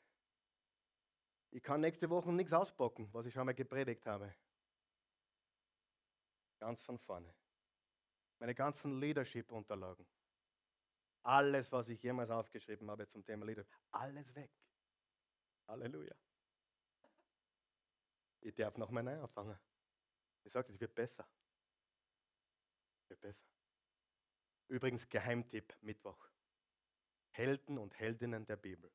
Ich 1.51 1.63
kann 1.63 1.81
nächste 1.81 2.09
Woche 2.09 2.33
nichts 2.33 2.53
auspacken, 2.53 3.07
was 3.13 3.25
ich 3.25 3.33
schon 3.33 3.45
mal 3.45 3.53
gepredigt 3.53 4.05
habe. 4.05 4.33
Ganz 6.59 6.81
von 6.81 6.97
vorne. 6.99 7.33
Meine 8.39 8.55
ganzen 8.55 8.99
Leadership-Unterlagen. 8.99 10.05
Alles, 11.23 11.71
was 11.71 11.87
ich 11.89 12.01
jemals 12.03 12.29
aufgeschrieben 12.29 12.89
habe 12.89 13.07
zum 13.07 13.23
Thema 13.23 13.45
Leadership, 13.45 13.71
alles 13.91 14.33
weg. 14.35 14.51
Halleluja. 15.67 16.15
Ich 18.41 18.53
darf 18.53 18.77
noch 18.77 18.91
mal 18.91 19.01
neu 19.01 19.19
anfangen. 19.19 19.57
Ich 20.43 20.51
sage, 20.51 20.71
es 20.71 20.79
wird 20.79 20.93
besser. 20.93 21.27
Wird 23.07 23.21
besser. 23.21 23.45
Übrigens, 24.67 25.07
Geheimtipp 25.07 25.75
Mittwoch. 25.81 26.29
Helden 27.31 27.77
und 27.77 27.97
Heldinnen 27.99 28.45
der 28.45 28.55
Bibel. 28.55 28.91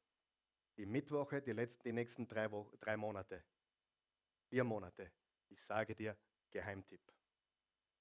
Die 0.77 0.87
Mittwoche, 0.87 1.43
die, 1.43 1.53
letzten, 1.53 1.83
die 1.85 1.93
nächsten 1.93 2.27
drei, 2.27 2.51
Wochen, 2.51 2.79
drei 2.81 2.97
Monate, 2.97 3.45
vier 4.49 4.65
Monate. 4.65 5.13
Ich 5.49 5.63
sage 5.63 5.95
dir, 5.95 6.17
Geheimtipp. 6.51 7.03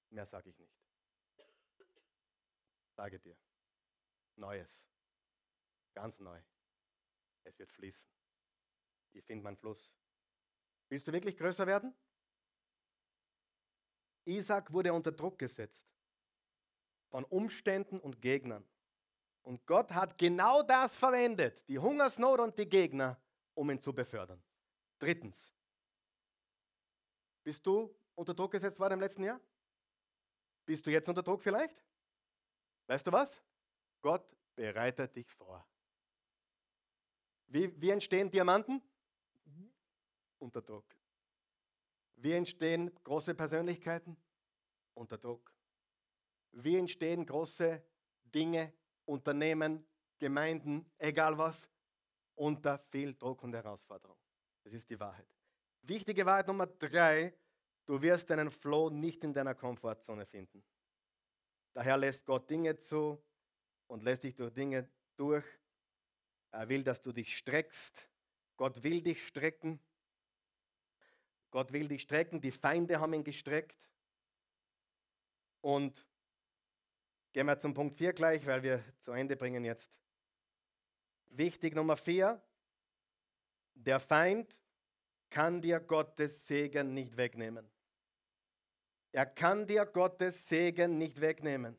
Mehr 0.09 0.25
sage 0.25 0.49
ich 0.49 0.57
nicht. 0.57 0.73
Sage 2.95 3.19
dir. 3.19 3.37
Neues. 4.35 4.83
Ganz 5.93 6.19
neu. 6.19 6.41
Es 7.43 7.59
wird 7.59 7.71
fließen. 7.71 8.07
Ich 9.13 9.25
finde 9.25 9.43
meinen 9.43 9.57
Fluss. 9.57 9.91
Willst 10.87 11.07
du 11.07 11.11
wirklich 11.11 11.37
größer 11.37 11.67
werden? 11.67 11.93
Isaac 14.25 14.71
wurde 14.71 14.93
unter 14.93 15.11
Druck 15.11 15.37
gesetzt 15.37 15.89
von 17.09 17.25
Umständen 17.25 17.99
und 17.99 18.21
Gegnern. 18.21 18.67
Und 19.41 19.65
Gott 19.65 19.91
hat 19.91 20.17
genau 20.17 20.63
das 20.63 20.95
verwendet, 20.95 21.63
die 21.67 21.79
Hungersnot 21.79 22.39
und 22.39 22.57
die 22.57 22.67
Gegner, 22.67 23.19
um 23.53 23.69
ihn 23.71 23.79
zu 23.79 23.93
befördern. 23.93 24.41
Drittens, 24.99 25.53
bist 27.43 27.65
du 27.65 27.95
unter 28.15 28.33
Druck 28.33 28.51
gesetzt 28.51 28.79
worden 28.79 28.93
im 28.93 28.99
letzten 28.99 29.23
Jahr? 29.23 29.39
Bist 30.65 30.85
du 30.85 30.91
jetzt 30.91 31.09
unter 31.09 31.23
Druck 31.23 31.41
vielleicht? 31.41 31.83
Weißt 32.87 33.07
du 33.07 33.11
was? 33.11 33.31
Gott 34.01 34.25
bereitet 34.55 35.15
dich 35.15 35.31
vor. 35.33 35.65
Wie, 37.47 37.81
wie 37.81 37.89
entstehen 37.89 38.29
Diamanten? 38.29 38.81
Unter 40.37 40.61
Druck. 40.61 40.85
Wie 42.15 42.33
entstehen 42.33 42.93
große 43.03 43.33
Persönlichkeiten? 43.33 44.15
Unter 44.93 45.17
Druck. 45.17 45.51
Wie 46.51 46.77
entstehen 46.77 47.25
große 47.25 47.81
Dinge, 48.23 48.73
Unternehmen, 49.05 49.85
Gemeinden, 50.17 50.89
egal 50.97 51.37
was? 51.37 51.69
Unter 52.35 52.77
viel 52.77 53.13
Druck 53.15 53.43
und 53.43 53.53
Herausforderung. 53.53 54.17
Das 54.63 54.73
ist 54.73 54.89
die 54.89 54.99
Wahrheit. 54.99 55.27
Wichtige 55.81 56.25
Wahrheit 56.25 56.47
Nummer 56.47 56.67
drei, 56.67 57.33
du 57.85 58.01
wirst 58.01 58.29
deinen 58.29 58.51
Flow 58.51 58.89
nicht 58.89 59.23
in 59.23 59.33
deiner 59.33 59.55
Komfortzone 59.55 60.25
finden. 60.25 60.63
Daher 61.73 61.97
lässt 61.97 62.25
Gott 62.25 62.49
Dinge 62.49 62.77
zu 62.77 63.21
und 63.87 64.03
lässt 64.03 64.23
dich 64.23 64.35
durch 64.35 64.53
Dinge 64.53 64.89
durch. 65.15 65.45
Er 66.51 66.67
will, 66.67 66.83
dass 66.83 67.01
du 67.01 67.11
dich 67.11 67.37
streckst. 67.37 68.09
Gott 68.57 68.83
will 68.83 69.01
dich 69.01 69.25
strecken. 69.27 69.79
Gott 71.51 71.71
will 71.71 71.87
dich 71.87 72.03
strecken, 72.03 72.41
die 72.41 72.51
Feinde 72.51 72.99
haben 72.99 73.13
ihn 73.13 73.23
gestreckt. 73.23 73.89
Und 75.61 76.05
gehen 77.33 77.45
wir 77.45 77.59
zum 77.59 77.73
Punkt 77.73 77.95
4 77.95 78.13
gleich, 78.13 78.45
weil 78.45 78.63
wir 78.63 78.83
zu 79.01 79.11
Ende 79.11 79.35
bringen 79.35 79.63
jetzt. 79.63 79.89
Wichtig 81.29 81.75
Nummer 81.75 81.95
4. 81.95 82.41
Der 83.75 83.99
Feind 83.99 84.55
kann 85.29 85.61
dir 85.61 85.79
Gottes 85.79 86.47
Segen 86.47 86.93
nicht 86.93 87.15
wegnehmen. 87.15 87.69
Er 89.11 89.25
kann 89.25 89.65
dir 89.65 89.85
Gottes 89.85 90.47
Segen 90.47 90.97
nicht 90.97 91.19
wegnehmen. 91.19 91.77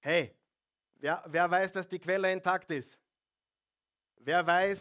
Hey, 0.00 0.34
wer, 0.96 1.24
wer 1.26 1.50
weiß, 1.50 1.72
dass 1.72 1.88
die 1.88 1.98
Quelle 1.98 2.32
intakt 2.32 2.70
ist? 2.70 2.98
Wer 4.16 4.46
weiß, 4.46 4.80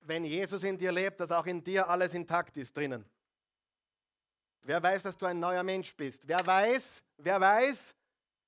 wenn 0.00 0.24
Jesus 0.24 0.62
in 0.62 0.78
dir 0.78 0.92
lebt, 0.92 1.20
dass 1.20 1.30
auch 1.30 1.46
in 1.46 1.62
dir 1.62 1.88
alles 1.88 2.14
intakt 2.14 2.56
ist 2.56 2.76
drinnen. 2.76 3.04
Wer 4.62 4.82
weiß, 4.82 5.02
dass 5.02 5.18
du 5.18 5.26
ein 5.26 5.40
neuer 5.40 5.62
Mensch 5.62 5.94
bist? 5.96 6.26
Wer 6.26 6.44
weiß, 6.44 7.02
wer 7.16 7.40
weiß, 7.40 7.94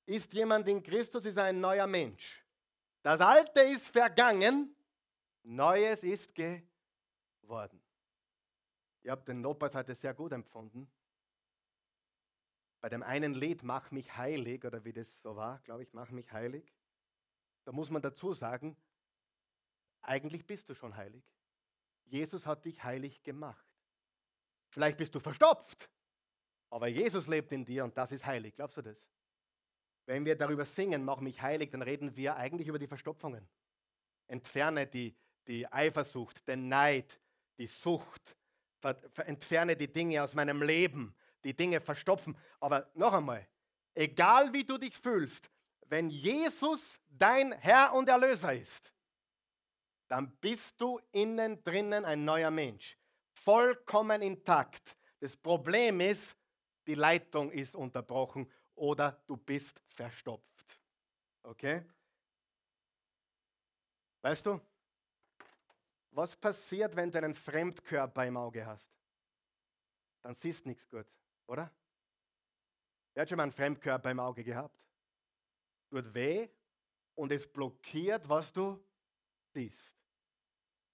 ist 0.07 0.33
jemand 0.33 0.69
in 0.69 0.83
Christus, 0.83 1.25
ist 1.25 1.39
ein 1.39 1.61
neuer 1.61 1.87
Mensch. 1.87 2.45
Das 3.03 3.21
Alte 3.21 3.61
ist 3.61 3.89
vergangen, 3.89 4.75
Neues 5.43 6.03
ist 6.03 6.35
geworden. 6.35 7.83
Ihr 9.03 9.13
habt 9.13 9.29
den 9.29 9.43
Lobpreis 9.43 9.75
heute 9.75 9.95
sehr 9.95 10.15
gut 10.15 10.33
empfunden. 10.33 10.91
bei 12.81 12.89
dem 12.89 13.03
einen 13.03 13.35
Lied, 13.35 13.63
Mach 13.63 13.91
mich 13.91 14.17
heilig, 14.17 14.65
oder 14.65 14.85
wie 14.85 14.93
das 14.93 15.21
so 15.23 15.37
war, 15.37 15.59
glaube 15.61 15.83
ich, 15.83 15.93
Mach 15.93 16.11
mich 16.11 16.31
heilig, 16.33 16.73
da 17.65 17.73
muss 17.73 17.91
man 17.91 18.03
dazu 18.03 18.35
sagen, 18.35 18.77
eigentlich 20.03 20.47
bist 20.47 20.69
du 20.69 20.75
schon 20.75 20.97
heilig. 20.97 21.25
Jesus 22.05 22.47
hat 22.47 22.65
dich 22.65 22.83
heilig 22.85 23.23
gemacht. 23.23 23.67
Vielleicht 24.69 24.99
bist 24.99 25.15
du 25.15 25.21
verstopft, 25.21 25.89
aber 26.75 26.89
Jesus 26.89 27.29
lebt 27.29 27.53
in 27.53 27.65
dir 27.65 27.85
und 27.85 27.97
das 27.97 28.11
ist 28.11 28.27
heilig. 28.27 28.57
Glaubst 28.57 28.77
du 28.79 28.83
das? 28.83 28.97
Wenn 30.07 30.25
wir 30.25 30.35
darüber 30.35 30.65
singen, 30.65 31.05
mach 31.05 31.21
mich 31.21 31.41
heilig, 31.41 31.71
dann 31.71 31.83
reden 31.83 32.17
wir 32.17 32.35
eigentlich 32.35 32.67
über 32.67 32.81
die 32.81 32.89
Verstopfungen. 32.89 33.49
Entferne 34.27 34.85
die, 34.85 35.15
die 35.47 35.73
Eifersucht, 35.73 36.45
den 36.49 36.69
Neid, 36.69 37.21
die 37.59 37.69
Sucht. 37.69 38.37
Entferne 39.25 39.77
die 39.77 39.87
Dinge 39.87 40.21
aus 40.25 40.35
meinem 40.35 40.63
Leben, 40.63 41.15
die 41.45 41.55
Dinge 41.55 41.81
verstopfen. 41.81 42.37
Aber 42.59 42.91
noch 42.95 43.13
einmal, 43.13 43.47
egal 43.95 44.53
wie 44.53 44.65
du 44.65 44.77
dich 44.77 44.99
fühlst, 44.99 45.49
wenn 45.87 46.11
Jesus 46.11 46.81
dein 47.07 47.53
Herr 47.53 47.95
und 47.95 48.09
Erlöser 48.09 48.53
ist, 48.53 48.93
dann 50.09 50.37
bist 50.39 50.81
du 50.81 50.99
innen 51.13 51.63
drinnen 51.63 52.05
ein 52.05 52.25
neuer 52.25 52.51
Mensch. 52.51 52.99
Vollkommen 53.31 54.23
intakt. 54.23 54.97
Das 55.21 55.37
Problem 55.37 56.01
ist, 56.01 56.37
die 56.87 56.95
Leitung 56.95 57.51
ist 57.51 57.75
unterbrochen 57.75 58.51
oder 58.75 59.23
du 59.27 59.37
bist 59.37 59.81
verstopft. 59.89 60.81
Okay? 61.43 61.85
Weißt 64.23 64.47
du, 64.47 64.61
was 66.11 66.35
passiert, 66.37 66.95
wenn 66.97 67.11
du 67.11 67.19
einen 67.19 67.35
Fremdkörper 67.35 68.27
im 68.27 68.37
Auge 68.37 68.65
hast? 68.65 68.89
Dann 70.23 70.35
siehst 70.35 70.65
du 70.65 70.69
nichts 70.69 70.89
gut, 70.89 71.07
oder? 71.47 71.71
Wer 73.13 73.23
hat 73.23 73.29
schon 73.29 73.37
mal 73.37 73.43
einen 73.45 73.53
Fremdkörper 73.53 74.11
im 74.11 74.21
Auge 74.21 74.43
gehabt? 74.43 74.79
Tut 75.91 76.15
weh 76.15 76.49
und 77.15 77.31
es 77.31 77.47
blockiert, 77.47 78.29
was 78.29 78.53
du 78.53 78.83
siehst. 79.53 79.95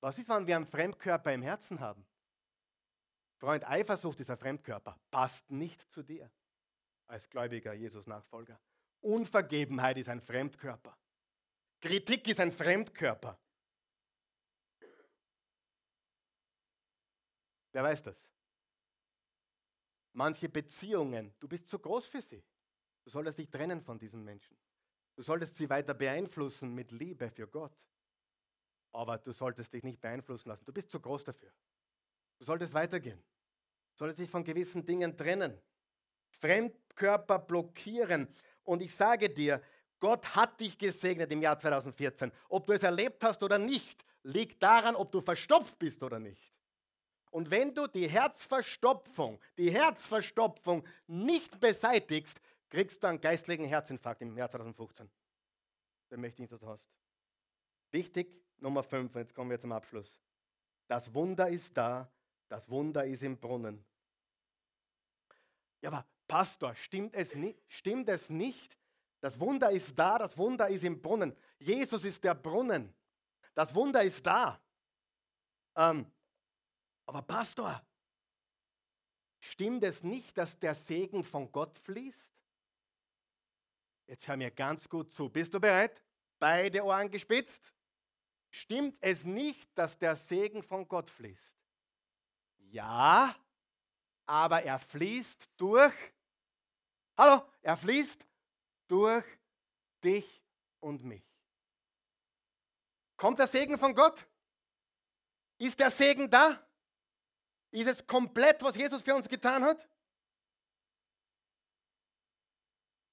Was 0.00 0.18
ist, 0.18 0.28
wenn 0.28 0.46
wir 0.46 0.56
einen 0.56 0.66
Fremdkörper 0.66 1.32
im 1.32 1.42
Herzen 1.42 1.78
haben? 1.78 2.04
Freund, 3.40 3.66
Eifersucht 3.66 4.20
ist 4.20 4.28
ein 4.28 4.36
Fremdkörper, 4.36 5.00
passt 5.10 5.50
nicht 5.50 5.90
zu 5.90 6.02
dir 6.02 6.30
als 7.06 7.28
gläubiger 7.30 7.72
Jesus-Nachfolger. 7.72 8.60
Unvergebenheit 9.00 9.96
ist 9.96 10.10
ein 10.10 10.20
Fremdkörper. 10.20 10.94
Kritik 11.80 12.28
ist 12.28 12.38
ein 12.38 12.52
Fremdkörper. 12.52 13.40
Wer 17.72 17.82
weiß 17.82 18.02
das? 18.02 18.22
Manche 20.12 20.50
Beziehungen, 20.50 21.34
du 21.40 21.48
bist 21.48 21.66
zu 21.66 21.78
groß 21.78 22.06
für 22.08 22.20
sie. 22.20 22.44
Du 23.04 23.10
solltest 23.10 23.38
dich 23.38 23.48
trennen 23.48 23.80
von 23.80 23.98
diesen 23.98 24.22
Menschen. 24.22 24.54
Du 25.16 25.22
solltest 25.22 25.56
sie 25.56 25.70
weiter 25.70 25.94
beeinflussen 25.94 26.74
mit 26.74 26.90
Liebe 26.90 27.30
für 27.30 27.48
Gott. 27.48 27.72
Aber 28.92 29.16
du 29.16 29.32
solltest 29.32 29.72
dich 29.72 29.82
nicht 29.82 30.02
beeinflussen 30.02 30.50
lassen. 30.50 30.66
Du 30.66 30.74
bist 30.74 30.90
zu 30.90 31.00
groß 31.00 31.24
dafür. 31.24 31.50
Du 32.40 32.46
solltest 32.46 32.72
weitergehen. 32.72 33.18
Du 33.92 33.98
solltest 33.98 34.20
dich 34.20 34.30
von 34.30 34.42
gewissen 34.42 34.84
Dingen 34.84 35.16
trennen. 35.16 35.60
Fremdkörper 36.40 37.38
blockieren. 37.38 38.26
Und 38.64 38.80
ich 38.80 38.94
sage 38.94 39.28
dir, 39.28 39.62
Gott 39.98 40.34
hat 40.34 40.58
dich 40.58 40.78
gesegnet 40.78 41.30
im 41.30 41.42
Jahr 41.42 41.58
2014. 41.58 42.32
Ob 42.48 42.66
du 42.66 42.72
es 42.72 42.82
erlebt 42.82 43.22
hast 43.22 43.42
oder 43.42 43.58
nicht, 43.58 44.04
liegt 44.22 44.62
daran, 44.62 44.96
ob 44.96 45.12
du 45.12 45.20
verstopft 45.20 45.78
bist 45.78 46.02
oder 46.02 46.18
nicht. 46.18 46.54
Und 47.30 47.50
wenn 47.50 47.74
du 47.74 47.86
die 47.86 48.08
Herzverstopfung, 48.08 49.38
die 49.58 49.70
Herzverstopfung 49.70 50.82
nicht 51.06 51.60
beseitigst, 51.60 52.40
kriegst 52.70 53.02
du 53.02 53.06
einen 53.06 53.20
geistlichen 53.20 53.66
Herzinfarkt 53.66 54.22
im 54.22 54.36
Jahr 54.36 54.50
2015. 54.50 55.10
Den 56.10 56.20
möchte 56.22 56.42
ich 56.42 56.48
dass 56.48 56.58
du 56.58 56.66
hast. 56.66 56.88
Wichtig, 57.90 58.34
Nummer 58.58 58.82
5, 58.82 59.14
jetzt 59.16 59.34
kommen 59.34 59.50
wir 59.50 59.60
zum 59.60 59.72
Abschluss. 59.72 60.18
Das 60.88 61.12
Wunder 61.12 61.48
ist 61.50 61.76
da, 61.76 62.10
das 62.50 62.68
Wunder 62.68 63.06
ist 63.06 63.22
im 63.22 63.38
Brunnen. 63.38 63.82
Ja, 65.80 65.90
aber 65.90 66.04
Pastor, 66.26 66.74
stimmt 66.74 67.14
es, 67.14 67.34
nicht, 67.34 67.58
stimmt 67.68 68.08
es 68.08 68.28
nicht? 68.28 68.76
Das 69.20 69.38
Wunder 69.38 69.70
ist 69.70 69.96
da, 69.98 70.18
das 70.18 70.36
Wunder 70.36 70.68
ist 70.68 70.82
im 70.82 71.00
Brunnen. 71.00 71.34
Jesus 71.58 72.04
ist 72.04 72.22
der 72.24 72.34
Brunnen. 72.34 72.92
Das 73.54 73.74
Wunder 73.74 74.02
ist 74.02 74.26
da. 74.26 74.60
Ähm, 75.76 76.10
aber 77.06 77.22
Pastor, 77.22 77.84
stimmt 79.38 79.84
es 79.84 80.02
nicht, 80.02 80.36
dass 80.36 80.58
der 80.58 80.74
Segen 80.74 81.22
von 81.22 81.50
Gott 81.52 81.78
fließt? 81.78 82.30
Jetzt 84.06 84.26
hör 84.26 84.36
mir 84.36 84.50
ganz 84.50 84.88
gut 84.88 85.12
zu. 85.12 85.28
Bist 85.28 85.54
du 85.54 85.60
bereit? 85.60 86.02
Beide 86.40 86.82
Ohren 86.82 87.10
gespitzt. 87.10 87.72
Stimmt 88.50 88.98
es 89.00 89.24
nicht, 89.24 89.70
dass 89.78 89.96
der 89.98 90.16
Segen 90.16 90.64
von 90.64 90.88
Gott 90.88 91.10
fließt? 91.10 91.59
Ja, 92.72 93.34
aber 94.26 94.62
er 94.62 94.78
fließt 94.78 95.50
durch, 95.56 95.94
hallo, 97.16 97.44
er 97.62 97.76
fließt 97.76 98.24
durch 98.86 99.24
dich 100.04 100.44
und 100.78 101.04
mich. 101.04 101.24
Kommt 103.16 103.40
der 103.40 103.48
Segen 103.48 103.76
von 103.76 103.92
Gott? 103.94 104.24
Ist 105.58 105.80
der 105.80 105.90
Segen 105.90 106.30
da? 106.30 106.64
Ist 107.72 107.88
es 107.88 108.06
komplett, 108.06 108.62
was 108.62 108.76
Jesus 108.76 109.02
für 109.02 109.14
uns 109.16 109.28
getan 109.28 109.64
hat? 109.64 109.88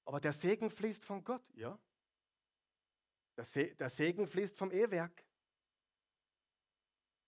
Aber 0.05 0.21
der 0.21 0.33
Segen 0.33 0.69
fließt 0.69 1.03
von 1.03 1.23
Gott, 1.23 1.43
ja. 1.55 1.77
Der, 3.35 3.45
Se 3.45 3.75
der 3.75 3.89
Segen 3.89 4.27
fließt 4.27 4.55
vom 4.55 4.71
Ehewerk. 4.71 5.23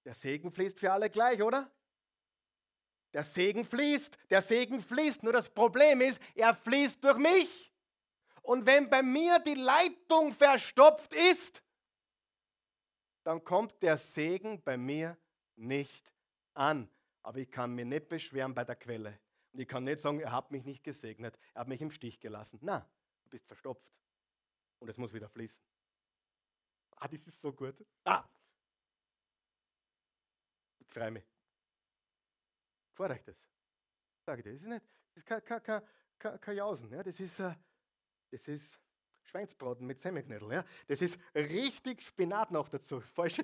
Der 0.06 0.14
Segen 0.14 0.52
fließt 0.52 0.80
für 0.80 0.94
alle 0.94 1.10
gleich, 1.10 1.42
oder? 1.42 1.72
Der 3.14 3.24
Segen 3.24 3.66
fließt, 3.66 4.18
der 4.30 4.42
Segen 4.42 4.82
fließt. 4.82 5.24
Nur 5.24 5.34
das 5.34 5.50
Problem 5.50 6.02
ist, 6.02 6.22
er 6.36 6.54
fließt 6.54 7.04
durch 7.04 7.18
mich. 7.18 7.72
Und 8.42 8.66
wenn 8.66 8.90
bei 8.90 9.02
mir 9.02 9.40
die 9.40 9.56
Leitung 9.56 10.32
verstopft 10.32 11.14
ist, 11.14 11.64
dann 13.24 13.44
kommt 13.44 13.82
der 13.82 13.98
Segen 13.98 14.62
bei 14.64 14.78
mir 14.78 15.18
nicht 15.56 16.12
an. 16.54 16.90
Aber 17.24 17.38
ich 17.38 17.52
kann 17.52 17.76
mir 17.76 17.86
nicht 17.86 18.08
beschweren 18.08 18.54
bei 18.54 18.64
der 18.64 18.76
Quelle. 18.76 19.20
Und 19.52 19.60
ich 19.60 19.68
kann 19.68 19.84
nicht 19.84 20.00
sagen, 20.00 20.20
er 20.20 20.32
hat 20.32 20.52
mich 20.52 20.64
nicht 20.64 20.84
gesegnet, 20.84 21.38
er 21.54 21.62
hat 21.62 21.68
mich 21.68 21.82
im 21.82 21.92
Stich 21.92 22.20
gelassen. 22.20 22.60
Na, 22.62 22.88
du 23.24 23.30
bist 23.30 23.46
verstopft. 23.46 23.92
Und 24.80 24.90
es 24.90 24.98
muss 24.98 25.14
wieder 25.14 25.30
fließen. 25.30 25.60
Ah, 26.98 27.08
das 27.08 27.26
ist 27.28 27.42
so 27.42 27.52
gut. 27.52 27.76
Ah, 28.04 28.24
ich 30.80 30.88
freue 30.88 31.12
mich. 31.12 31.39
Das? 33.08 33.38
Sage 34.26 34.42
ich 34.42 34.44
dir. 34.44 34.54
Das 34.54 34.62
ist 34.62 34.68
nicht, 34.68 34.86
das 35.14 35.18
ist 35.18 35.26
kein, 35.26 35.44
kein, 35.44 35.64
kein, 35.64 35.82
kein, 36.18 36.42
kein 36.42 36.56
Jausen. 36.58 36.92
Ja? 36.92 37.02
Das 37.02 37.20
ist, 37.20 37.40
äh, 37.40 37.54
das 38.32 38.48
ist 38.48 38.80
Schweinsbraten 39.24 39.88
mit 39.88 40.02
Semmelknödel. 40.02 40.52
Ja? 40.52 40.66
Das 40.88 41.02
ist 41.02 41.18
richtig 41.34 42.02
Spinat 42.02 42.52
noch 42.52 42.68
dazu. 42.68 43.00
Falsch. 43.16 43.42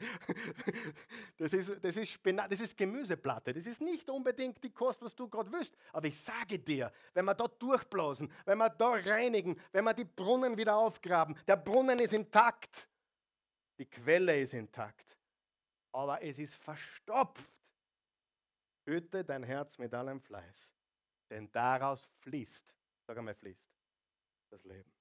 Das 1.37 1.53
ist, 1.53 1.83
das, 1.83 1.95
ist 1.95 2.09
Spinat, 2.09 2.51
das 2.51 2.59
ist 2.59 2.75
Gemüseplatte. 2.75 3.53
Das 3.53 3.65
ist 3.65 3.81
nicht 3.81 4.09
unbedingt 4.09 4.61
die 4.63 4.71
Kost, 4.71 5.01
was 5.01 5.15
du 5.15 5.29
gerade 5.29 5.51
willst. 5.51 5.75
Aber 5.93 6.07
ich 6.07 6.19
sage 6.19 6.59
dir, 6.59 6.91
wenn 7.13 7.25
wir 7.25 7.33
da 7.33 7.47
durchblasen, 7.47 8.31
wenn 8.45 8.57
wir 8.57 8.69
da 8.69 8.89
reinigen, 8.89 9.59
wenn 9.71 9.85
wir 9.85 9.93
die 9.93 10.05
Brunnen 10.05 10.57
wieder 10.57 10.75
aufgraben, 10.75 11.37
der 11.47 11.57
Brunnen 11.57 11.99
ist 11.99 12.13
intakt. 12.13 12.89
Die 13.77 13.85
Quelle 13.85 14.39
ist 14.39 14.53
intakt 14.53 15.15
aber 15.95 16.21
es 16.21 16.37
ist 16.37 16.53
verstopft. 16.55 17.54
Hüte 18.85 19.23
dein 19.23 19.43
Herz 19.43 19.77
mit 19.77 19.93
allem 19.93 20.21
Fleiß, 20.21 20.71
denn 21.29 21.51
daraus 21.51 22.05
fließt, 22.19 22.73
sag 23.05 23.17
einmal 23.17 23.35
fließt, 23.35 23.67
das 24.49 24.63
Leben. 24.63 24.91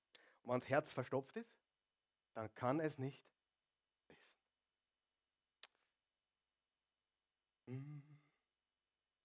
Und 0.43 0.51
wenn 0.51 0.61
das 0.61 0.69
Herz 0.69 0.93
verstopft 0.93 1.37
ist, 1.37 1.55
dann 2.33 2.53
kann 2.55 2.81
es 2.81 2.99
nicht 2.99 3.25
fließen. 4.07 4.33
Hm, 7.67 8.21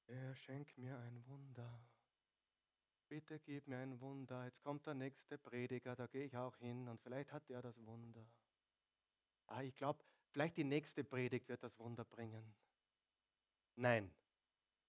er 0.07 0.36
schenkt 0.36 0.77
mir 0.77 0.98
ein 0.99 1.26
Wunder. 1.27 1.81
Bitte 3.07 3.40
gib 3.40 3.68
mir 3.68 3.80
ein 3.80 3.99
Wunder. 3.99 4.45
Jetzt 4.45 4.61
kommt 4.61 4.86
der 4.86 4.94
nächste 4.94 5.38
Prediger, 5.38 5.95
da 5.95 6.06
gehe 6.07 6.26
ich 6.26 6.38
auch 6.38 6.56
hin 6.57 6.88
und 6.88 7.02
vielleicht 7.02 7.31
hat 7.31 7.49
er 7.49 7.61
das 7.61 7.84
Wunder. 7.86 8.26
Ah, 9.48 9.64
ich 9.64 9.76
glaube, 9.76 10.03
Vielleicht 10.31 10.57
die 10.57 10.64
nächste 10.64 11.03
Predigt 11.03 11.49
wird 11.49 11.64
das 11.64 11.77
Wunder 11.80 12.06
bringen. 12.06 12.53
Nein, 13.76 14.11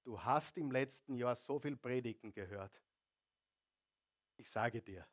du 0.05 0.23
hast 0.23 0.57
im 0.57 0.71
letzten 0.71 1.15
Jahr 1.15 1.37
so 1.37 1.59
viel 1.59 1.77
Predigten 1.77 2.33
gehört. 2.33 2.81
Ich 4.37 4.51
sage 4.51 4.81
dir, 4.81 5.07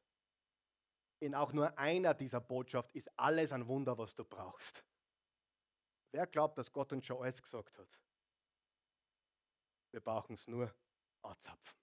in 1.20 1.36
auch 1.36 1.52
nur 1.52 1.78
einer 1.78 2.14
dieser 2.14 2.40
Botschaft 2.40 2.96
ist 2.96 3.10
alles 3.20 3.52
ein 3.52 3.68
Wunder, 3.68 3.98
was 3.98 4.16
du 4.16 4.24
brauchst. 4.24 4.84
Wer 6.12 6.28
glaubt, 6.28 6.58
dass 6.58 6.72
Gott 6.72 6.94
uns 6.94 7.06
schon 7.06 7.22
alles 7.22 7.42
gesagt 7.42 7.78
hat? 7.78 8.00
Wir 9.92 10.02
brauchen 10.02 10.36
es 10.36 10.48
nur 10.48 10.74
anzapfen. 11.22 11.78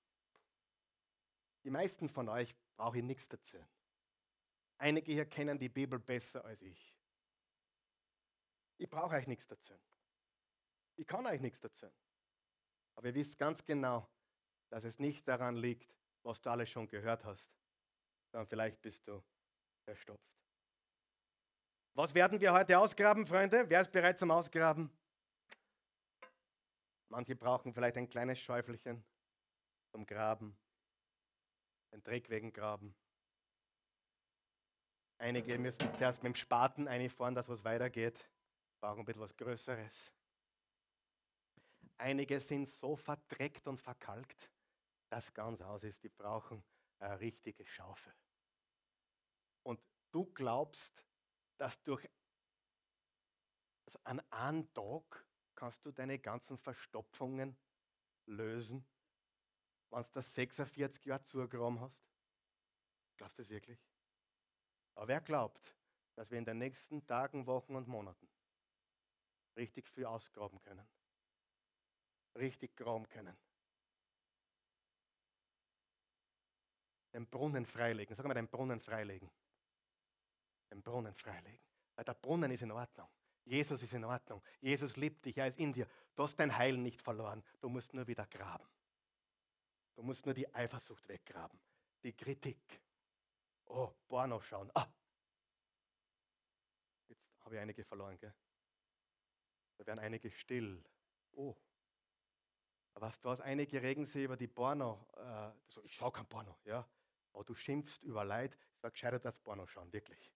Die 1.64 1.70
meisten 1.70 2.09
von 2.09 2.28
euch 2.28 2.55
brauche 2.76 2.98
ich 2.98 3.05
nichts 3.05 3.31
erzählen. 3.31 3.68
Einige 4.78 5.12
hier 5.12 5.26
kennen 5.26 5.59
die 5.59 5.68
Bibel 5.68 5.98
besser 5.98 6.44
als 6.44 6.62
ich. 6.62 6.94
Ich 8.76 8.89
brauche 8.89 9.14
euch 9.14 9.26
nichts 9.26 9.51
erzählen. 9.51 9.81
Ich 10.97 11.06
kann 11.06 11.26
euch 11.26 11.40
nichts 11.40 11.62
erzählen. 11.62 11.93
Aber 12.97 13.09
ihr 13.09 13.15
wisst 13.15 13.39
ganz 13.39 13.65
genau, 13.65 14.09
dass 14.71 14.85
es 14.85 14.99
nicht 14.99 15.27
daran 15.29 15.57
liegt, 15.57 15.95
was 16.23 16.41
du 16.41 16.51
alles 16.51 16.71
schon 16.71 16.89
gehört 16.89 17.25
hast, 17.25 17.47
sondern 18.33 18.47
vielleicht 18.49 18.81
bist 18.83 19.07
du 19.07 19.23
verstopft. 19.85 20.35
Was 21.95 22.15
werden 22.15 22.41
wir 22.41 22.53
heute 22.53 22.79
ausgraben, 22.79 23.27
Freunde? 23.27 23.69
Wer 23.69 23.83
ist 23.83 23.93
bereit 23.93 24.19
zum 24.19 24.31
Ausgraben? 24.31 24.91
Manche 27.09 27.37
brauchen 27.37 27.73
vielleicht 27.73 27.97
ein 27.97 28.09
kleines 28.09 28.41
Schäufelchen 28.41 29.05
zum 29.93 30.05
Graben, 30.05 30.57
den 31.93 32.03
Dreck 32.03 32.29
wegen 32.31 32.53
Graben. 32.53 32.97
Einige 35.19 35.57
müssen 35.59 35.95
zuerst 35.95 36.23
mit 36.25 36.33
dem 36.33 36.35
Spaten 36.35 36.89
einfahren, 36.89 37.37
dass 37.37 37.49
was 37.49 37.62
weitergeht, 37.62 38.29
brauchen 38.81 39.01
ein 39.01 39.05
bisschen 39.05 39.23
was 39.23 39.37
Größeres. 39.37 40.12
Einige 41.97 42.41
sind 42.41 42.69
so 42.69 42.97
verdreckt 42.97 43.66
und 43.66 43.81
verkalkt, 43.81 44.51
dass 45.11 45.33
ganz 45.33 45.61
aus 45.62 45.85
ist, 45.85 46.03
die 46.03 46.09
brauchen 46.09 46.65
eine 46.99 47.21
richtige 47.21 47.66
Schaufel. 47.66 48.12
Und 49.62 49.81
du 50.11 50.27
glaubst, 50.27 51.07
dass 51.57 51.83
durch 51.85 52.09
an 54.03 54.21
einem 54.31 54.73
Tag 54.75 55.27
kannst 55.55 55.85
du 55.85 55.93
deine 55.93 56.19
ganzen 56.19 56.59
Verstopfungen 56.59 57.57
lösen, 58.27 58.85
wenn 59.91 60.03
du 60.03 60.09
das 60.12 60.35
46 60.35 61.05
Jahre 61.05 61.25
zugegraben 61.25 61.81
hast? 61.81 62.05
Glaubst 63.16 63.39
du 63.39 63.43
das 63.43 63.51
wirklich? 63.51 63.79
Aber 64.95 65.09
wer 65.09 65.21
glaubt, 65.21 65.77
dass 66.16 66.31
wir 66.31 66.39
in 66.39 66.45
den 66.45 66.59
nächsten 66.59 67.07
Tagen, 67.07 67.47
Wochen 67.47 67.77
und 67.77 67.89
Monaten 67.89 68.29
richtig 69.57 69.89
viel 69.89 70.07
ausgraben 70.07 70.61
können? 70.61 70.94
Richtig 72.36 72.77
graben 72.77 73.09
können? 73.09 73.36
Den 77.12 77.27
Brunnen 77.28 77.65
freilegen. 77.65 78.16
Sag 78.16 78.27
mal, 78.27 78.35
den 78.35 78.48
Brunnen 78.48 78.81
freilegen 78.81 79.31
den 80.74 80.82
Brunnen 80.82 81.15
freilegen. 81.15 81.61
Weil 81.94 82.05
der 82.05 82.15
Brunnen 82.15 82.51
ist 82.51 82.62
in 82.62 82.73
Ordnung. 82.73 83.09
Jesus 83.44 83.82
ist 83.82 83.93
in 83.93 84.05
Ordnung. 84.05 84.43
Jesus 84.61 84.97
liebt 84.97 85.24
dich, 85.24 85.36
er 85.36 85.47
ist 85.47 85.59
in 85.59 85.73
dir. 85.73 85.86
Du 86.16 86.24
hast 86.24 86.36
dein 86.36 86.56
Heil 86.56 86.77
nicht 86.77 87.01
verloren. 87.01 87.43
Du 87.61 87.69
musst 87.69 87.93
nur 87.94 88.06
wieder 88.06 88.27
graben. 88.27 88.66
Du 89.94 90.02
musst 90.02 90.24
nur 90.24 90.35
die 90.35 90.52
Eifersucht 90.52 91.06
weggraben. 91.09 91.59
Die 92.02 92.12
Kritik. 92.12 92.82
Oh, 93.66 93.93
Porno 94.09 94.40
schauen. 94.40 94.70
Ah. 94.74 94.89
Jetzt 97.09 97.44
habe 97.44 97.55
ich 97.55 97.61
einige 97.61 97.85
verloren, 97.85 98.19
gell? 98.19 98.35
Da 99.77 99.86
werden 99.86 100.01
einige 100.01 100.31
still. 100.31 100.82
Oh. 101.32 101.56
Was, 102.95 103.21
du 103.21 103.31
hast 103.31 103.41
einige 103.41 103.83
regen 103.83 104.07
sich 104.07 104.25
über 104.25 104.37
die 104.37 104.47
Porno. 104.47 105.05
Äh, 105.16 105.51
so, 105.69 105.83
ich 105.83 105.93
schaue 105.95 106.12
kein 106.12 106.27
Porno, 106.27 106.57
ja. 106.65 106.87
Aber 107.33 107.45
du 107.45 107.55
schimpfst 107.55 108.03
über 108.03 108.25
Leid. 108.25 108.57
Ich 108.75 108.81
sage, 108.81 108.93
gescheiter 108.93 109.19
das 109.19 109.39
Porno 109.41 109.66
schauen, 109.66 109.93
wirklich. 109.93 110.33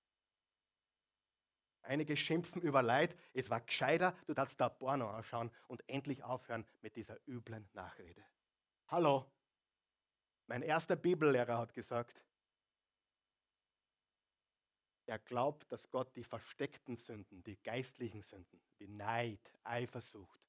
Einige 1.83 2.17
schimpfen 2.17 2.61
über 2.61 2.83
Leid. 2.83 3.17
Es 3.33 3.49
war 3.49 3.61
gescheiter, 3.61 4.17
du 4.27 4.35
darfst 4.35 4.61
da 4.61 4.69
Porno 4.69 5.09
anschauen 5.09 5.51
und 5.69 5.89
endlich 5.89 6.23
aufhören 6.25 6.67
mit 6.83 6.97
dieser 6.97 7.17
üblen 7.29 7.69
Nachrede. 7.73 8.25
Hallo, 8.89 9.31
mein 10.49 10.63
erster 10.63 10.97
Bibellehrer 10.97 11.59
hat 11.59 11.75
gesagt, 11.75 12.25
er 15.07 15.19
glaubt, 15.19 15.71
dass 15.73 15.89
Gott 15.91 16.15
die 16.17 16.25
versteckten 16.25 16.97
Sünden, 16.97 17.43
die 17.43 17.57
geistlichen 17.63 18.23
Sünden, 18.23 18.61
wie 18.79 18.89
Neid, 18.89 19.41
Eifersucht, 19.63 20.48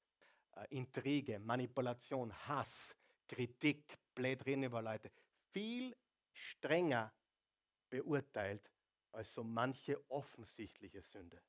Intrige, 0.70 1.38
Manipulation, 1.38 2.32
Hass, 2.46 2.96
Kritik, 3.28 3.98
Blädrin 4.14 4.62
über 4.62 4.82
Leute, 4.82 5.10
viel 5.52 5.96
strenger 6.32 7.12
beurteilt 7.88 8.70
als 9.12 9.32
so 9.32 9.42
manche 9.42 10.08
offensichtliche 10.10 11.02
Sünde. 11.02 11.40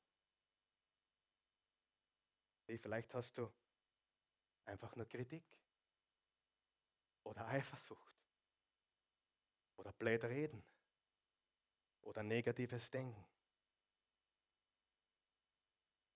Vielleicht 2.80 3.12
hast 3.14 3.36
du 3.36 3.52
einfach 4.64 4.96
nur 4.96 5.06
Kritik 5.06 5.44
oder 7.24 7.46
Eifersucht 7.46 8.14
oder 9.76 9.92
blöd 9.92 10.24
reden 10.24 10.64
oder 12.02 12.22
negatives 12.22 12.90
Denken. 12.90 13.24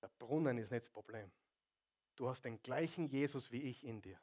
Der 0.00 0.08
Brunnen 0.18 0.58
ist 0.58 0.70
nicht 0.70 0.84
das 0.84 0.90
Problem. 0.90 1.30
Du 2.16 2.28
hast 2.28 2.44
den 2.44 2.60
gleichen 2.62 3.06
Jesus 3.06 3.52
wie 3.52 3.62
ich 3.62 3.84
in 3.84 4.02
dir. 4.02 4.18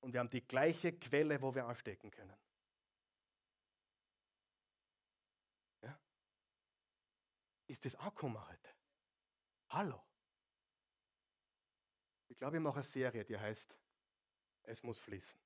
Und 0.00 0.12
wir 0.12 0.20
haben 0.20 0.30
die 0.30 0.46
gleiche 0.46 0.92
Quelle, 0.92 1.42
wo 1.42 1.54
wir 1.54 1.66
anstecken 1.66 2.10
können. 2.10 2.36
ist 7.68 7.84
das 7.84 7.94
auch 7.96 8.14
gekommen 8.14 8.44
heute. 8.48 8.68
Hallo. 9.68 10.02
Ich 12.28 12.36
glaube, 12.36 12.56
ich 12.56 12.62
mache 12.62 12.80
eine 12.80 12.84
Serie, 12.84 13.24
die 13.24 13.38
heißt 13.38 13.76
Es 14.64 14.82
muss 14.82 14.98
fließen. 14.98 15.38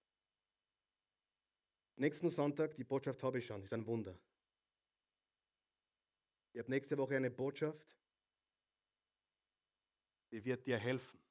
Nächsten 1.97 2.31
Sonntag, 2.31 2.75
die 2.77 2.85
Botschaft 2.85 3.23
habe 3.23 3.39
ich 3.39 3.47
schon, 3.47 3.63
ist 3.63 3.73
ein 3.73 3.87
Wunder. 3.87 4.19
Ich 6.53 6.61
habe 6.61 6.71
nächste 6.71 6.97
Woche 6.97 7.17
eine 7.17 7.31
Botschaft, 7.31 7.97
die 10.33 10.45
wird 10.45 10.67
dir 10.67 10.79
helfen. 10.79 11.23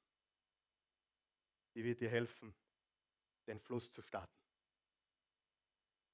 Die 1.74 1.84
wird 1.84 2.00
dir 2.00 2.08
helfen, 2.08 2.54
den 3.46 3.58
Fluss 3.58 3.90
zu 3.90 4.00
starten. 4.00 4.32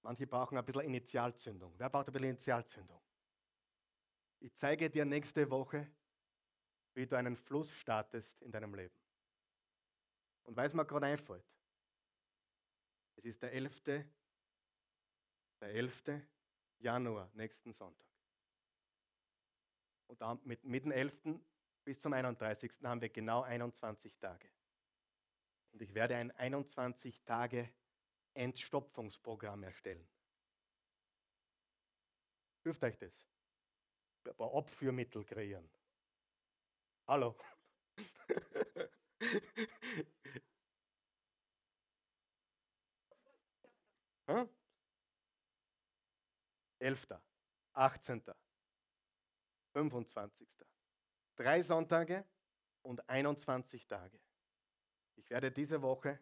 Manche 0.03 0.27
brauchen 0.27 0.57
ein 0.57 0.65
bisschen 0.65 0.83
Initialzündung. 0.83 1.75
Wer 1.77 1.91
braucht 1.91 2.07
ein 2.09 2.13
bisschen 2.13 2.31
Initialzündung? 2.31 3.01
Ich 4.41 4.57
zeige 4.57 4.89
dir 4.89 5.05
nächste 5.05 5.51
Woche, 5.51 5.91
wie 6.95 7.07
du 7.07 7.17
einen 7.17 7.37
Fluss 7.37 7.71
startest 7.73 8.41
in 8.41 8.53
deinem 8.53 8.75
Leben. 8.75 8.97
Und 10.45 10.57
weil 10.57 10.69
es 10.69 10.75
mir 10.75 10.87
gerade 10.87 11.07
einfällt, 11.07 11.45
es 13.17 13.25
ist 13.25 13.43
der 13.43 13.53
11. 13.53 13.83
Der 15.61 15.69
11. 15.75 16.23
Januar, 16.79 17.31
nächsten 17.35 17.75
Sonntag. 17.75 18.07
Und 20.07 20.47
mit, 20.47 20.65
mit 20.65 20.85
dem 20.85 20.93
11. 20.93 21.41
bis 21.89 22.01
zum 22.03 22.13
31. 22.13 22.71
haben 22.83 23.01
wir 23.01 23.09
genau 23.09 23.41
21 23.41 24.19
Tage. 24.19 24.47
Und 25.73 25.81
ich 25.81 25.95
werde 25.95 26.17
ein 26.17 26.31
21 26.33 27.25
Tage 27.25 27.73
Entstopfungsprogramm 28.35 29.63
erstellen. 29.63 30.07
Hilft 32.63 32.85
euch 32.85 32.99
das? 32.99 33.15
ein 34.27 34.37
paar 34.37 34.55
Abführmittel 34.55 35.25
kreieren. 35.25 35.67
Hallo? 37.07 37.35
hm? 44.27 44.51
11., 46.81 47.09
18., 47.73 48.23
25. 49.73 50.49
Drei 51.39 51.63
Sonntage 51.63 52.25
und 52.83 53.09
21 53.09 53.87
Tage. 53.87 54.19
Ich 55.15 55.31
werde 55.31 55.53
diese 55.53 55.81
Woche 55.81 56.19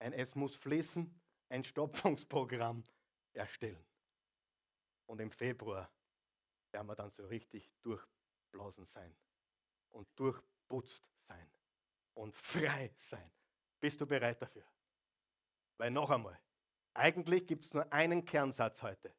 ein 0.00 0.12
Es 0.12 0.34
muss 0.34 0.54
fließen, 0.54 1.18
ein 1.48 1.64
Stopfungsprogramm 1.64 2.84
erstellen. 3.32 3.82
Und 5.06 5.20
im 5.20 5.30
Februar 5.30 5.90
werden 6.72 6.86
wir 6.88 6.94
dann 6.94 7.10
so 7.10 7.26
richtig 7.26 7.72
durchblasen 7.82 8.84
sein 8.84 9.16
und 9.92 10.06
durchputzt 10.16 11.02
sein 11.26 11.50
und 12.12 12.36
frei 12.36 12.92
sein. 12.98 13.32
Bist 13.80 13.98
du 13.98 14.06
bereit 14.06 14.42
dafür? 14.42 14.66
Weil 15.78 15.90
noch 15.90 16.10
einmal, 16.10 16.38
eigentlich 16.92 17.46
gibt 17.46 17.64
es 17.64 17.72
nur 17.72 17.90
einen 17.90 18.26
Kernsatz 18.26 18.82
heute. 18.82 19.14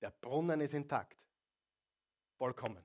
Der 0.00 0.10
Brunnen 0.10 0.60
ist 0.60 0.74
intakt. 0.74 1.24
Vollkommen. 2.36 2.84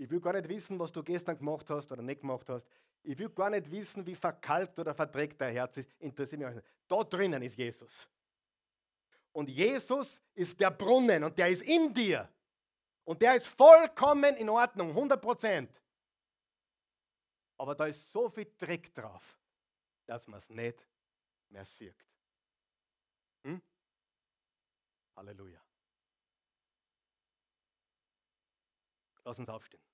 Ich 0.00 0.08
will 0.08 0.18
gar 0.18 0.32
nicht 0.32 0.48
wissen, 0.48 0.78
was 0.78 0.90
du 0.90 1.02
gestern 1.02 1.36
gemacht 1.36 1.68
hast 1.68 1.92
oder 1.92 2.00
nicht 2.00 2.22
gemacht 2.22 2.48
hast. 2.48 2.66
Ich 3.02 3.18
will 3.18 3.28
gar 3.28 3.50
nicht 3.50 3.70
wissen, 3.70 4.06
wie 4.06 4.14
verkalkt 4.14 4.78
oder 4.78 4.94
verdreckt 4.94 5.38
dein 5.38 5.52
Herz 5.52 5.76
ist. 5.76 5.90
Interessiert 5.98 6.38
mich 6.38 6.48
auch 6.48 6.54
nicht. 6.54 6.66
Da 6.88 7.04
drinnen 7.04 7.42
ist 7.42 7.54
Jesus. 7.54 8.08
Und 9.30 9.50
Jesus 9.50 10.18
ist 10.34 10.58
der 10.58 10.70
Brunnen 10.70 11.22
und 11.22 11.36
der 11.36 11.50
ist 11.50 11.60
in 11.60 11.92
dir. 11.92 12.26
Und 13.04 13.20
der 13.20 13.36
ist 13.36 13.46
vollkommen 13.46 14.36
in 14.36 14.48
Ordnung, 14.48 14.88
100 14.88 15.20
Prozent. 15.20 15.82
Aber 17.58 17.74
da 17.74 17.84
ist 17.84 18.10
so 18.10 18.30
viel 18.30 18.50
Dreck 18.56 18.94
drauf, 18.94 19.38
dass 20.06 20.26
man 20.26 20.40
es 20.40 20.48
nicht 20.48 20.82
mehr 21.50 21.66
sieht. 21.66 22.06
Hm? 23.44 23.60
Halleluja. 25.14 25.60
Lass 29.24 29.38
uns 29.38 29.48
aufstehen. 29.50 29.89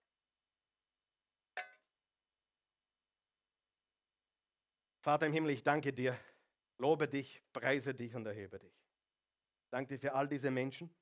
Vater 5.07 5.27
im 5.27 5.33
Himmel, 5.33 5.53
ich 5.53 5.63
danke 5.63 5.93
dir, 5.93 6.19
lobe 6.79 7.07
dich, 7.07 7.41
preise 7.53 7.95
dich 7.95 8.13
und 8.17 8.27
erhebe 8.27 8.59
dich. 8.59 8.75
Danke 9.71 9.95
dir 9.95 10.01
für 10.01 10.13
all 10.13 10.27
diese 10.27 10.51
Menschen. 10.51 10.93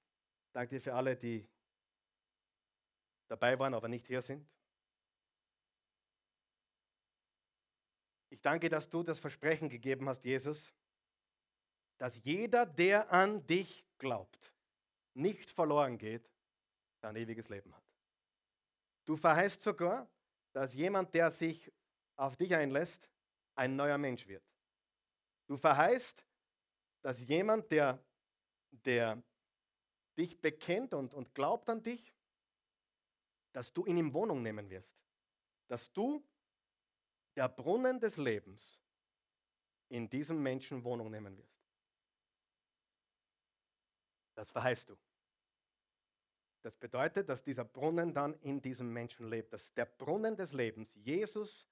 Danke 0.52 0.74
dir 0.74 0.81
für 0.82 0.93
alle, 0.93 1.16
die 1.16 1.48
dabei 3.28 3.59
waren, 3.59 3.72
aber 3.72 3.89
nicht 3.89 4.06
hier 4.06 4.20
sind. 4.20 4.47
Ich 8.28 8.43
danke, 8.43 8.68
dass 8.68 8.90
du 8.90 9.02
das 9.02 9.18
Versprechen 9.18 9.70
gegeben 9.70 10.06
hast, 10.06 10.22
Jesus, 10.22 10.70
dass 11.97 12.22
jeder, 12.24 12.66
der 12.66 13.10
an 13.10 13.47
dich 13.47 13.86
glaubt, 13.97 14.52
nicht 15.14 15.51
verloren 15.51 15.97
geht, 15.97 16.31
ein 17.01 17.16
ewiges 17.16 17.48
Leben 17.48 17.74
hat. 17.74 17.85
Du 19.06 19.16
verheißt 19.16 19.62
sogar, 19.62 20.06
dass 20.52 20.74
jemand, 20.74 21.14
der 21.14 21.31
sich 21.31 21.72
auf 22.16 22.36
dich 22.36 22.55
einlässt, 22.55 23.09
ein 23.55 23.76
neuer 23.76 23.98
Mensch 23.98 24.26
wird. 24.26 24.44
Du 25.47 25.56
verheißt, 25.56 26.24
dass 27.02 27.18
jemand, 27.20 27.70
der, 27.70 28.02
der 28.70 29.22
dich 30.16 30.40
bekennt 30.40 30.94
und, 30.94 31.12
und 31.14 31.35
glaubt 31.35 31.68
an 31.68 31.82
dich, 31.82 32.12
dass 33.52 33.72
du 33.72 33.85
in 33.85 33.97
ihm 33.97 34.12
Wohnung 34.12 34.43
nehmen 34.43 34.68
wirst. 34.70 34.93
Dass 35.68 35.93
du, 35.93 36.24
der 37.36 37.48
Brunnen 37.48 38.01
des 38.01 38.16
Lebens, 38.16 38.81
in 39.89 40.09
diesem 40.09 40.43
Menschen 40.43 40.82
Wohnung 40.82 41.10
nehmen 41.10 41.36
wirst. 41.36 41.55
Das 44.35 44.51
verheißt 44.51 44.89
du. 44.89 44.97
Das 46.62 46.74
bedeutet, 46.76 47.28
dass 47.28 47.43
dieser 47.43 47.64
Brunnen 47.64 48.14
dann 48.14 48.35
in 48.40 48.60
diesem 48.60 48.93
Menschen 48.93 49.28
lebt, 49.28 49.52
dass 49.52 49.72
der 49.74 49.85
Brunnen 49.85 50.35
des 50.35 50.52
Lebens, 50.52 50.93
Jesus, 50.94 51.68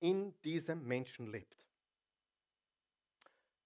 in 0.00 0.38
diesem 0.42 0.86
Menschen 0.86 1.26
lebt. 1.26 1.66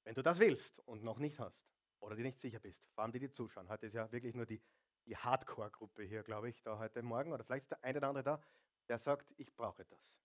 Wenn 0.05 0.15
du 0.15 0.23
das 0.23 0.39
willst 0.39 0.81
und 0.81 1.03
noch 1.03 1.19
nicht 1.19 1.39
hast 1.39 1.65
oder 2.01 2.15
dir 2.15 2.25
nicht 2.25 2.39
sicher 2.39 2.61
bist, 2.61 2.87
vor 2.91 3.03
allem 3.05 3.13
die, 3.13 3.21
die 3.21 3.31
zuschauen, 3.31 3.69
heute 3.69 3.87
ist 3.87 3.95
ja 3.95 4.11
wirklich 4.13 4.35
nur 4.35 4.45
die, 4.45 4.61
die 5.07 5.17
Hardcore-Gruppe 5.17 6.03
hier, 6.03 6.23
glaube 6.23 6.51
ich, 6.51 6.63
da 6.63 6.79
heute 6.79 7.03
Morgen 7.03 7.33
oder 7.33 7.45
vielleicht 7.45 7.65
ist 7.65 7.71
der 7.71 7.85
eine 7.85 7.99
oder 7.99 8.09
andere 8.09 8.25
da, 8.25 8.43
der 8.89 8.99
sagt, 8.99 9.33
ich 9.39 9.55
brauche 9.55 9.85
das. 9.85 10.19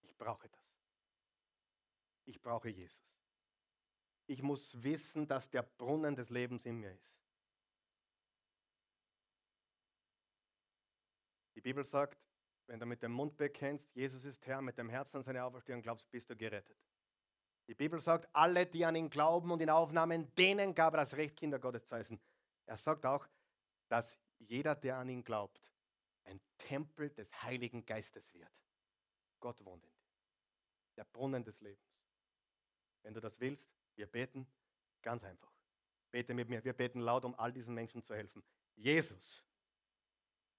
Ich 0.00 0.16
brauche 0.16 0.48
das. 0.48 0.78
Ich 2.24 2.40
brauche 2.40 2.70
Jesus. 2.70 3.12
Ich 4.26 4.42
muss 4.42 4.82
wissen, 4.82 5.26
dass 5.26 5.50
der 5.50 5.62
Brunnen 5.62 6.16
des 6.16 6.30
Lebens 6.30 6.64
in 6.64 6.78
mir 6.78 6.92
ist. 6.92 7.12
Die 11.54 11.60
Bibel 11.60 11.84
sagt, 11.84 12.18
wenn 12.72 12.80
du 12.80 12.86
mit 12.86 13.02
dem 13.02 13.12
Mund 13.12 13.36
bekennst, 13.36 13.94
Jesus 13.94 14.24
ist 14.24 14.46
Herr, 14.46 14.62
mit 14.62 14.78
dem 14.78 14.88
Herzen 14.88 15.18
an 15.18 15.24
seine 15.24 15.44
Auferstehung 15.44 15.82
glaubst, 15.82 16.10
bist 16.10 16.30
du 16.30 16.34
gerettet. 16.34 16.78
Die 17.68 17.74
Bibel 17.74 18.00
sagt, 18.00 18.26
alle, 18.32 18.64
die 18.64 18.86
an 18.86 18.96
ihn 18.96 19.10
glauben 19.10 19.50
und 19.50 19.60
ihn 19.60 19.68
aufnahmen, 19.68 20.34
denen 20.36 20.74
gab 20.74 20.94
er 20.94 21.00
das 21.00 21.14
Recht, 21.14 21.36
Kinder 21.36 21.58
Gottes 21.58 21.86
zu 21.86 21.94
heißen. 21.94 22.18
Er 22.64 22.78
sagt 22.78 23.04
auch, 23.04 23.28
dass 23.88 24.18
jeder, 24.38 24.74
der 24.74 24.96
an 24.96 25.10
ihn 25.10 25.22
glaubt, 25.22 25.60
ein 26.24 26.40
Tempel 26.56 27.10
des 27.10 27.30
Heiligen 27.42 27.84
Geistes 27.84 28.32
wird. 28.32 28.50
Gott 29.38 29.62
wohnt 29.66 29.84
in 29.84 29.90
dir. 29.90 30.08
Der 30.96 31.04
Brunnen 31.04 31.44
des 31.44 31.60
Lebens. 31.60 32.00
Wenn 33.02 33.12
du 33.12 33.20
das 33.20 33.38
willst, 33.38 33.70
wir 33.96 34.06
beten 34.06 34.46
ganz 35.02 35.22
einfach. 35.24 35.52
Bete 36.10 36.32
mit 36.32 36.48
mir. 36.48 36.64
Wir 36.64 36.72
beten 36.72 37.00
laut, 37.00 37.26
um 37.26 37.38
all 37.38 37.52
diesen 37.52 37.74
Menschen 37.74 38.02
zu 38.02 38.14
helfen. 38.14 38.42
Jesus, 38.76 39.44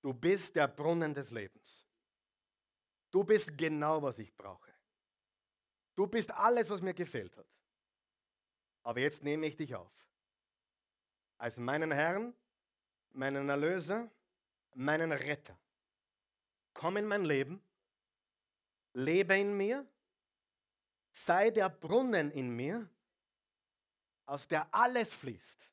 du 0.03 0.13
bist 0.13 0.55
der 0.55 0.67
Brunnen 0.67 1.15
des 1.15 1.31
Lebens. 1.31 1.82
Du 3.13 3.23
bist 3.23 3.55
genau, 3.55 4.01
was 4.01 4.17
ich 4.17 4.35
brauche. 4.35 4.73
Du 5.93 6.07
bist 6.07 6.31
alles, 6.31 6.67
was 6.67 6.81
mir 6.81 6.95
gefehlt 6.95 7.37
hat. 7.37 7.45
Aber 8.81 8.99
jetzt 9.01 9.21
nehme 9.21 9.45
ich 9.45 9.55
dich 9.55 9.75
auf. 9.75 9.93
Als 11.37 11.57
meinen 11.57 11.91
Herrn, 11.91 12.33
meinen 13.11 13.47
Erlöser, 13.49 14.09
meinen 14.73 15.11
Retter. 15.11 15.55
Komm 16.73 16.97
in 16.97 17.05
mein 17.05 17.23
Leben, 17.23 17.61
lebe 18.93 19.37
in 19.37 19.55
mir, 19.55 19.87
sei 21.11 21.51
der 21.51 21.69
Brunnen 21.69 22.31
in 22.31 22.49
mir, 22.49 22.89
aus 24.25 24.47
der 24.47 24.73
alles 24.73 25.13
fließt, 25.13 25.69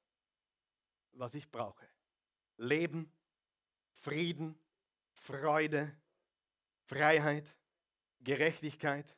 was 1.13 1.33
ich 1.33 1.51
brauche. 1.51 1.89
Leben, 2.59 3.11
Frieden, 3.95 4.59
Freude, 5.15 5.97
Freiheit, 6.91 7.47
Gerechtigkeit, 8.19 9.17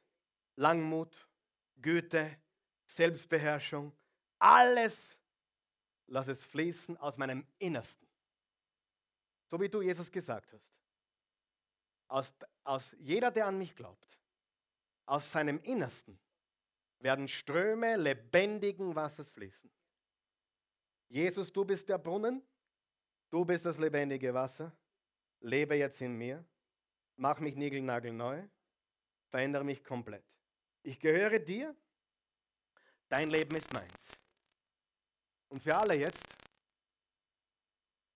Langmut, 0.57 1.27
Güte, 1.81 2.31
Selbstbeherrschung, 2.85 3.97
alles 4.39 4.95
lass 6.07 6.29
es 6.29 6.45
fließen 6.45 6.99
aus 6.99 7.17
meinem 7.17 7.47
Innersten. 7.59 8.07
So 9.47 9.59
wie 9.59 9.71
du 9.71 9.81
Jesus 9.81 10.13
gesagt 10.13 10.53
hast. 10.53 10.71
Aus, 12.09 12.31
aus 12.63 12.95
jeder, 12.99 13.31
der 13.31 13.47
an 13.47 13.57
mich 13.57 13.75
glaubt, 13.75 14.19
aus 15.07 15.33
seinem 15.33 15.59
Innersten 15.63 16.21
werden 16.99 17.27
Ströme 17.27 17.97
lebendigen 17.97 18.95
Wassers 18.95 19.31
fließen. 19.31 19.73
Jesus, 21.09 21.51
du 21.51 21.65
bist 21.65 21.89
der 21.89 21.97
Brunnen, 21.97 22.43
du 23.31 23.47
bist 23.47 23.65
das 23.65 23.79
lebendige 23.79 24.35
Wasser, 24.35 24.77
lebe 25.41 25.75
jetzt 25.75 26.03
in 26.03 26.15
mir 26.19 26.45
mach 27.17 27.41
mich 27.41 27.57
niegelnagelneu, 27.57 28.47
verändere 29.29 29.65
mich 29.65 29.83
komplett. 29.85 30.25
Ich 30.83 30.99
gehöre 30.99 31.39
dir, 31.39 31.77
dein 33.09 33.31
Leben 33.31 33.55
ist 33.57 33.73
meins. 33.73 34.09
Und 35.49 35.63
für 35.63 35.77
alle 35.77 35.95
jetzt, 35.95 36.23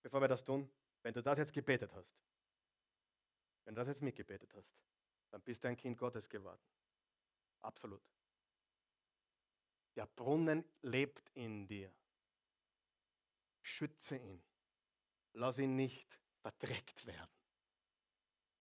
bevor 0.03 0.21
wir 0.21 0.29
das 0.29 0.45
tun, 0.45 0.71
wenn 1.03 1.15
du 1.15 1.23
das 1.23 1.39
jetzt 1.39 1.53
gebetet 1.53 1.93
hast, 1.95 2.11
wenn 3.65 3.75
du 3.75 3.81
das 3.81 3.89
jetzt 3.89 4.03
mitgebetet 4.03 4.53
hast, 4.55 4.73
dann 5.31 5.43
bist 5.43 5.63
du 5.63 5.69
ein 5.69 5.77
Kind 5.77 5.99
Gottes 5.99 6.29
geworden. 6.29 6.63
Absolut. 7.61 8.03
Der 9.97 10.07
Brunnen 10.07 10.65
lebt 10.83 11.31
in 11.35 11.67
dir. 11.67 11.93
Schütze 13.63 14.17
ihn. 14.17 14.43
Lass 15.33 15.59
ihn 15.59 15.75
nicht 15.75 16.21
verdreckt 16.41 17.07
werden. 17.07 17.31